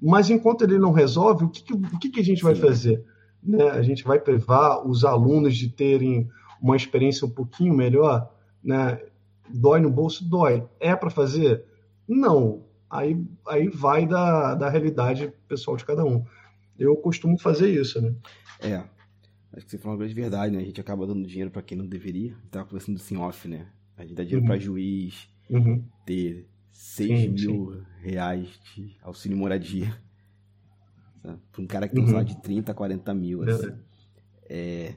[0.00, 2.46] Mas enquanto ele não resolve, o que, que o que, que a gente Sim.
[2.46, 3.04] vai fazer?
[3.42, 3.70] Né?
[3.70, 6.28] A gente vai privar os alunos de terem
[6.60, 8.28] uma experiência um pouquinho melhor?
[8.62, 9.00] Né?
[9.48, 10.28] Dói no bolso?
[10.28, 10.64] Dói.
[10.80, 11.64] É para fazer?
[12.12, 12.64] Não.
[12.90, 16.24] Aí, aí vai da, da realidade pessoal de cada um.
[16.78, 18.14] Eu costumo fazer isso, né?
[18.60, 18.84] É.
[19.54, 20.62] Acho que você falou uma grande verdade, né?
[20.62, 22.36] A gente acaba dando dinheiro para quem não deveria.
[22.50, 23.66] Tava conversando assim off, né?
[23.96, 24.48] A gente dá dinheiro uhum.
[24.48, 25.84] para juiz uhum.
[26.06, 27.82] ter 6 sim, mil sim.
[28.00, 29.96] reais de auxílio moradia.
[31.22, 32.12] Para um cara que tem um uhum.
[32.12, 33.42] salário de 30, 40 mil.
[33.42, 33.72] Assim.
[34.48, 34.94] É,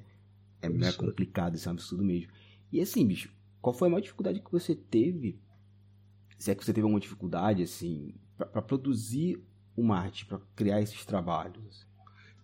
[0.61, 2.31] é meio complicado, isso é um absurdo mesmo.
[2.71, 3.29] E assim, bicho,
[3.61, 5.39] qual foi a maior dificuldade que você teve
[6.37, 9.41] se é que você teve alguma dificuldade, assim, para produzir
[9.75, 11.87] uma arte, para criar esses trabalhos?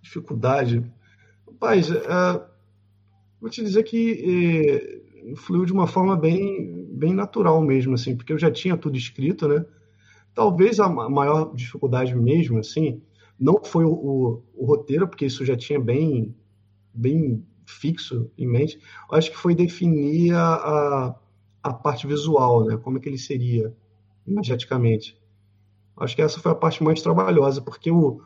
[0.01, 0.83] Dificuldade?
[1.45, 2.47] Rapaz, é,
[3.39, 8.33] vou te dizer que é, fluiu de uma forma bem, bem natural mesmo, assim, porque
[8.33, 9.65] eu já tinha tudo escrito, né?
[10.33, 13.01] Talvez a maior dificuldade mesmo, assim,
[13.37, 16.33] não foi o, o, o roteiro, porque isso já tinha bem,
[16.93, 18.79] bem fixo em mente.
[19.11, 21.15] Eu acho que foi definir a, a,
[21.63, 22.77] a parte visual, né?
[22.77, 23.75] Como é que ele seria
[24.25, 25.17] imageticamente.
[25.97, 28.21] Acho que essa foi a parte mais trabalhosa, porque o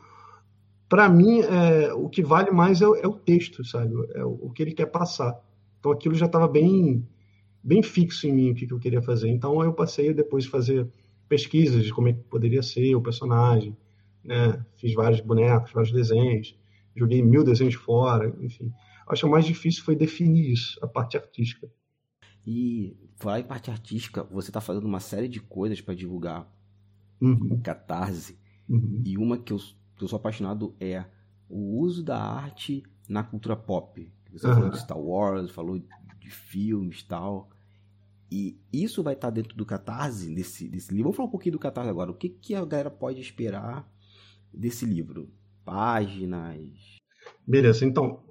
[0.88, 3.92] para mim é, o que vale mais é, é, o texto, sabe?
[4.14, 5.38] É o, o que ele quer passar.
[5.78, 7.06] Então aquilo já estava bem
[7.62, 9.28] bem fixo em mim o que, que eu queria fazer.
[9.28, 10.88] Então eu passei depois a fazer
[11.28, 13.76] pesquisas de como é que poderia ser o personagem,
[14.22, 14.64] né?
[14.76, 16.56] Fiz vários bonecos, vários desenhos,
[16.94, 18.72] joguei mil desenhos fora, enfim.
[19.08, 21.68] Acho que o mais difícil foi definir isso, a parte artística.
[22.46, 26.50] E falar em parte artística, você está fazendo uma série de coisas para divulgar
[27.20, 27.60] uhum.
[27.62, 28.38] Catarse.
[28.68, 29.02] Uhum.
[29.04, 29.58] E uma que eu,
[29.96, 31.04] que eu sou apaixonado é
[31.48, 34.12] o uso da arte na cultura pop.
[34.32, 34.54] Você uhum.
[34.54, 37.50] falou de Star Wars, falou de filmes e tal.
[38.30, 41.04] E isso vai estar dentro do Catarse, desse, desse livro.
[41.04, 42.10] Vamos falar um pouquinho do Catarse agora.
[42.10, 43.88] O que, que a galera pode esperar
[44.52, 45.30] desse livro?
[45.64, 46.98] Páginas?
[47.46, 48.22] Beleza, então.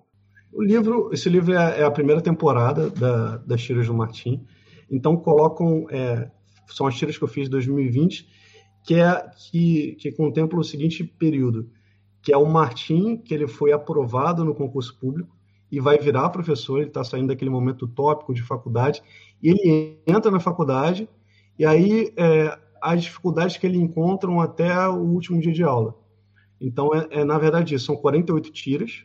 [0.52, 4.45] O livro, esse livro é, é a primeira temporada da, das tiras do Martim.
[4.90, 6.30] Então colocam, é,
[6.68, 8.28] são as tiras que eu fiz em 2020,
[8.84, 11.70] que é que, que contempla o seguinte período,
[12.22, 15.36] que é o Martim, que ele foi aprovado no concurso público
[15.72, 19.02] e vai virar professor, ele está saindo daquele momento tópico de faculdade,
[19.41, 21.10] e ele entra na faculdade,
[21.57, 25.95] e aí é, as dificuldades que ele encontra até o último dia de aula.
[26.62, 29.03] Então, é, é na verdade isso, são 48 tiras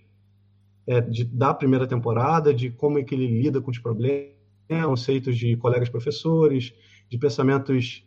[0.87, 4.40] é, de, da primeira temporada, de como é que ele lida com os problemas,
[4.71, 6.73] conceitos de colegas professores,
[7.09, 8.05] de pensamentos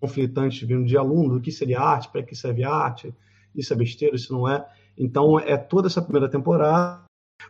[0.00, 3.14] conflitantes vindo de aluno, do que seria arte, para que serve arte,
[3.54, 4.66] isso é besteira, isso não é.
[4.98, 7.04] Então, é toda essa primeira temporada,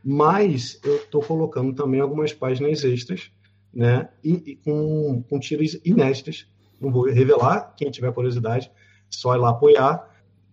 [0.05, 3.31] mas eu estou colocando também algumas páginas extras,
[3.75, 6.47] né, e, e com, com tiras inéditas.
[6.81, 8.71] Não vou revelar, quem tiver curiosidade,
[9.11, 10.09] só ir lá apoiar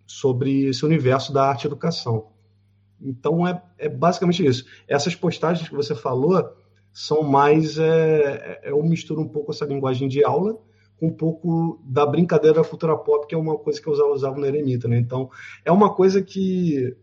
[0.05, 2.31] sobre esse universo da arte e educação.
[3.01, 4.65] Então, é, é basicamente isso.
[4.87, 6.55] Essas postagens que você falou
[6.93, 7.79] são mais.
[7.79, 10.57] É, é, eu misturo um pouco essa linguagem de aula
[10.99, 14.09] com um pouco da brincadeira da cultura pop, que é uma coisa que eu usava,
[14.11, 14.87] usava no Eremita.
[14.87, 14.99] Né?
[14.99, 15.29] Então,
[15.65, 16.95] é uma coisa que,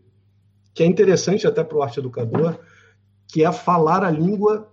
[0.73, 2.57] que é interessante até para o arte educador,
[3.27, 4.71] que é falar a língua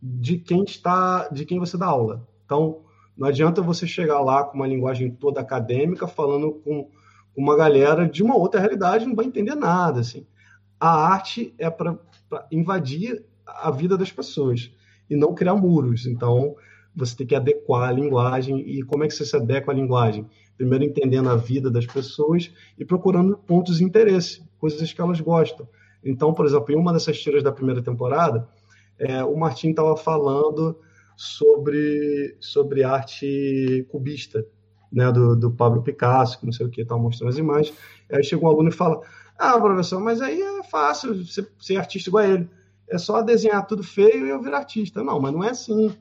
[0.00, 2.28] de quem está, de quem você dá aula.
[2.44, 2.82] Então,
[3.16, 6.88] não adianta você chegar lá com uma linguagem toda acadêmica, falando com
[7.34, 10.00] uma galera de uma outra realidade, não vai entender nada.
[10.00, 10.26] Assim.
[10.78, 11.98] A arte é para
[12.52, 13.24] invadir
[13.62, 14.70] a vida das pessoas
[15.08, 16.06] e não criar muros.
[16.06, 16.54] Então,
[16.94, 18.58] você tem que adequar a linguagem.
[18.60, 20.26] E como é que você se adequa à linguagem?
[20.56, 25.68] Primeiro, entendendo a vida das pessoas e procurando pontos de interesse, coisas que elas gostam.
[26.04, 28.48] Então, por exemplo, em uma dessas tiras da primeira temporada,
[28.98, 30.78] é, o Martin estava falando
[31.16, 34.44] sobre, sobre arte cubista,
[34.90, 37.76] né, do, do Pablo Picasso, que não sei o que, estava mostrando as imagens.
[38.10, 39.00] Aí chega um aluno e fala:
[39.38, 42.50] Ah, professor, mas aí é fácil ser, ser artista igual a ele.
[42.90, 45.02] É só desenhar tudo feio e eu virar artista.
[45.02, 45.94] Não, mas não é assim.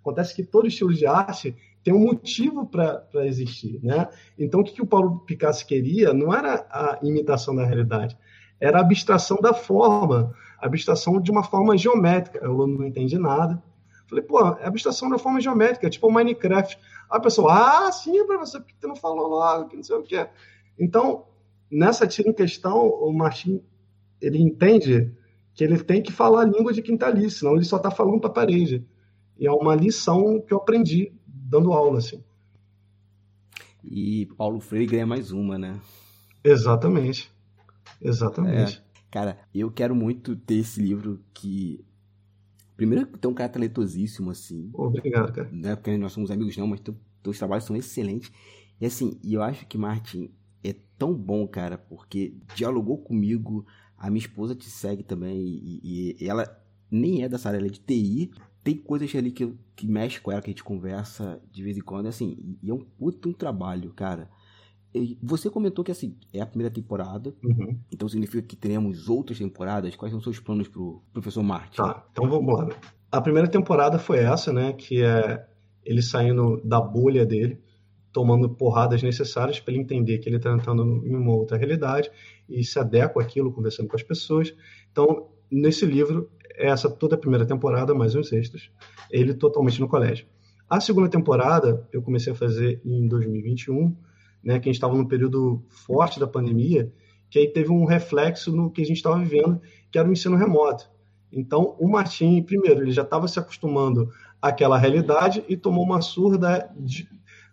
[0.00, 4.08] Acontece que todo estilo de arte tem um motivo para existir, né?
[4.38, 8.16] Então, o que, que o Paulo Picasso queria não era a imitação da realidade,
[8.60, 12.44] era a abstração da forma, a abstração de uma forma geométrica.
[12.44, 13.62] Aluno não entende nada.
[14.08, 16.78] Falei, pô, é abstração da forma geométrica, tipo o Minecraft.
[17.10, 20.02] A pessoa, ah, sim, professor, por que você não falou logo, que não sei o
[20.02, 20.28] que.
[20.78, 21.24] Então,
[21.70, 23.62] nessa tira em questão, o Martin,
[24.20, 25.12] ele entende
[25.54, 27.90] que ele tem que falar a língua de quem está ali, senão ele só está
[27.90, 28.86] falando para a parede.
[29.38, 32.22] E é uma lição que eu aprendi dando aula, assim.
[33.84, 35.80] E Paulo Freire ganha mais uma, né?
[36.44, 37.30] Exatamente.
[38.00, 38.78] Exatamente.
[38.78, 38.92] É.
[39.10, 41.84] Cara, eu quero muito ter esse livro que.
[42.76, 44.70] Primeiro, tem um cara talentosíssimo, assim.
[44.72, 45.48] Obrigado, cara.
[45.52, 48.32] Não é porque nós somos amigos, não, mas teu, teus trabalhos são excelentes.
[48.80, 50.32] E assim, eu acho que Martin
[50.64, 53.66] é tão bom, cara, porque dialogou comigo.
[54.02, 55.38] A minha esposa te segue também.
[55.38, 56.44] E, e ela
[56.90, 60.30] nem é dessa área, ela é de TI tem coisas ali que, que mexe com
[60.30, 63.32] ela, que a gente conversa de vez em quando, assim, e é um puto um
[63.32, 64.30] trabalho, cara.
[64.94, 67.78] E você comentou que, assim, é a primeira temporada, uhum.
[67.90, 69.96] então significa que teremos outras temporadas.
[69.96, 71.78] Quais são os seus planos pro professor Martin?
[71.78, 72.68] Tá, então vamos lá.
[73.10, 75.44] A primeira temporada foi essa, né, que é
[75.84, 77.60] ele saindo da bolha dele,
[78.12, 82.10] tomando porradas necessárias para ele entender que ele está entrando em uma outra realidade
[82.48, 84.54] e se adequa àquilo, conversando com as pessoas.
[84.90, 88.70] Então, nesse livro, essa toda a primeira temporada, mais uns extras,
[89.10, 90.26] ele totalmente no colégio.
[90.68, 93.96] A segunda temporada eu comecei a fazer em 2021,
[94.42, 96.92] né, que a gente estava num período forte da pandemia,
[97.30, 99.60] que aí teve um reflexo no que a gente estava vivendo,
[99.90, 100.90] que era o ensino remoto.
[101.32, 104.10] Então, o Martim, primeiro, ele já estava se acostumando
[104.40, 107.08] àquela realidade e tomou uma surda de,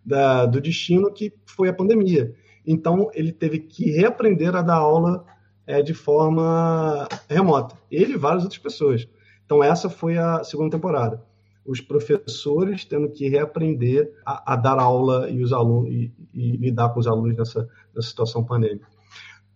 [0.06, 2.34] da, do destino que foi a pandemia.
[2.66, 5.26] Então, ele teve que reaprender a dar aula
[5.66, 7.76] é, de forma remota.
[7.92, 9.08] Ele e várias outras pessoas.
[9.46, 11.24] Então, essa foi a segunda temporada.
[11.66, 16.90] Os professores tendo que reaprender a, a dar aula e, os alunos, e, e, lidar
[16.90, 18.88] com os alunos nessa, nessa situação pandêmica.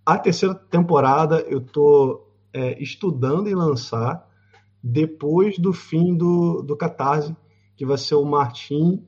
[0.06, 4.28] A terceira temporada eu estou é, estudando e lançar
[4.84, 7.36] depois do fim do, do Catarse,
[7.76, 9.04] que vai ser o Martim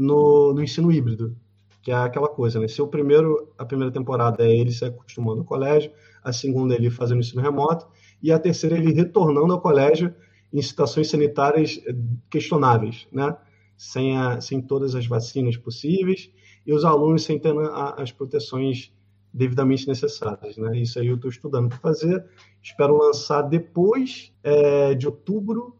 [0.00, 1.36] no, no ensino híbrido,
[1.82, 2.66] que é aquela coisa, né?
[2.66, 5.92] Se o primeiro, a primeira temporada é ele se acostumando ao colégio,
[6.24, 7.86] a segunda ele fazendo ensino remoto,
[8.22, 10.14] e a terceira ele retornando ao colégio
[10.50, 11.94] em situações sanitárias eh,
[12.30, 13.36] questionáveis, né?
[13.76, 16.30] Sem, a, sem todas as vacinas possíveis
[16.66, 17.54] e os alunos sem ter
[17.96, 18.92] as proteções
[19.32, 20.78] devidamente necessárias, né?
[20.78, 22.24] Isso aí eu estou estudando para fazer.
[22.62, 25.74] Espero lançar depois é, de outubro,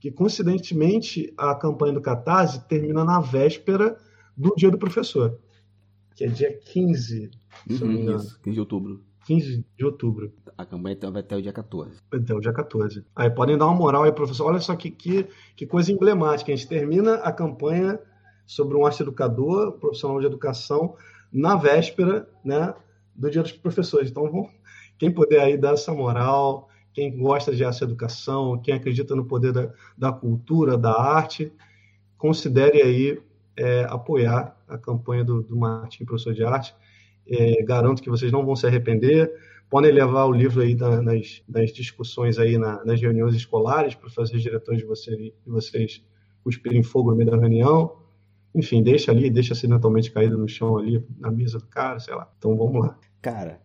[0.00, 3.98] que coincidentemente a campanha do Catarse termina na véspera
[4.34, 5.38] do dia do professor,
[6.16, 7.30] que é dia 15,
[7.68, 8.18] uhum, se não me uhum, engano.
[8.18, 9.04] Isso, 15 de outubro.
[9.26, 10.32] 15 de outubro.
[10.56, 11.98] A campanha então vai até o dia 14.
[12.10, 13.04] Até o dia 14.
[13.14, 14.46] Aí podem dar uma moral aí, professor.
[14.46, 16.50] Olha só que, que, que coisa emblemática.
[16.50, 18.00] A gente termina a campanha
[18.46, 20.96] sobre um arte educador, profissional de educação,
[21.30, 22.74] na véspera né,
[23.14, 24.10] do Dia dos Professores.
[24.10, 24.48] Então,
[24.98, 29.52] quem puder aí dar essa moral, quem gosta de arte educação, quem acredita no poder
[29.52, 31.52] da, da cultura, da arte,
[32.18, 33.20] considere aí
[33.56, 35.56] é, apoiar a campanha do, do
[36.06, 36.74] professor de arte.
[37.28, 39.32] É, garanto que vocês não vão se arrepender.
[39.68, 44.36] Podem levar o livro aí nas, nas, discussões aí na, nas reuniões escolares para fazer
[44.36, 46.02] os diretores de, de vocês
[46.42, 47.96] cuspirem fogo no meio da reunião.
[48.52, 52.28] Enfim, deixa ali, deixa acidentalmente caído no chão ali, na mesa do cara, sei lá.
[52.36, 52.98] Então vamos lá.
[53.22, 53.60] Cara,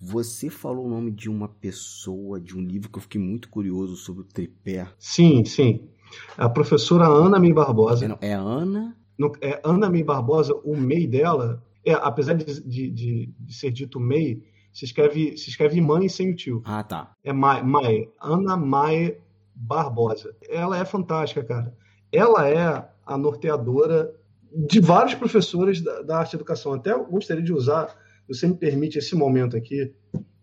[0.00, 3.96] você falou o nome de uma pessoa, de um livro que eu fiquei muito curioso
[3.96, 4.88] sobre o tripé.
[4.98, 5.88] Sim, sim.
[6.36, 8.04] A professora Ana Mi Barbosa.
[8.04, 12.44] É, não, é Ana no, é, Ana May Barbosa, o MEI dela, é, apesar de,
[12.62, 14.42] de, de, de, ser dito MEI,
[14.72, 16.62] se escreve, se escreve mãe sem o tio.
[16.64, 17.12] Ah, tá.
[17.22, 19.16] É Mai, Mai, Ana Mai
[19.54, 20.34] Barbosa.
[20.48, 21.74] Ela é fantástica, cara.
[22.10, 24.12] Ela é a norteadora
[24.52, 26.72] de vários professores da, da arte e educação.
[26.72, 27.94] Até eu gostaria de usar,
[28.28, 29.92] você me permite esse momento aqui,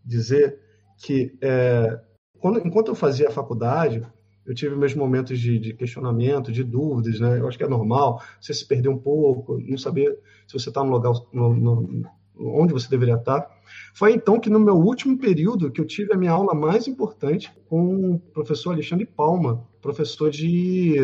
[0.05, 0.59] dizer
[0.97, 1.99] que é,
[2.39, 4.01] quando, enquanto eu fazia a faculdade,
[4.45, 7.39] eu tive meus momentos de, de, questionamento, de dúvidas, né?
[7.39, 10.17] Eu acho que é normal você se perder um pouco, não saber
[10.47, 12.03] se você está no lugar no, no,
[12.35, 13.47] onde você deveria estar.
[13.93, 17.51] Foi então que no meu último período que eu tive a minha aula mais importante
[17.69, 20.95] com o professor Alexandre Palma, professor de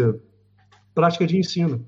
[0.94, 1.86] prática de ensino.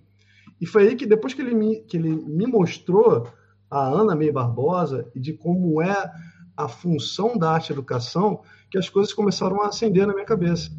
[0.62, 3.28] E foi aí que depois que ele me, que ele me mostrou
[3.70, 6.12] a Ana Meio Barbosa e de como é
[6.56, 10.70] a função da arte educação, que as coisas começaram a acender na minha cabeça.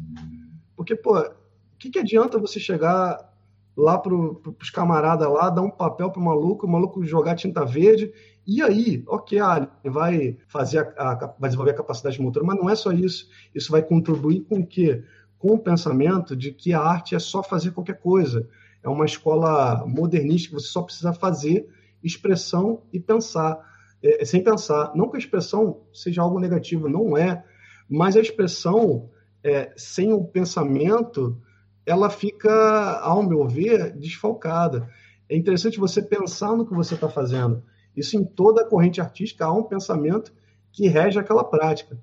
[0.75, 1.31] Porque, pô, o
[1.79, 3.31] que, que adianta você chegar
[3.75, 7.65] lá para os camaradas lá, dar um papel para o maluco, o maluco jogar tinta
[7.65, 8.13] verde,
[8.45, 12.69] e aí, ok, ah, vai fazer a, a, vai desenvolver a capacidade motora, mas não
[12.69, 13.29] é só isso.
[13.53, 15.03] Isso vai contribuir com o quê?
[15.37, 18.47] Com o pensamento de que a arte é só fazer qualquer coisa.
[18.83, 21.67] É uma escola modernista que você só precisa fazer
[22.03, 23.59] expressão e pensar.
[24.01, 24.91] É, é sem pensar.
[24.95, 27.43] Não que a expressão seja algo negativo, não é.
[27.89, 29.09] Mas a expressão
[29.43, 31.37] é, sem o pensamento,
[31.85, 34.89] ela fica, ao meu ver, desfalcada.
[35.27, 37.63] É interessante você pensar no que você está fazendo.
[37.95, 40.31] Isso em toda a corrente artística há um pensamento
[40.71, 41.99] que rege aquela prática.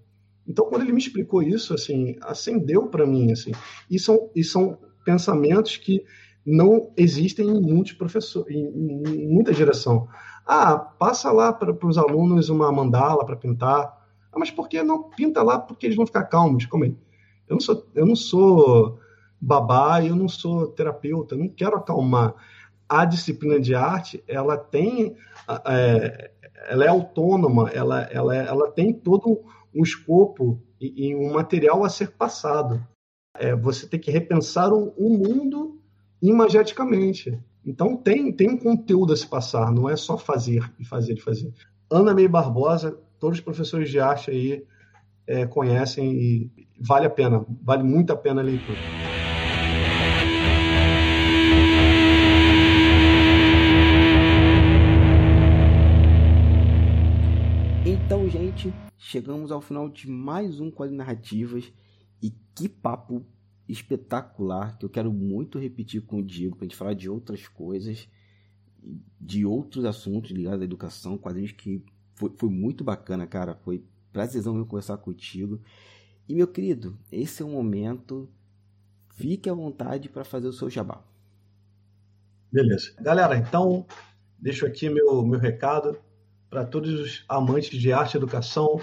[0.46, 3.52] Então, quando ele me explicou isso, assim, acendeu para mim, assim.
[3.90, 6.04] E são, e são pensamentos que
[6.44, 10.08] não existem em muitos professores, em, em muita geração.
[10.46, 14.08] Ah, passa lá para os alunos uma mandala para pintar.
[14.32, 15.58] Ah, mas por que não pinta lá?
[15.58, 16.64] Porque eles vão ficar calmos.
[16.66, 16.88] Como é?
[17.48, 18.98] Eu não sou, eu não sou
[19.40, 22.34] babá, eu não sou terapeuta, eu não quero acalmar.
[22.88, 25.14] A disciplina de arte, ela tem,
[25.66, 26.30] é,
[26.68, 29.42] ela é autônoma, ela, ela, ela tem todo
[29.74, 32.82] um escopo e, e um material a ser passado.
[33.34, 35.78] É, você tem que repensar o, o mundo
[36.22, 37.38] imageticamente.
[37.64, 41.20] Então tem, tem um conteúdo a se passar, não é só fazer e fazer e
[41.20, 41.52] fazer.
[41.90, 44.64] Ana May Barbosa, todos os professores de arte aí
[45.26, 46.50] é, conhecem e
[46.80, 48.78] vale a pena, vale muito a pena a leitura.
[57.84, 61.70] Então, gente, chegamos ao final de mais um Quadro Narrativas
[62.22, 63.24] e que papo
[63.68, 67.46] espetacular que eu quero muito repetir com o Diego para a gente falar de outras
[67.46, 68.08] coisas,
[69.20, 71.84] de outros assuntos ligados à educação, quadrinhos que
[72.14, 75.60] foi, foi muito bacana, cara, foi prazerzão conversar contigo.
[76.28, 78.28] E meu querido, esse é o momento.
[79.14, 81.02] Fique à vontade para fazer o seu jabá.
[82.50, 82.94] Beleza.
[83.00, 83.86] Galera, então
[84.38, 85.98] deixo aqui meu, meu recado
[86.48, 88.80] para todos os amantes de arte e educação,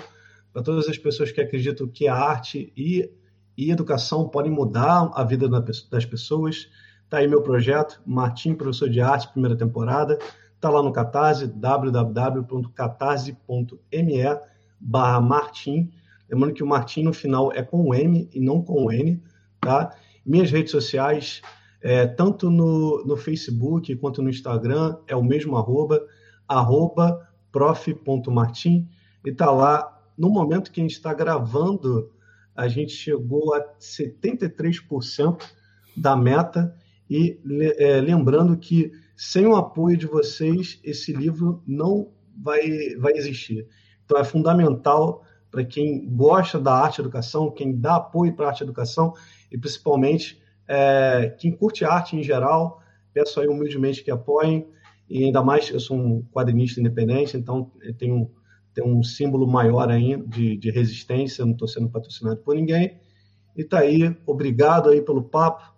[0.54, 3.10] para todas as pessoas que acreditam que a arte e,
[3.58, 6.70] e educação podem mudar a vida das pessoas.
[7.04, 10.18] Está aí meu projeto, Martim Professor de Arte, primeira temporada.
[10.56, 14.40] Está lá no Catarse, www.catarse.me
[14.80, 15.92] barra Martim.
[16.30, 19.22] Lembrando que o Martim no final é com o M e não com o N,
[19.62, 19.96] tá?
[20.26, 21.42] Minhas redes sociais,
[21.82, 26.04] é, tanto no, no Facebook quanto no Instagram, é o mesmo arroba,
[26.48, 28.88] arroba prof.martim,
[29.24, 29.92] e está lá.
[30.18, 32.10] No momento que a gente está gravando,
[32.56, 35.44] a gente chegou a 73%
[35.96, 36.76] da meta,
[37.10, 37.40] e
[37.78, 42.12] é, lembrando que sem o apoio de vocês, esse livro não
[42.42, 43.68] vai, vai existir.
[44.04, 48.64] Então é fundamental para quem gosta da arte educação, quem dá apoio para a arte
[48.64, 49.14] educação
[49.52, 52.82] e principalmente é, quem curte arte em geral,
[53.14, 54.68] peço aí humildemente que apoiem.
[55.10, 58.30] E ainda mais, eu sou um quadrinista independente, então tem um,
[58.76, 63.00] tem um símbolo maior ainda de, de resistência, não estou sendo patrocinado por ninguém.
[63.56, 65.74] E tá aí, obrigado aí pelo papo.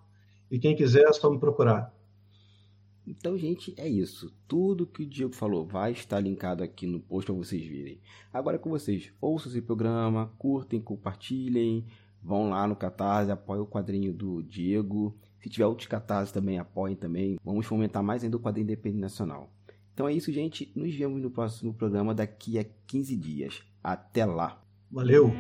[0.49, 1.93] E quem quiser é só me procurar.
[3.05, 4.33] Então, gente, é isso.
[4.47, 8.01] Tudo que o Diego falou vai estar linkado aqui no post para vocês virem.
[8.33, 9.13] Agora é com vocês.
[9.21, 11.85] Ouçam esse programa, curtem, compartilhem,
[12.21, 15.15] vão lá no Catarse, apoiem o quadrinho do Diego.
[15.39, 17.37] Se tiver outros catarses também, apoiem também.
[17.43, 19.51] Vamos fomentar mais ainda o quadrinho independente nacional.
[19.97, 20.71] Então é isso, gente.
[20.75, 23.63] Nos vemos no próximo programa daqui a 15 dias.
[23.83, 24.61] Até lá.
[24.91, 25.33] Valeu!